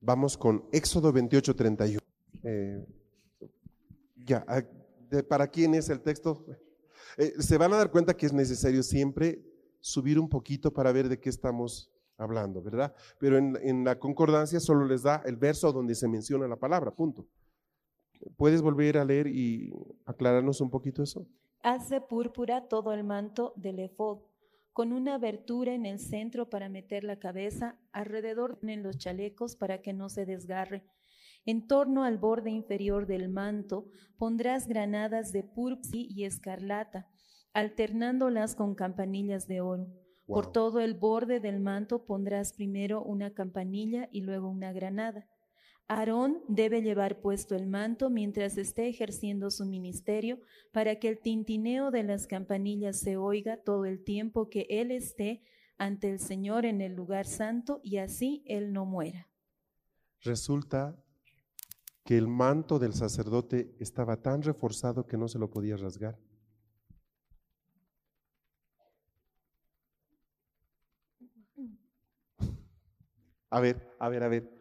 Vamos 0.00 0.36
con 0.36 0.68
Éxodo 0.72 1.12
28, 1.12 1.56
31. 1.56 2.00
Eh, 2.42 2.86
ya, 4.16 4.44
ah, 4.46 4.62
¿para 5.28 5.48
quién 5.48 5.74
es 5.74 5.88
el 5.88 6.02
texto? 6.02 6.44
Eh, 7.16 7.34
se 7.38 7.56
van 7.56 7.72
a 7.72 7.76
dar 7.76 7.90
cuenta 7.90 8.14
que 8.14 8.26
es 8.26 8.32
necesario 8.32 8.82
siempre 8.82 9.42
subir 9.80 10.18
un 10.18 10.28
poquito 10.28 10.72
para 10.72 10.92
ver 10.92 11.08
de 11.08 11.18
qué 11.18 11.30
estamos 11.30 11.90
hablando, 12.18 12.62
¿verdad? 12.62 12.94
Pero 13.18 13.38
en, 13.38 13.58
en 13.62 13.84
la 13.84 13.98
concordancia 13.98 14.60
solo 14.60 14.84
les 14.86 15.02
da 15.02 15.22
el 15.24 15.36
verso 15.36 15.72
donde 15.72 15.94
se 15.94 16.08
menciona 16.08 16.46
la 16.46 16.56
palabra, 16.56 16.90
punto. 16.90 17.26
¿Puedes 18.36 18.62
volver 18.62 18.98
a 18.98 19.04
leer 19.04 19.26
y 19.26 19.72
aclararnos 20.04 20.60
un 20.60 20.70
poquito 20.70 21.02
eso? 21.02 21.26
Hace 21.62 22.00
púrpura 22.00 22.68
todo 22.68 22.92
el 22.92 23.04
manto 23.04 23.52
del 23.56 23.78
efod, 23.78 24.18
con 24.74 24.92
una 24.92 25.14
abertura 25.14 25.72
en 25.72 25.86
el 25.86 26.00
centro 26.00 26.50
para 26.50 26.68
meter 26.68 27.04
la 27.04 27.20
cabeza, 27.20 27.78
alrededor 27.92 28.58
en 28.62 28.82
los 28.82 28.98
chalecos 28.98 29.54
para 29.54 29.80
que 29.80 29.92
no 29.92 30.08
se 30.08 30.26
desgarre. 30.26 30.84
En 31.46 31.68
torno 31.68 32.02
al 32.02 32.18
borde 32.18 32.50
inferior 32.50 33.06
del 33.06 33.28
manto 33.28 33.86
pondrás 34.18 34.66
granadas 34.66 35.30
de 35.30 35.44
púrpura 35.44 35.90
y 35.92 36.24
escarlata, 36.24 37.08
alternándolas 37.52 38.56
con 38.56 38.74
campanillas 38.74 39.46
de 39.46 39.60
oro. 39.60 39.86
Por 40.26 40.50
todo 40.50 40.80
el 40.80 40.94
borde 40.94 41.38
del 41.38 41.60
manto 41.60 42.04
pondrás 42.04 42.52
primero 42.52 43.00
una 43.02 43.32
campanilla 43.32 44.08
y 44.10 44.22
luego 44.22 44.48
una 44.48 44.72
granada. 44.72 45.28
Aarón 45.86 46.42
debe 46.48 46.80
llevar 46.80 47.20
puesto 47.20 47.54
el 47.54 47.66
manto 47.66 48.08
mientras 48.08 48.56
esté 48.56 48.88
ejerciendo 48.88 49.50
su 49.50 49.66
ministerio 49.66 50.40
para 50.72 50.98
que 50.98 51.08
el 51.08 51.18
tintineo 51.18 51.90
de 51.90 52.02
las 52.04 52.26
campanillas 52.26 52.98
se 52.98 53.16
oiga 53.18 53.58
todo 53.58 53.84
el 53.84 54.02
tiempo 54.02 54.48
que 54.48 54.66
él 54.70 54.90
esté 54.90 55.42
ante 55.76 56.10
el 56.10 56.20
Señor 56.20 56.64
en 56.64 56.80
el 56.80 56.94
lugar 56.94 57.26
santo 57.26 57.80
y 57.82 57.98
así 57.98 58.42
él 58.46 58.72
no 58.72 58.86
muera. 58.86 59.28
Resulta 60.22 60.96
que 62.02 62.16
el 62.16 62.28
manto 62.28 62.78
del 62.78 62.94
sacerdote 62.94 63.74
estaba 63.78 64.22
tan 64.22 64.42
reforzado 64.42 65.06
que 65.06 65.18
no 65.18 65.28
se 65.28 65.38
lo 65.38 65.50
podía 65.50 65.76
rasgar. 65.76 66.18
A 73.50 73.60
ver, 73.60 73.94
a 73.98 74.08
ver, 74.08 74.22
a 74.22 74.28
ver 74.28 74.53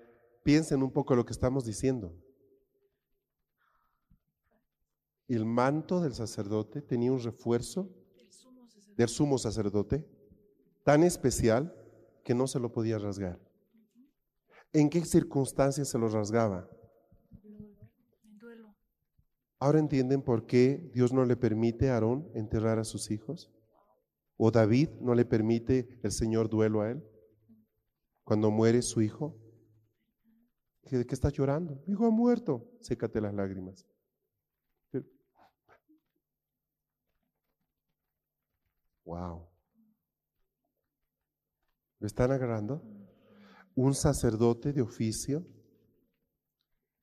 piensen 0.43 0.83
un 0.83 0.91
poco 0.91 1.15
lo 1.15 1.25
que 1.25 1.33
estamos 1.33 1.65
diciendo. 1.65 2.13
El 5.27 5.45
manto 5.45 6.01
del 6.01 6.13
sacerdote 6.13 6.81
tenía 6.81 7.11
un 7.11 7.23
refuerzo 7.23 7.89
del 8.95 9.07
sumo 9.07 9.37
sacerdote 9.37 10.07
tan 10.83 11.03
especial 11.03 11.73
que 12.23 12.35
no 12.35 12.45
se 12.45 12.59
lo 12.59 12.71
podía 12.71 12.99
rasgar. 12.99 13.39
¿En 14.73 14.89
qué 14.89 15.03
circunstancias 15.05 15.87
se 15.87 15.97
lo 15.97 16.09
rasgaba? 16.09 16.69
Ahora 19.59 19.79
entienden 19.79 20.21
por 20.21 20.45
qué 20.45 20.91
Dios 20.93 21.13
no 21.13 21.23
le 21.23 21.37
permite 21.37 21.89
a 21.89 21.93
Aarón 21.93 22.29
enterrar 22.33 22.79
a 22.79 22.83
sus 22.83 23.11
hijos. 23.11 23.49
¿O 24.35 24.51
David 24.51 24.89
no 24.99 25.15
le 25.15 25.23
permite 25.23 25.99
el 26.03 26.11
Señor 26.11 26.49
duelo 26.49 26.81
a 26.81 26.91
él 26.91 27.03
cuando 28.25 28.51
muere 28.51 28.81
su 28.81 29.01
hijo? 29.01 29.42
¿De 30.89 31.05
qué 31.05 31.15
estás 31.15 31.33
llorando? 31.33 31.81
Mi 31.87 31.93
hijo 31.93 32.05
ha 32.05 32.11
muerto. 32.11 32.69
Sécate 32.81 33.19
las 33.19 33.33
lágrimas. 33.33 33.85
Wow. 39.05 39.47
¿Lo 41.99 42.07
están 42.07 42.31
agarrando? 42.31 42.81
Un 43.75 43.95
sacerdote 43.95 44.71
de 44.71 44.81
oficio 44.81 45.45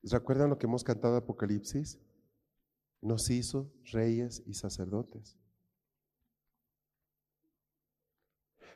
¿Recuerdan 0.03 0.49
lo 0.49 0.57
que 0.57 0.65
hemos 0.65 0.83
cantado 0.83 1.15
Apocalipsis? 1.15 1.99
Nos 3.01 3.29
hizo 3.29 3.71
reyes 3.91 4.41
y 4.45 4.53
sacerdotes. 4.55 5.37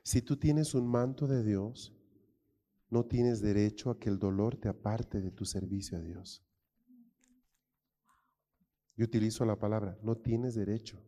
Si 0.04 0.22
tú 0.22 0.38
tienes 0.38 0.76
un 0.76 0.88
manto 0.88 1.28
de 1.28 1.44
Dios, 1.44 1.95
no 2.90 3.06
tienes 3.06 3.42
derecho 3.42 3.90
a 3.90 4.00
que 4.00 4.10
el 4.10 4.20
dolor 4.20 4.58
te 4.58 4.70
aparte 4.70 5.22
de 5.22 5.32
tu 5.32 5.46
servicio 5.46 5.98
a 5.98 6.02
Dios. 6.02 6.46
Yo 8.96 9.06
utilizo 9.06 9.46
la 9.46 9.60
palabra, 9.60 9.98
no 10.02 10.16
tienes 10.16 10.56
derecho. 10.56 11.02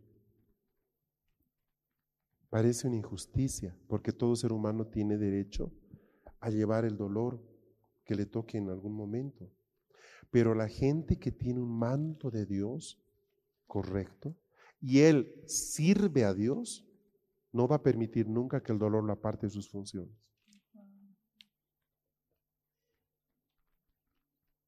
Parece 2.49 2.87
una 2.87 2.97
injusticia, 2.97 3.77
porque 3.87 4.11
todo 4.11 4.35
ser 4.35 4.51
humano 4.51 4.87
tiene 4.87 5.17
derecho 5.17 5.71
a 6.39 6.49
llevar 6.49 6.85
el 6.85 6.97
dolor 6.97 7.41
que 8.05 8.15
le 8.15 8.25
toque 8.25 8.57
en 8.57 8.69
algún 8.69 8.93
momento. 8.93 9.51
Pero 10.31 10.53
la 10.55 10.67
gente 10.67 11.17
que 11.17 11.31
tiene 11.31 11.61
un 11.61 11.77
manto 11.77 12.29
de 12.29 12.45
Dios 12.45 13.01
correcto 13.65 14.35
y 14.81 14.99
él 14.99 15.43
sirve 15.45 16.23
a 16.25 16.33
Dios, 16.33 16.85
no 17.51 17.67
va 17.67 17.77
a 17.77 17.83
permitir 17.83 18.27
nunca 18.27 18.61
que 18.61 18.71
el 18.71 18.79
dolor 18.79 19.03
lo 19.03 19.13
aparte 19.13 19.47
de 19.47 19.51
sus 19.51 19.69
funciones. 19.69 20.26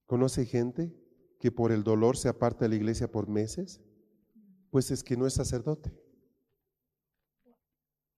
¿Conoce 0.10 0.44
gente 0.48 0.92
que 1.40 1.52
por 1.52 1.72
el 1.72 1.84
dolor 1.84 2.18
se 2.18 2.30
aparta 2.30 2.66
de 2.66 2.70
la 2.70 2.76
iglesia 2.78 3.12
por 3.12 3.28
meses? 3.28 3.80
Pues 4.72 4.90
es 4.90 5.04
que 5.04 5.16
no 5.16 5.28
es 5.28 5.36
sacerdote. 5.36 5.96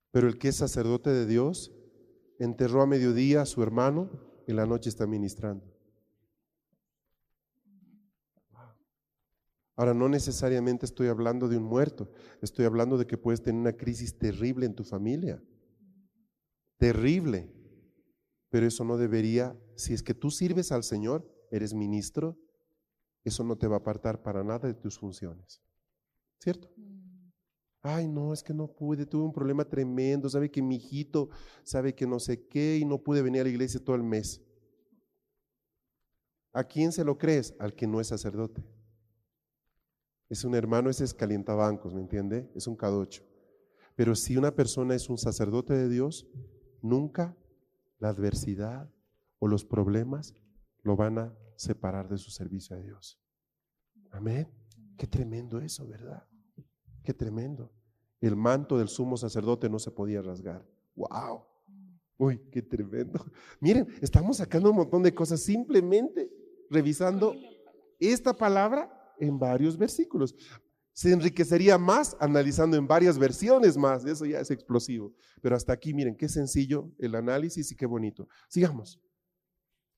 Pero 0.10 0.30
el 0.30 0.38
que 0.38 0.48
es 0.48 0.56
sacerdote 0.56 1.10
de 1.10 1.26
Dios 1.26 1.74
enterró 2.40 2.82
a 2.82 2.88
mediodía 2.88 3.42
a 3.42 3.46
su 3.46 3.62
hermano 3.62 4.10
y 4.48 4.54
la 4.54 4.66
noche 4.66 4.88
está 4.88 5.06
ministrando. 5.06 5.66
Ahora, 9.76 9.94
no 9.94 10.08
necesariamente 10.08 10.86
estoy 10.86 11.10
hablando 11.10 11.50
de 11.50 11.58
un 11.58 11.64
muerto, 11.64 12.10
estoy 12.42 12.64
hablando 12.64 12.98
de 12.98 13.06
que 13.06 13.18
puedes 13.18 13.42
tener 13.42 13.60
una 13.60 13.76
crisis 13.76 14.18
terrible 14.18 14.66
en 14.66 14.76
tu 14.76 14.86
familia. 14.86 15.44
Terrible. 16.78 17.52
Pero 18.50 18.66
eso 18.66 18.86
no 18.86 18.96
debería, 18.96 19.60
si 19.76 19.94
es 19.94 20.02
que 20.02 20.14
tú 20.14 20.32
sirves 20.32 20.72
al 20.72 20.86
Señor, 20.86 21.41
eres 21.52 21.74
ministro, 21.74 22.40
eso 23.24 23.44
no 23.44 23.58
te 23.58 23.68
va 23.68 23.76
a 23.76 23.80
apartar 23.80 24.24
para 24.24 24.44
nada 24.44 24.68
de 24.68 24.74
tus 24.74 24.98
funciones. 24.98 25.62
¿Cierto? 26.40 26.70
Ay, 27.84 28.08
no, 28.08 28.34
es 28.34 28.44
que 28.44 28.54
no 28.54 28.68
pude, 28.68 29.06
tuve 29.06 29.24
un 29.24 29.34
problema 29.34 29.66
tremendo, 29.66 30.30
sabe 30.30 30.50
que 30.50 30.62
mi 30.62 30.76
hijito 30.76 31.30
sabe 31.64 31.94
que 31.94 32.08
no 32.08 32.20
sé 32.20 32.48
qué 32.48 32.78
y 32.78 32.86
no 32.86 33.04
pude 33.04 33.22
venir 33.22 33.42
a 33.42 33.44
la 33.44 33.50
iglesia 33.50 33.84
todo 33.84 33.96
el 33.96 34.04
mes. 34.04 34.42
¿A 36.54 36.64
quién 36.64 36.92
se 36.92 37.04
lo 37.04 37.18
crees? 37.18 37.56
Al 37.60 37.74
que 37.74 37.88
no 37.88 38.00
es 38.00 38.08
sacerdote. 38.08 38.64
Es 40.30 40.44
un 40.44 40.56
hermano, 40.56 40.90
ese 40.90 41.04
es 41.04 41.14
calientabancos, 41.14 41.94
¿me 41.94 42.02
entiende? 42.02 42.52
Es 42.56 42.68
un 42.68 42.76
cadocho. 42.76 43.24
Pero 43.96 44.16
si 44.16 44.38
una 44.38 44.56
persona 44.56 44.96
es 44.96 45.10
un 45.10 45.18
sacerdote 45.18 45.74
de 45.74 45.90
Dios, 45.90 46.28
nunca 46.82 47.36
la 48.00 48.10
adversidad 48.10 48.90
o 49.40 49.48
los 49.48 49.66
problemas 49.66 50.34
lo 50.84 50.96
van 50.96 51.18
a 51.20 51.38
separar 51.62 52.10
de 52.10 52.18
su 52.18 52.32
servicio 52.32 52.76
a 52.76 52.80
Dios. 52.80 53.20
Amén. 54.12 54.48
Qué 54.98 55.06
tremendo 55.06 55.60
eso, 55.60 55.88
¿verdad? 55.88 56.28
Qué 57.04 57.14
tremendo. 57.14 57.72
El 58.20 58.36
manto 58.36 58.78
del 58.78 58.88
sumo 58.88 59.16
sacerdote 59.16 59.70
no 59.70 59.80
se 59.80 59.92
podía 59.92 60.22
rasgar. 60.22 60.68
¡Wow! 60.96 61.46
Uy, 62.18 62.42
qué 62.52 62.62
tremendo. 62.62 63.24
Miren, 63.60 63.88
estamos 64.02 64.38
sacando 64.38 64.72
un 64.72 64.78
montón 64.78 65.04
de 65.04 65.14
cosas 65.14 65.42
simplemente 65.42 66.32
revisando 66.70 67.36
esta 68.00 68.34
palabra 68.34 69.14
en 69.20 69.38
varios 69.38 69.78
versículos. 69.78 70.36
Se 70.94 71.12
enriquecería 71.12 71.78
más 71.78 72.18
analizando 72.20 72.76
en 72.76 72.88
varias 72.88 73.18
versiones 73.18 73.78
más. 73.78 74.04
Eso 74.06 74.26
ya 74.26 74.40
es 74.40 74.52
explosivo. 74.52 75.14
Pero 75.42 75.56
hasta 75.56 75.74
aquí, 75.74 75.94
miren, 75.94 76.16
qué 76.16 76.28
sencillo 76.28 76.92
el 76.98 77.16
análisis 77.16 77.72
y 77.72 77.76
qué 77.76 77.86
bonito. 77.86 78.28
Sigamos. 78.50 79.00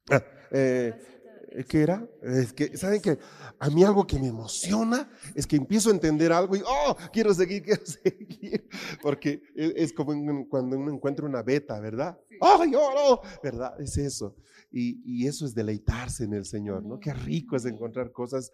Ah, 0.10 0.24
eh, 0.52 1.23
¿Qué 1.68 1.82
era? 1.82 2.08
Es 2.22 2.52
que, 2.54 2.76
¿saben 2.78 3.02
qué? 3.02 3.20
A 3.60 3.70
mí 3.70 3.84
algo 3.84 4.08
que 4.08 4.18
me 4.18 4.28
emociona 4.28 5.10
es 5.36 5.46
que 5.46 5.56
empiezo 5.56 5.90
a 5.90 5.94
entender 5.94 6.32
algo 6.32 6.56
y, 6.56 6.62
oh, 6.66 6.98
quiero 7.12 7.34
seguir, 7.34 7.64
quiero 7.64 7.86
seguir. 7.86 8.68
Porque 9.02 9.44
es 9.56 9.94
como 9.94 10.14
cuando 10.50 10.78
uno 10.78 10.92
encuentra 10.92 11.26
una 11.26 11.44
beta, 11.44 11.80
¿verdad? 11.80 12.20
¡Oh, 12.40 12.66
no! 12.66 13.22
¿Verdad? 13.44 13.80
Es 13.80 13.98
eso. 13.98 14.36
Y, 14.72 15.02
y, 15.06 15.28
eso 15.28 15.46
es 15.46 15.54
deleitarse 15.54 16.24
en 16.24 16.34
el 16.34 16.46
Señor, 16.46 16.84
¿no? 16.84 17.00
Qué 17.00 17.14
rico 17.14 17.56
es 17.56 17.66
encontrar 17.66 18.12
cosas 18.12 18.52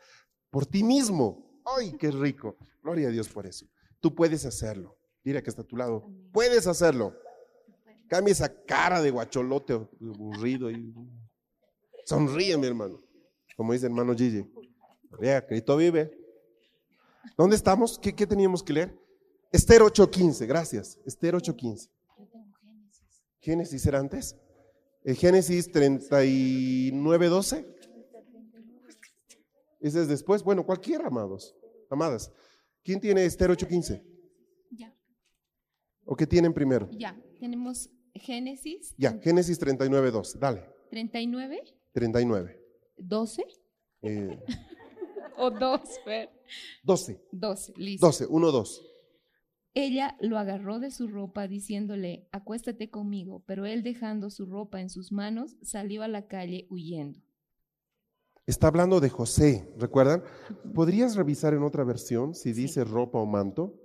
por 0.50 0.66
ti 0.66 0.84
mismo. 0.84 1.62
¡Ay, 1.66 1.95
qué 1.97 2.12
rico! 2.12 2.58
Gloria 2.84 3.08
a 3.08 3.12
Dios 3.12 3.30
por 3.30 3.45
eso. 3.45 3.66
Tú 4.02 4.14
puedes 4.14 4.45
hacerlo. 4.45 4.97
Mira 5.24 5.41
que 5.41 5.50
está 5.50 5.62
a 5.62 5.66
tu 5.66 5.78
lado. 5.78 6.10
Puedes 6.34 6.68
hacerlo. 6.68 7.16
Cambia 8.08 8.32
esa 8.32 8.64
cara 8.66 9.02
de 9.02 9.12
guacholote 9.12 9.74
aburrido 9.74 10.72
y 10.72 10.93
Sonríe, 12.10 12.57
mi 12.57 12.66
hermano. 12.66 12.99
Como 13.55 13.72
dice 13.72 13.86
el 13.86 13.91
hermano 13.91 14.16
Gigi. 14.16 14.43
Vea, 15.20 15.45
Cristo 15.45 15.78
vive. 15.78 16.12
¿Dónde 17.38 17.55
estamos? 17.55 17.99
¿Qué, 17.99 18.26
teníamos 18.26 18.64
que 18.64 18.74
leer? 18.74 18.99
Esther 19.51 19.84
8.15, 19.84 20.47
gracias. 20.47 20.99
Esther 21.05 21.36
8.15. 21.36 21.88
Génesis 23.39 23.86
era 23.86 23.99
antes. 23.99 24.36
El 25.03 25.18
Génesis 25.18 25.72
39.12. 25.72 27.76
Ese 29.80 30.01
es 30.01 30.07
después. 30.07 30.41
Bueno, 30.41 30.66
cualquiera, 30.66 31.05
amados. 31.05 31.55
Amadas. 31.91 32.32
¿Quién 32.84 32.99
tiene 32.99 33.24
Esther 33.24 33.51
8.15? 33.51 34.03
Ya. 34.72 34.91
¿O 36.05 36.16
qué 36.16 36.26
tienen 36.26 36.55
primero? 36.55 36.89
Ya, 36.91 37.16
tenemos 37.39 37.91
Génesis. 38.16 38.95
Ya, 38.97 39.12
Génesis 39.22 39.62
39.2. 39.62 40.39
Dale. 40.39 40.66
39. 40.89 41.79
39. 41.92 42.60
¿12? 42.98 43.44
Eh, 44.02 44.40
o 45.38 45.50
2, 45.50 45.82
Fer. 46.04 46.30
12. 46.84 47.22
12, 47.32 47.74
listo. 47.78 48.06
12, 48.08 48.26
1, 48.28 48.52
2. 48.52 48.86
Ella 49.76 50.18
lo 50.20 50.38
agarró 50.38 50.80
de 50.80 50.92
su 50.92 51.08
ropa 51.08 51.48
diciéndole, 51.48 52.28
acuéstate 52.32 52.90
conmigo, 52.90 53.44
pero 53.46 53.66
él 53.66 53.84
dejando 53.84 54.30
su 54.30 54.46
ropa 54.46 54.82
en 54.82 54.90
sus 54.90 55.12
manos 55.12 55.58
salió 55.62 56.04
a 56.04 56.08
la 56.08 56.28
calle 56.28 56.68
huyendo. 56.70 57.20
Está 58.48 58.68
hablando 58.68 59.00
de 59.00 59.10
José, 59.10 59.72
¿recuerdan? 59.78 60.24
¿Podrías 60.74 61.16
revisar 61.16 61.54
en 61.54 61.62
otra 61.62 61.84
versión 61.84 62.34
si 62.34 62.52
dice 62.52 62.84
ropa 62.84 63.20
o 63.20 63.26
manto? 63.28 63.80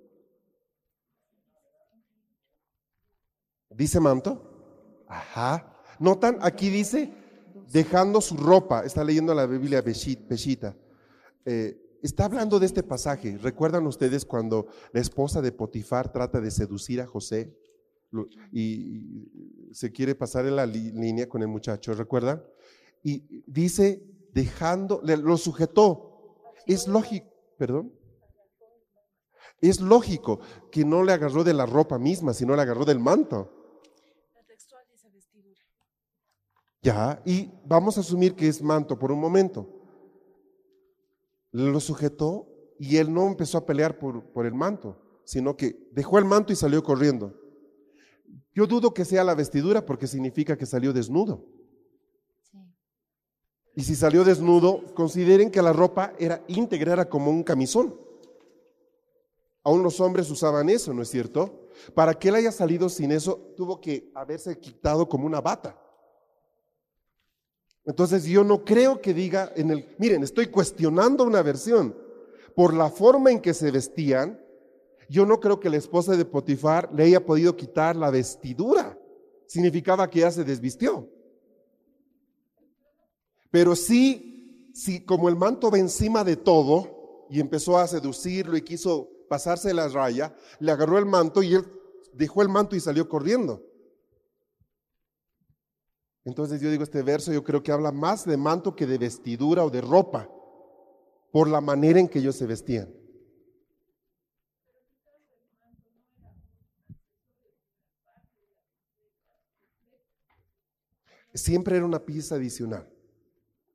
¿Dice 3.69 4.01
manto? 4.01 5.05
Ajá. 5.07 5.77
¿Notan? 5.99 6.39
Aquí 6.41 6.71
dice 6.71 7.13
dejando 7.73 8.21
su 8.21 8.37
ropa, 8.37 8.85
está 8.85 9.05
leyendo 9.05 9.35
la 9.35 9.47
Biblia 9.47 9.83
Peshita, 9.83 10.77
eh, 11.45 11.99
está 12.03 12.27
hablando 12.27 12.59
de 12.59 12.67
este 12.67 12.83
pasaje. 12.83 13.39
¿Recuerdan 13.39 13.87
ustedes 13.87 14.25
cuando 14.25 14.67
la 14.93 15.01
esposa 15.01 15.41
de 15.41 15.53
Potifar 15.53 16.13
trata 16.13 16.41
de 16.41 16.51
seducir 16.51 17.01
a 17.01 17.07
José 17.07 17.57
y, 18.53 19.73
se 19.73 19.91
quiere 19.91 20.15
pasar 20.15 20.47
en 20.47 20.55
la 20.55 20.67
línea 20.67 21.29
con 21.29 21.43
el 21.43 21.49
muchacho? 21.49 21.95
¿Recuerdan? 21.95 22.43
Y 23.03 23.43
dice, 23.47 24.03
dejando, 24.33 25.01
lo 25.03 25.37
sujetó. 25.37 26.37
Es 26.67 26.87
lógico, 26.87 27.27
perdón. 27.59 27.93
Es 29.61 29.81
lógico 29.81 30.41
que 30.71 30.85
no 30.85 31.03
le 31.03 31.13
agarró 31.13 31.43
de 31.43 31.55
la 31.55 31.67
ropa 31.67 31.99
misma, 31.99 32.35
sino 32.35 32.55
le 32.55 32.63
agarró 32.63 32.85
del 32.85 32.99
manto. 32.99 33.51
Ya, 36.85 37.23
y 37.25 37.51
vamos 37.65 37.97
a 37.97 38.01
asumir 38.01 38.35
que 38.35 38.47
es 38.47 38.61
manto 38.61 38.99
por 38.99 39.11
un 39.11 39.19
momento. 39.19 39.67
Lo 41.51 41.81
sujetó 41.81 42.47
y 42.79 42.99
él 42.99 43.11
no 43.11 43.27
empezó 43.27 43.57
a 43.57 43.65
pelear 43.65 43.99
por, 43.99 44.23
por 44.33 44.45
el 44.45 44.53
manto, 44.53 45.01
sino 45.25 45.57
que 45.57 45.89
dejó 45.93 46.19
el 46.19 46.27
manto 46.27 46.53
y 46.53 46.57
salió 46.57 46.83
corriendo. 46.83 47.33
Yo 48.55 48.67
dudo 48.67 48.93
que 48.93 49.07
sea 49.07 49.25
la 49.25 49.35
vestidura 49.35 49.87
porque 49.87 50.07
significa 50.07 50.59
que 50.59 50.67
salió 50.67 50.93
desnudo. 50.93 51.47
Y 53.75 53.83
si 53.83 53.97
salió 53.97 54.23
desnudo, 54.23 54.85
consideren 54.95 55.51
que 55.51 55.63
la 55.63 55.73
ropa 55.73 56.13
era 56.19 56.45
íntegra, 56.49 56.93
era 56.93 57.09
como 57.09 57.31
un 57.31 57.43
camisón. 57.45 57.99
Aún 59.63 59.83
los 59.83 60.01
hombres 60.01 60.31
usaban 60.31 60.69
eso, 60.69 60.93
¿no 60.93 61.01
es 61.01 61.09
cierto? 61.09 61.67
Para 61.95 62.13
que 62.13 62.29
él 62.29 62.35
haya 62.35 62.53
salido 62.53 62.91
sin 62.91 63.11
eso, 63.11 63.55
tuvo 63.57 63.81
que 63.81 64.13
haberse 64.15 64.59
quitado 64.59 65.09
como 65.09 65.25
una 65.25 65.41
bata. 65.41 65.81
Entonces 67.87 68.25
yo 68.25 68.45
no 68.45 68.65
creo 68.65 69.01
que 69.01 69.13
diga 69.13 69.53
en 69.57 69.71
el, 69.71 69.95
miren, 69.99 70.23
estoy 70.23 70.47
cuestionando 70.47 71.25
una 71.25 71.43
versión. 71.43 71.97
Por 72.55 72.73
la 72.73 72.89
forma 72.89 73.31
en 73.31 73.41
que 73.41 73.53
se 73.53 73.71
vestían, 73.71 74.41
yo 75.09 75.27
no 75.27 75.41
creo 75.41 75.61
que 75.61 75.71
la 75.71 75.77
esposa 75.77 76.17
de 76.17 76.25
Potifar 76.25 76.91
le 76.95 77.05
haya 77.05 77.25
podido 77.25 77.57
quitar 77.57 77.97
la 77.97 78.11
vestidura. 78.11 78.99
Significaba 79.47 80.09
que 80.09 80.21
ya 80.21 80.31
se 80.31 80.45
desvistió. 80.45 81.09
Pero 83.51 83.77
sí 83.77 84.35
si 84.75 85.05
como 85.05 85.29
el 85.29 85.37
manto 85.37 85.71
va 85.71 85.79
encima 85.79 86.25
de 86.25 86.37
todo 86.37 87.27
y 87.31 87.41
empezó 87.41 87.79
a 87.79 87.87
seducirlo 87.87 88.57
y 88.57 88.63
quiso 88.63 89.09
pasarse 89.29 89.73
la 89.73 89.89
raya, 89.89 90.35
le 90.59 90.73
agarró 90.73 90.99
el 90.99 91.07
manto 91.07 91.43
y 91.43 91.55
él 91.55 91.65
dejó 92.13 92.43
el 92.43 92.49
manto 92.49 92.75
y 92.75 92.81
salió 92.81 93.09
corriendo. 93.09 93.63
Entonces 96.25 96.61
yo 96.61 96.71
digo, 96.71 96.83
este 96.83 97.03
verso 97.03 97.33
yo 97.33 97.45
creo 97.45 97.63
que 97.63 97.73
habla 97.73 97.93
más 97.93 98.25
de 98.25 98.37
manto 98.37 98.75
que 98.75 98.87
de 98.87 98.99
vestidura 98.99 99.65
o 99.65 99.71
de 99.71 99.83
ropa, 99.83 100.29
por 101.31 101.49
la 101.49 101.61
manera 101.61 102.01
en 102.01 102.09
que 102.09 102.21
ellos 102.21 102.37
se 102.37 102.47
vestían. 102.47 102.89
Siempre 111.35 111.77
era 111.77 111.85
una 111.85 111.99
pieza 111.99 112.37
adicional. 112.37 112.89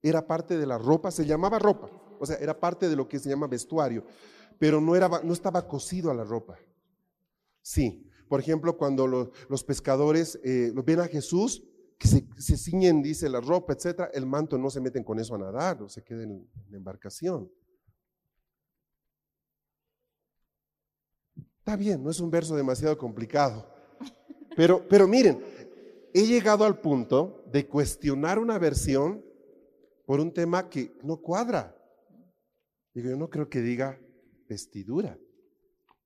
Era 0.01 0.25
parte 0.25 0.57
de 0.57 0.65
la 0.65 0.77
ropa, 0.77 1.11
se 1.11 1.25
llamaba 1.25 1.59
ropa, 1.59 1.91
o 2.19 2.25
sea, 2.25 2.37
era 2.37 2.57
parte 2.57 2.87
de 2.87 2.95
lo 2.95 3.07
que 3.07 3.19
se 3.19 3.29
llama 3.29 3.47
vestuario, 3.47 4.05
pero 4.57 4.79
no, 4.79 4.95
era, 4.95 5.09
no 5.23 5.33
estaba 5.33 5.67
cosido 5.67 6.09
a 6.09 6.13
la 6.13 6.23
ropa. 6.23 6.57
Sí, 7.61 8.09
por 8.29 8.39
ejemplo, 8.39 8.77
cuando 8.77 9.05
los, 9.05 9.63
pescadores 9.65 10.39
eh, 10.43 10.71
ven 10.85 11.01
a 11.01 11.07
Jesús, 11.07 11.63
que 11.99 12.07
se, 12.07 12.57
ciñen, 12.57 13.03
dice, 13.03 13.29
la 13.29 13.41
ropa, 13.41 13.73
etcétera, 13.73 14.09
el 14.13 14.25
manto 14.25 14.57
no 14.57 14.69
se 14.69 14.79
meten 14.79 15.03
con 15.03 15.19
eso 15.19 15.35
a 15.35 15.37
nadar, 15.37 15.83
o 15.83 15.89
se 15.89 16.01
queden 16.01 16.31
en 16.31 16.49
la 16.71 16.77
embarcación. 16.77 17.51
Está 21.57 21.75
bien, 21.75 22.01
no 22.01 22.09
es 22.09 22.21
un 22.21 22.31
verso 22.31 22.55
demasiado 22.55 22.97
complicado. 22.97 23.69
Pero, 24.55 24.87
pero 24.87 25.07
miren, 25.09 25.43
he 26.13 26.25
llegado 26.25 26.63
al 26.63 26.79
punto 26.79 27.43
de 27.51 27.67
cuestionar 27.67 28.39
una 28.39 28.57
versión 28.57 29.23
por 30.05 30.21
un 30.21 30.33
tema 30.33 30.69
que 30.69 30.97
no 31.03 31.17
cuadra. 31.17 31.75
Digo, 32.93 33.09
yo 33.09 33.17
no 33.17 33.29
creo 33.29 33.49
que 33.49 33.61
diga 33.61 33.99
vestidura. 34.47 35.19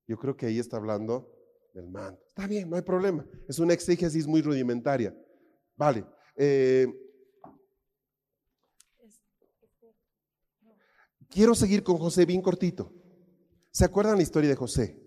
Yo 0.08 0.18
creo 0.18 0.36
que 0.36 0.46
ahí 0.46 0.58
está 0.58 0.76
hablando 0.76 1.30
del 1.72 1.88
manto. 1.88 2.20
Está 2.28 2.48
bien, 2.48 2.68
no 2.68 2.76
hay 2.76 2.82
problema. 2.82 3.24
Es 3.48 3.60
una 3.60 3.74
exégesis 3.74 4.26
muy 4.26 4.42
rudimentaria. 4.42 5.16
Vale. 5.76 6.04
Eh, 6.36 6.86
quiero 11.28 11.54
seguir 11.54 11.82
con 11.82 11.98
José 11.98 12.26
bien 12.26 12.42
cortito. 12.42 12.92
¿Se 13.70 13.84
acuerdan 13.84 14.16
la 14.16 14.22
historia 14.22 14.50
de 14.50 14.56
José? 14.56 15.00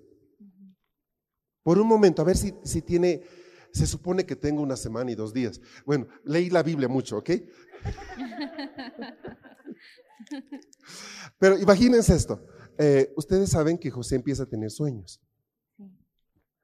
Por 1.63 1.79
un 1.79 1.87
momento, 1.87 2.21
a 2.21 2.25
ver 2.25 2.37
si, 2.37 2.53
si 2.63 2.81
tiene, 2.81 3.23
se 3.71 3.87
supone 3.87 4.25
que 4.25 4.35
tengo 4.35 4.61
una 4.61 4.77
semana 4.77 5.11
y 5.11 5.15
dos 5.15 5.33
días. 5.33 5.59
Bueno, 5.85 6.07
leí 6.23 6.49
la 6.49 6.63
Biblia 6.63 6.87
mucho, 6.87 7.17
¿ok? 7.17 7.29
Pero 11.39 11.57
imagínense 11.57 12.15
esto. 12.15 12.45
Eh, 12.77 13.13
ustedes 13.15 13.49
saben 13.49 13.77
que 13.77 13.89
José 13.89 14.15
empieza 14.15 14.43
a 14.43 14.47
tener 14.47 14.71
sueños. 14.71 15.21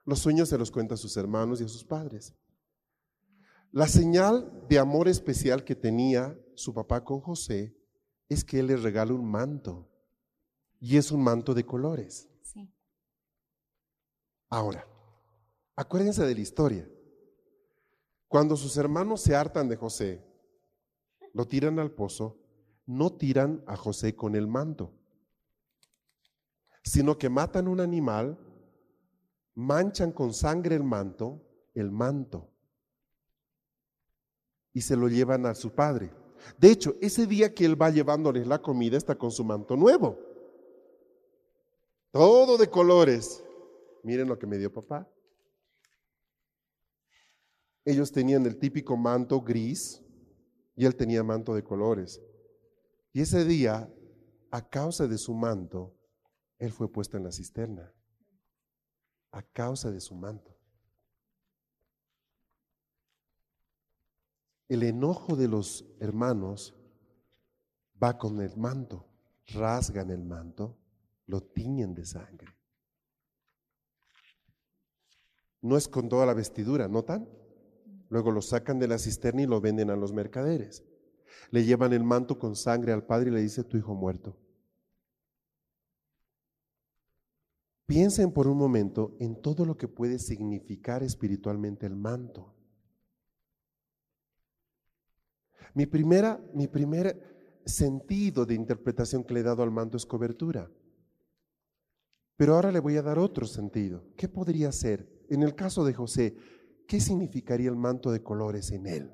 Los 0.06 0.20
sueños 0.20 0.50
se 0.50 0.58
los 0.58 0.70
cuenta 0.70 0.96
a 0.96 0.98
sus 0.98 1.16
hermanos 1.18 1.62
y 1.62 1.64
a 1.64 1.70
sus 1.70 1.84
padres. 1.84 2.34
La 3.74 3.88
señal 3.88 4.68
de 4.70 4.78
amor 4.78 5.08
especial 5.08 5.64
que 5.64 5.74
tenía 5.74 6.40
su 6.54 6.76
papá 6.76 7.04
con 7.04 7.22
José 7.22 7.76
es 8.30 8.44
que 8.44 8.60
él 8.60 8.68
le 8.68 8.78
regala 8.78 9.16
un 9.16 9.26
manto. 9.26 9.90
Y 10.80 10.98
es 10.98 11.12
un 11.12 11.24
manto 11.24 11.56
de 11.56 11.66
colores. 11.66 12.30
Ahora, 14.48 14.88
acuérdense 15.76 16.24
de 16.24 16.36
la 16.36 16.42
historia. 16.42 16.88
Cuando 18.28 18.56
sus 18.58 18.78
hermanos 18.78 19.22
se 19.22 19.36
hartan 19.36 19.68
de 19.68 19.76
José, 19.76 20.24
lo 21.34 21.48
tiran 21.48 21.80
al 21.80 21.90
pozo, 21.90 22.38
no 22.86 23.14
tiran 23.14 23.64
a 23.66 23.76
José 23.76 24.16
con 24.16 24.36
el 24.36 24.46
manto, 24.46 24.94
sino 26.84 27.18
que 27.18 27.30
matan 27.30 27.68
un 27.68 27.80
animal, 27.80 28.38
manchan 29.56 30.12
con 30.12 30.32
sangre 30.32 30.76
el 30.76 30.84
manto, 30.84 31.42
el 31.74 31.90
manto, 31.90 32.53
y 34.74 34.82
se 34.82 34.96
lo 34.96 35.08
llevan 35.08 35.46
a 35.46 35.56
su 35.56 35.72
padre. 35.72 36.12
De 36.58 36.72
hecho, 36.72 36.96
ese 37.02 37.26
día 37.26 37.54
que 37.54 37.66
él 37.66 37.82
va 37.82 37.90
llevándoles 37.90 38.48
la 38.48 38.62
comida 38.62 38.98
está 38.98 39.16
con 39.16 39.32
su 39.32 39.44
manto 39.44 39.78
nuevo. 39.78 40.20
Todo 42.12 42.58
de 42.58 42.70
colores. 42.70 43.44
Miren 44.04 44.28
lo 44.28 44.38
que 44.38 44.48
me 44.48 44.58
dio 44.58 44.72
papá. 44.72 45.08
Ellos 47.86 48.12
tenían 48.12 48.46
el 48.46 48.58
típico 48.58 48.98
manto 48.98 49.42
gris 49.42 50.02
y 50.76 50.86
él 50.86 50.96
tenía 50.96 51.24
manto 51.24 51.54
de 51.54 51.64
colores. 51.64 52.22
Y 53.14 53.22
ese 53.22 53.46
día, 53.46 53.92
a 54.52 54.70
causa 54.70 55.08
de 55.08 55.18
su 55.18 55.34
manto, 55.34 55.96
él 56.58 56.72
fue 56.72 56.92
puesto 56.92 57.18
en 57.18 57.24
la 57.24 57.32
cisterna. 57.32 57.94
A 59.32 59.42
causa 59.42 59.92
de 59.92 60.00
su 60.00 60.16
manto. 60.16 60.53
El 64.68 64.84
enojo 64.84 65.36
de 65.36 65.48
los 65.48 65.86
hermanos 66.00 66.76
va 68.02 68.18
con 68.18 68.42
el 68.42 68.56
manto, 68.58 69.06
rasgan 69.48 70.10
el 70.10 70.24
manto, 70.24 70.78
lo 71.28 71.42
tiñen 71.42 71.94
de 71.94 72.06
sangre. 72.06 72.54
No 75.62 75.78
es 75.78 75.88
con 75.88 76.10
toda 76.10 76.26
la 76.26 76.34
vestidura, 76.34 76.88
¿notan? 76.88 77.28
Luego 78.10 78.32
lo 78.32 78.42
sacan 78.42 78.80
de 78.80 78.88
la 78.88 79.00
cisterna 79.00 79.42
y 79.42 79.48
lo 79.48 79.62
venden 79.62 79.90
a 79.90 79.96
los 79.96 80.12
mercaderes. 80.12 80.84
Le 81.52 81.64
llevan 81.64 81.94
el 81.94 82.04
manto 82.04 82.38
con 82.38 82.56
sangre 82.56 82.92
al 82.92 83.06
padre 83.06 83.30
y 83.30 83.34
le 83.34 83.42
dice, 83.42 83.64
tu 83.64 83.78
hijo 83.78 83.96
muerto. 83.96 84.38
Piensen 87.86 88.32
por 88.32 88.48
un 88.48 88.58
momento 88.58 89.16
en 89.20 89.42
todo 89.42 89.66
lo 89.66 89.78
que 89.78 89.88
puede 89.88 90.20
significar 90.20 91.04
espiritualmente 91.04 91.86
el 91.86 91.96
manto. 91.96 92.54
Mi 95.74 95.86
primera, 95.86 96.40
mi 96.54 96.68
primer 96.68 97.62
sentido 97.66 98.46
de 98.46 98.54
interpretación 98.54 99.24
que 99.24 99.34
le 99.34 99.40
he 99.40 99.44
dado 99.44 99.64
al 99.64 99.72
manto 99.72 99.98
es 99.98 100.06
cobertura. 100.06 100.70
Pero 102.36 102.56
ahora 102.56 102.72
le 102.72 102.80
voy 102.80 102.98
a 102.98 103.02
dar 103.02 103.20
otro 103.20 103.46
sentido. 103.46 104.06
¿Qué 104.16 104.28
podría 104.28 104.72
ser? 104.72 105.08
En 105.30 105.44
el 105.44 105.56
caso 105.56 105.84
de 105.86 105.94
José, 105.94 106.36
¿qué 106.88 107.00
significaría 107.00 107.70
el 107.70 107.76
manto 107.76 108.12
de 108.12 108.22
colores 108.22 108.72
en 108.72 108.88
él? 108.88 109.14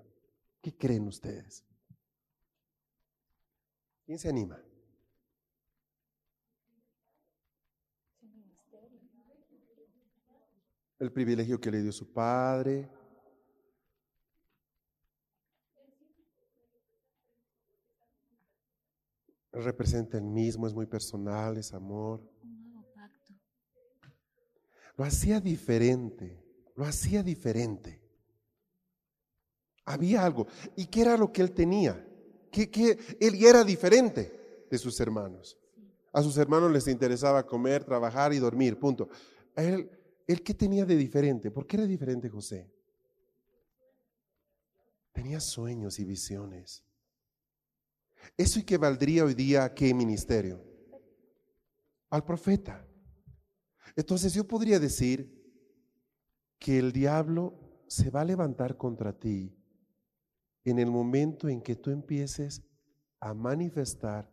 ¿Qué 0.62 0.76
creen 0.76 1.08
ustedes? 1.08 1.66
¿Quién 4.06 4.20
se 4.20 4.30
anima? 4.30 4.60
El 10.98 11.14
privilegio 11.14 11.62
que 11.62 11.72
le 11.72 11.82
dio 11.82 11.94
su 11.94 12.12
padre. 12.12 12.90
Representa 19.52 20.18
el 20.18 20.26
mismo, 20.26 20.68
es 20.68 20.74
muy 20.74 20.86
personal, 20.86 21.58
es 21.58 21.74
amor. 21.74 22.22
Lo 24.96 25.04
hacía 25.04 25.40
diferente 25.40 26.50
lo 26.80 26.86
hacía 26.86 27.22
diferente. 27.22 28.02
Había 29.84 30.24
algo. 30.24 30.48
¿Y 30.78 30.86
qué 30.86 31.02
era 31.02 31.18
lo 31.18 31.30
que 31.30 31.42
él 31.42 31.52
tenía? 31.52 32.08
Que, 32.50 32.98
él 33.20 33.36
era 33.44 33.66
diferente 33.66 34.66
de 34.72 34.78
sus 34.78 34.98
hermanos. 35.02 35.58
A 36.14 36.24
sus 36.24 36.38
hermanos 36.38 36.72
les 36.72 36.88
interesaba 36.88 37.46
comer, 37.46 37.84
trabajar 37.84 38.32
y 38.32 38.40
dormir, 38.40 38.80
punto. 38.80 39.10
él, 39.58 39.92
¿él 40.26 40.42
qué 40.42 40.54
tenía 40.54 40.86
de 40.86 40.96
diferente? 40.96 41.52
¿Por 41.52 41.68
qué 41.68 41.76
era 41.76 41.86
diferente 41.86 42.30
José? 42.30 42.72
Tenía 45.12 45.42
sueños 45.42 46.00
y 46.00 46.06
visiones. 46.06 46.86
¿Eso 48.38 48.60
equivaldría 48.60 49.26
hoy 49.26 49.34
día 49.34 49.64
a 49.64 49.74
qué 49.74 49.94
ministerio? 49.94 50.64
Al 52.10 52.24
profeta. 52.24 52.88
Entonces 53.96 54.34
yo 54.34 54.48
podría 54.48 54.80
decir 54.80 55.40
que 56.58 56.80
el 56.80 56.92
diablo 56.92 57.84
se 57.88 58.10
va 58.10 58.22
a 58.22 58.26
levantar 58.26 58.78
contra 58.78 59.18
ti 59.18 59.56
en 60.64 60.80
el 60.80 60.92
momento 60.92 61.50
en 61.50 61.62
que 61.62 61.76
tú 61.76 61.90
empieces 61.90 62.64
a 63.20 63.34
manifestar 63.34 64.32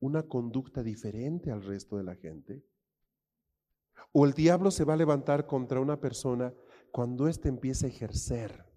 una 0.00 0.22
conducta 0.22 0.82
diferente 0.82 1.50
al 1.50 1.62
resto 1.62 1.96
de 1.96 2.04
la 2.04 2.14
gente. 2.14 2.64
O 4.12 4.24
el 4.24 4.32
diablo 4.32 4.70
se 4.70 4.84
va 4.84 4.94
a 4.94 4.96
levantar 4.96 5.46
contra 5.46 5.80
una 5.80 6.00
persona 6.00 6.54
cuando 6.90 7.28
éste 7.28 7.48
empiece 7.48 7.86
a 7.86 7.90
ejercer 7.90 8.67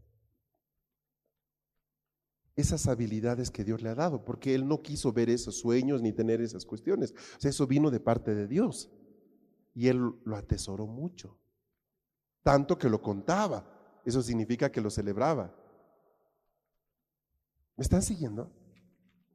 esas 2.55 2.87
habilidades 2.87 3.51
que 3.51 3.63
Dios 3.63 3.81
le 3.81 3.89
ha 3.89 3.95
dado, 3.95 4.25
porque 4.25 4.53
él 4.53 4.67
no 4.67 4.81
quiso 4.81 5.13
ver 5.13 5.29
esos 5.29 5.59
sueños 5.59 6.01
ni 6.01 6.13
tener 6.13 6.41
esas 6.41 6.65
cuestiones. 6.65 7.13
O 7.37 7.39
sea, 7.39 7.49
eso 7.49 7.67
vino 7.67 7.91
de 7.91 7.99
parte 7.99 8.35
de 8.35 8.47
Dios 8.47 8.91
y 9.73 9.87
él 9.87 9.99
lo 10.23 10.35
atesoró 10.35 10.85
mucho 10.85 11.41
tanto 12.43 12.77
que 12.77 12.89
lo 12.89 13.01
contaba. 13.01 14.01
Eso 14.05 14.21
significa 14.21 14.71
que 14.71 14.81
lo 14.81 14.89
celebraba. 14.89 15.55
¿Me 17.75 17.83
están 17.83 18.01
siguiendo? 18.01 18.51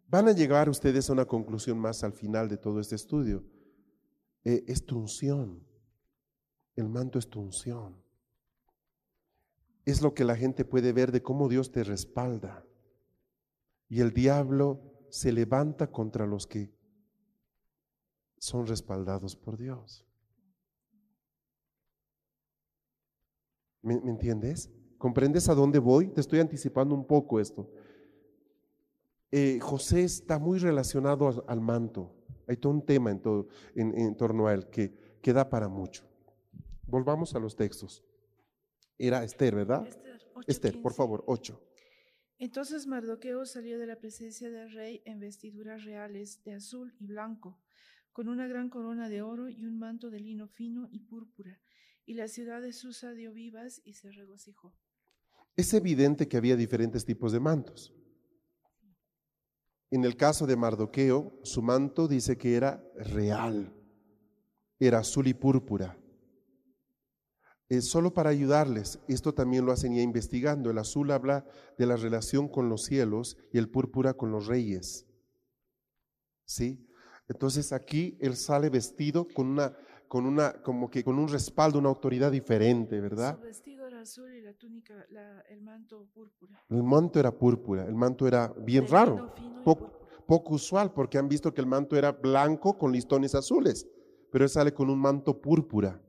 Van 0.09 0.29
a 0.29 0.33
llegar 0.33 0.69
ustedes 0.69 1.09
a 1.09 1.13
una 1.13 1.25
conclusión 1.25 1.79
más 1.79 2.05
al 2.05 2.13
final 2.13 2.49
de 2.49 2.57
todo 2.57 2.81
este 2.81 2.95
estudio. 2.95 3.45
Eh, 4.45 4.65
es 4.67 4.85
tu 4.85 4.99
unción. 4.99 5.67
El 6.75 6.89
manto 6.89 7.19
es 7.19 7.29
tu 7.29 7.41
unción. 7.41 8.03
Es 9.85 10.03
lo 10.03 10.15
que 10.15 10.25
la 10.25 10.37
gente 10.37 10.65
puede 10.65 10.93
ver 10.93 11.13
de 11.13 11.23
cómo 11.23 11.49
Dios 11.49 11.71
te 11.71 11.85
respalda. 11.85 12.66
Y 13.89 14.01
el 14.01 14.13
diablo 14.13 14.81
se 15.11 15.33
levanta 15.33 15.91
contra 15.91 16.27
los 16.27 16.47
que 16.47 16.73
son 18.39 18.67
respaldados 18.67 19.37
por 19.37 19.57
Dios. 19.57 20.05
¿Me, 23.83 23.95
entiendes? 23.95 24.71
¿Comprendes 24.99 25.49
a 25.49 25.55
dónde 25.55 25.79
voy? 25.79 26.09
Te 26.09 26.21
estoy 26.21 26.41
anticipando 26.41 26.95
un 26.95 27.07
poco 27.07 27.39
esto. 27.39 27.71
Eh, 29.31 29.59
José 29.61 30.03
está 30.03 30.39
muy 30.39 30.59
relacionado 30.59 31.45
al, 31.47 31.61
manto. 31.61 32.15
Hay 32.49 32.57
todo 32.57 32.73
un 32.73 32.85
tema 32.85 33.11
en, 33.11 33.21
todo, 33.21 33.49
en, 33.75 34.17
torno 34.17 34.47
a 34.47 34.55
él 34.55 34.69
que, 34.69 35.19
que, 35.23 35.33
da 35.33 35.49
para 35.49 35.69
mucho. 35.69 36.05
Volvamos 36.87 37.35
a 37.35 37.39
los 37.39 37.55
textos. 37.55 38.05
Era 38.99 39.23
Esther, 39.23 39.55
¿verdad? 39.55 39.87
Esther, 40.47 40.81
por 40.81 40.93
favor, 40.93 41.23
8. 41.27 41.61
Entonces 42.39 42.87
Mardoqueo 42.87 43.47
salió 43.47 43.79
de 43.79 43.87
la 43.87 43.97
presencia 43.97 44.51
del 44.51 44.71
rey 44.73 45.03
en 45.07 45.21
vestiduras 45.21 45.85
reales 45.85 46.43
de 46.45 46.55
azul 46.55 46.95
y 46.99 47.07
blanco, 47.07 47.59
con 48.13 48.29
una 48.29 48.47
gran 48.47 48.69
corona 48.69 49.09
de 49.09 49.23
oro 49.23 49.49
y 49.49 49.65
un 49.65 49.79
manto 49.79 50.11
de 50.11 50.21
lino 50.21 50.47
fino 50.49 50.89
y 50.91 51.01
púrpura. 51.01 51.59
Y 52.05 52.15
la 52.15 52.29
ciudad 52.29 52.61
de 52.61 52.73
Susa 52.73 53.13
dio 53.13 53.33
vivas 53.33 53.81
y 53.85 53.95
se 53.95 54.13
regocijó. 54.13 54.75
Es 55.57 55.73
evidente 55.73 56.29
que 56.29 56.37
había 56.37 56.57
diferentes 56.57 57.05
tipos 57.07 57.33
de 57.33 57.41
mantos. 57.41 57.95
En 59.91 60.05
el 60.05 60.17
caso 60.17 60.47
de 60.47 60.57
Mardoqueo, 60.57 61.41
su 61.43 61.63
manto 61.63 62.07
dice 62.07 62.37
que 62.37 62.55
era 62.55 62.85
real, 62.97 63.73
era 64.79 64.99
azul 64.99 65.27
y 65.27 65.35
púrpura. 65.35 65.99
Es 67.69 67.89
solo 67.89 68.15
para 68.15 68.31
ayudarles, 68.31 69.01
esto 69.09 69.35
también 69.35 69.67
lo 69.67 69.73
hacen 69.73 69.95
ya 69.95 70.03
investigando. 70.03 70.71
El 70.71 70.79
azul 70.79 71.11
habla 71.11 71.45
de 71.77 71.87
la 71.87 71.97
relación 71.97 72.49
con 72.49 72.69
los 72.69 72.85
cielos 72.85 73.37
y 73.53 73.59
el 73.59 73.69
púrpura 73.69 74.15
con 74.15 74.31
los 74.31 74.47
reyes. 74.47 75.07
¿Sí? 76.45 76.87
Entonces 77.29 77.73
aquí 77.73 78.17
él 78.21 78.37
sale 78.37 78.71
vestido 78.71 79.27
con 79.27 79.49
una, 79.49 79.77
con 80.07 80.27
una, 80.27 80.63
como 80.63 80.89
que 80.89 81.03
con 81.03 81.19
un 81.19 81.29
respaldo, 81.29 81.81
una 81.81 81.89
autoridad 81.89 82.31
diferente, 82.31 83.01
¿verdad? 83.01 83.37
Su 83.37 83.43
vestido 83.43 83.87
era 83.89 84.01
azul 84.01 84.33
y 84.33 84.43
la 84.43 84.53
túnica, 84.55 85.05
el 85.49 85.61
manto 85.63 86.07
púrpura. 86.15 86.63
El 86.69 86.85
manto 86.85 87.19
era 87.19 87.33
púrpura, 87.33 87.85
el 87.85 87.97
manto 87.97 88.29
era 88.29 88.55
bien 88.59 88.87
raro, 88.87 89.35
poco, 89.65 90.07
poco 90.25 90.55
usual, 90.55 90.93
porque 90.93 91.19
han 91.19 91.29
visto 91.29 91.53
que 91.53 91.61
el 91.61 91.67
manto 91.67 91.97
era 91.97 92.13
blanco 92.13 92.79
con 92.79 92.93
listones 92.93 93.35
azules, 93.35 93.89
pero 94.31 94.45
él 94.45 94.51
sale 94.51 94.73
con 94.73 94.89
un 94.89 95.01
manto 95.01 95.41
púrpura. 95.41 96.01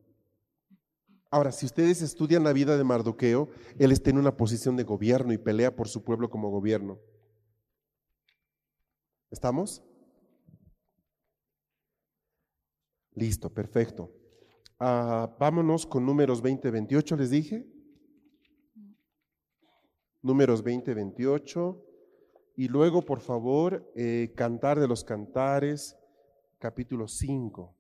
Ahora, 1.38 1.52
si 1.52 1.68
ustedes 1.68 2.02
estudian 2.02 2.44
la 2.44 2.52
vida 2.52 2.78
de 2.78 2.84
Mardoqueo, 2.84 3.50
él 3.78 3.92
está 3.92 4.10
en 4.10 4.18
una 4.18 4.36
posición 4.36 4.76
de 4.76 4.84
gobierno 4.84 5.34
y 5.34 5.38
pelea 5.38 5.76
por 5.76 5.88
su 5.88 6.04
pueblo 6.04 6.32
como 6.32 6.50
gobierno. 6.50 6.98
¿Estamos? 9.30 9.84
Listo, 13.14 13.54
perfecto. 13.54 14.12
Ah, 14.80 15.32
vámonos 15.40 15.86
con 15.86 16.08
números 16.08 16.42
20-28, 16.42 17.16
les 17.16 17.30
dije. 17.30 17.68
Números 20.24 20.64
20-28. 20.64 21.80
Y 22.56 22.68
luego, 22.68 23.04
por 23.04 23.20
favor, 23.20 23.88
eh, 23.96 24.34
Cantar 24.36 24.80
de 24.80 24.88
los 24.88 25.04
Cantares, 25.04 25.96
capítulo 26.58 27.08
5. 27.08 27.77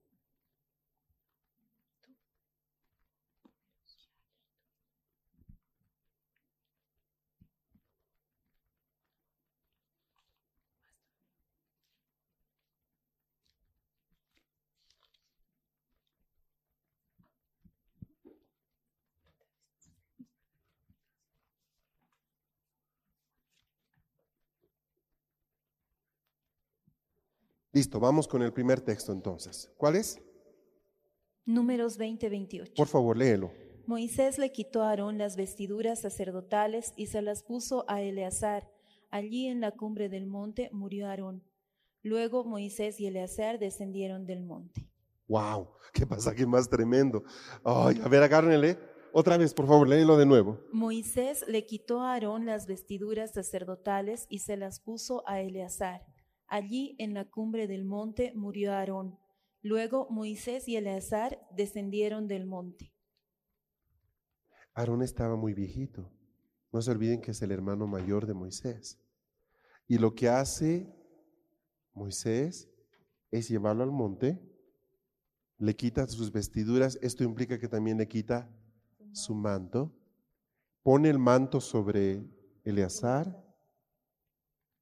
Listo, 27.78 28.00
vamos 28.00 28.28
con 28.28 28.42
el 28.42 28.52
primer 28.52 28.82
texto 28.82 29.12
entonces. 29.12 29.72
¿Cuál 29.78 29.98
es? 29.98 30.20
Números 31.46 32.00
20-28. 32.00 32.74
Por 32.76 32.88
favor, 32.88 33.16
léelo. 33.16 33.52
Moisés 33.86 34.40
le 34.40 34.52
quitó 34.52 34.82
a 34.82 34.90
Aarón 34.90 35.20
las 35.20 35.36
vestiduras 35.36 36.02
sacerdotales 36.02 36.92
y 36.96 37.06
se 37.06 37.22
las 37.22 37.44
puso 37.44 37.86
a 37.88 38.02
Eleazar. 38.02 38.68
Allí 39.12 39.46
en 39.46 39.62
la 39.62 39.74
cumbre 39.74 40.10
del 40.10 40.26
monte 40.26 40.72
murió 40.74 41.08
Aarón. 41.08 41.44
Luego 42.02 42.44
Moisés 42.44 43.00
y 43.00 43.06
Eleazar 43.06 43.60
descendieron 43.60 44.26
del 44.26 44.42
monte. 44.42 44.90
¡Wow! 45.28 45.68
¡Qué 45.94 46.08
pasaje 46.08 46.48
más 46.48 46.68
tremendo! 46.68 47.26
Ay, 47.64 48.02
a 48.04 48.08
ver, 48.08 48.24
agárrenle. 48.24 48.80
Otra 49.14 49.38
vez, 49.38 49.54
por 49.54 49.68
favor, 49.68 49.88
léelo 49.88 50.18
de 50.18 50.26
nuevo. 50.26 50.60
Moisés 50.72 51.46
le 51.48 51.68
quitó 51.68 52.02
a 52.02 52.14
Aarón 52.14 52.48
las 52.48 52.66
vestiduras 52.66 53.36
sacerdotales 53.36 54.26
y 54.30 54.40
se 54.40 54.58
las 54.58 54.80
puso 54.80 55.22
a 55.28 55.42
Eleazar. 55.42 56.17
Allí 56.48 56.96
en 57.00 57.14
la 57.14 57.26
cumbre 57.26 57.68
del 57.68 57.84
monte 57.84 58.34
murió 58.36 58.74
Aarón. 58.74 59.20
Luego 59.62 60.08
Moisés 60.10 60.68
y 60.68 60.76
Eleazar 60.76 61.46
descendieron 61.52 62.28
del 62.28 62.46
monte. 62.46 62.94
Aarón 64.74 65.02
estaba 65.02 65.36
muy 65.36 65.54
viejito. 65.54 66.12
No 66.72 66.82
se 66.82 66.92
olviden 66.92 67.22
que 67.22 67.32
es 67.32 67.42
el 67.42 67.52
hermano 67.52 67.88
mayor 67.88 68.28
de 68.28 68.34
Moisés. 68.34 69.00
Y 69.88 69.98
lo 69.98 70.14
que 70.16 70.30
hace 70.30 70.94
Moisés 71.94 72.70
es 73.32 73.50
llevarlo 73.50 73.84
al 73.84 73.92
monte, 73.92 74.40
le 75.58 75.76
quita 75.76 76.08
sus 76.08 76.32
vestiduras, 76.32 77.00
esto 77.02 77.24
implica 77.24 77.60
que 77.60 77.68
también 77.68 77.98
le 77.98 78.08
quita 78.08 78.50
su 79.12 79.34
manto, 79.34 79.92
pone 80.84 81.10
el 81.10 81.18
manto 81.18 81.60
sobre 81.60 82.24
Eleazar 82.64 83.44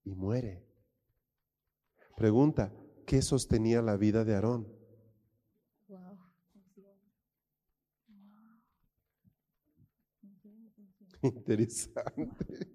y 0.03 0.13
muere. 0.13 0.64
Pregunta, 2.15 2.73
¿qué 3.05 3.21
sostenía 3.21 3.81
la 3.81 3.97
vida 3.97 4.23
de 4.23 4.35
Aarón? 4.35 4.67
Interesante. 11.21 12.69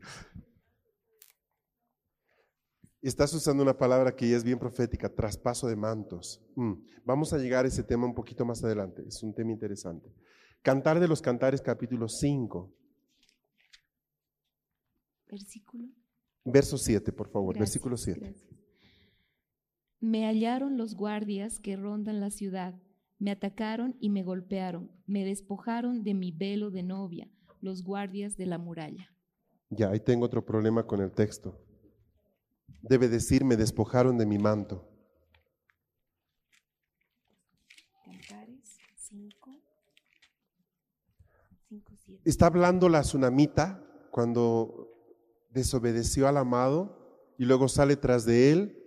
Estás 3.00 3.32
usando 3.32 3.62
una 3.62 3.78
palabra 3.78 4.14
que 4.14 4.28
ya 4.28 4.36
es 4.36 4.44
bien 4.44 4.58
profética, 4.58 5.08
traspaso 5.08 5.68
de 5.68 5.76
mantos. 5.76 6.42
Mm, 6.54 6.74
vamos 7.04 7.32
a 7.32 7.38
llegar 7.38 7.64
a 7.64 7.68
ese 7.68 7.82
tema 7.82 8.04
un 8.04 8.14
poquito 8.14 8.44
más 8.44 8.62
adelante, 8.62 9.02
es 9.06 9.22
un 9.22 9.34
tema 9.34 9.52
interesante. 9.52 10.12
Cantar 10.60 11.00
de 11.00 11.08
los 11.08 11.22
Cantares 11.22 11.62
capítulo 11.62 12.08
5. 12.08 12.70
Versículo. 15.30 15.88
Verso 16.44 16.76
7, 16.76 17.12
por 17.12 17.30
favor, 17.30 17.58
versículo 17.58 17.96
7. 17.96 18.34
Me 20.00 20.24
hallaron 20.26 20.78
los 20.78 20.94
guardias 20.94 21.60
que 21.60 21.76
rondan 21.76 22.20
la 22.20 22.30
ciudad, 22.30 22.74
me 23.18 23.30
atacaron 23.30 23.96
y 24.00 24.08
me 24.08 24.22
golpearon, 24.22 24.90
me 25.06 25.26
despojaron 25.26 26.02
de 26.02 26.14
mi 26.14 26.32
velo 26.32 26.70
de 26.70 26.82
novia, 26.82 27.28
los 27.60 27.84
guardias 27.84 28.38
de 28.38 28.46
la 28.46 28.56
muralla. 28.56 29.14
Ya, 29.68 29.90
ahí 29.90 30.00
tengo 30.00 30.24
otro 30.24 30.44
problema 30.44 30.86
con 30.86 31.02
el 31.02 31.12
texto. 31.12 31.62
Debe 32.80 33.08
decir, 33.08 33.44
me 33.44 33.56
despojaron 33.56 34.16
de 34.16 34.24
mi 34.24 34.38
manto. 34.38 34.88
Está 42.24 42.46
hablando 42.46 42.88
la 42.88 43.02
tsunamita 43.02 43.84
cuando 44.10 44.88
desobedeció 45.50 46.26
al 46.26 46.38
amado 46.38 47.34
y 47.38 47.44
luego 47.44 47.68
sale 47.68 47.96
tras 47.96 48.24
de 48.24 48.50
él 48.50 48.79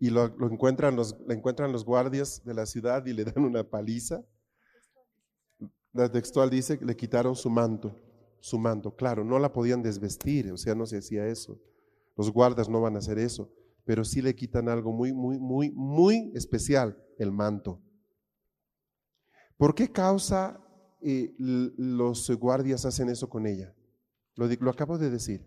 y 0.00 0.08
lo, 0.08 0.24
encuentran 0.50 0.96
los, 0.96 1.14
encuentran 1.28 1.70
los 1.70 1.84
guardias 1.84 2.42
de 2.42 2.54
la 2.54 2.64
ciudad 2.64 3.04
y 3.04 3.12
le 3.12 3.24
dan 3.24 3.44
una 3.44 3.62
paliza. 3.62 4.24
La 5.92 6.10
textual 6.10 6.48
dice 6.48 6.78
que 6.78 6.86
le 6.86 6.96
quitaron 6.96 7.36
su 7.36 7.50
manto, 7.50 7.94
su 8.40 8.58
manto. 8.58 8.96
Claro, 8.96 9.24
no 9.24 9.38
la 9.38 9.52
podían 9.52 9.82
desvestir, 9.82 10.50
o 10.50 10.56
sea, 10.56 10.74
no 10.74 10.86
se 10.86 10.96
hacía 10.96 11.26
eso. 11.26 11.60
Los 12.16 12.32
guardas 12.32 12.68
no 12.70 12.80
van 12.80 12.96
a 12.96 13.00
hacer 13.00 13.18
eso, 13.18 13.52
pero 13.84 14.02
sí 14.02 14.22
le 14.22 14.34
quitan 14.34 14.70
algo 14.70 14.90
muy, 14.90 15.12
muy, 15.12 15.38
muy, 15.38 15.70
muy 15.72 16.32
especial, 16.34 16.96
el 17.18 17.30
manto. 17.30 17.82
¿Por 19.58 19.74
qué 19.74 19.92
causa 19.92 20.58
eh, 21.02 21.34
los 21.36 22.30
guardias 22.38 22.86
hacen 22.86 23.10
eso 23.10 23.28
con 23.28 23.46
ella? 23.46 23.74
Lo, 24.34 24.46
lo 24.46 24.70
acabo 24.70 24.96
de 24.96 25.10
decir. 25.10 25.46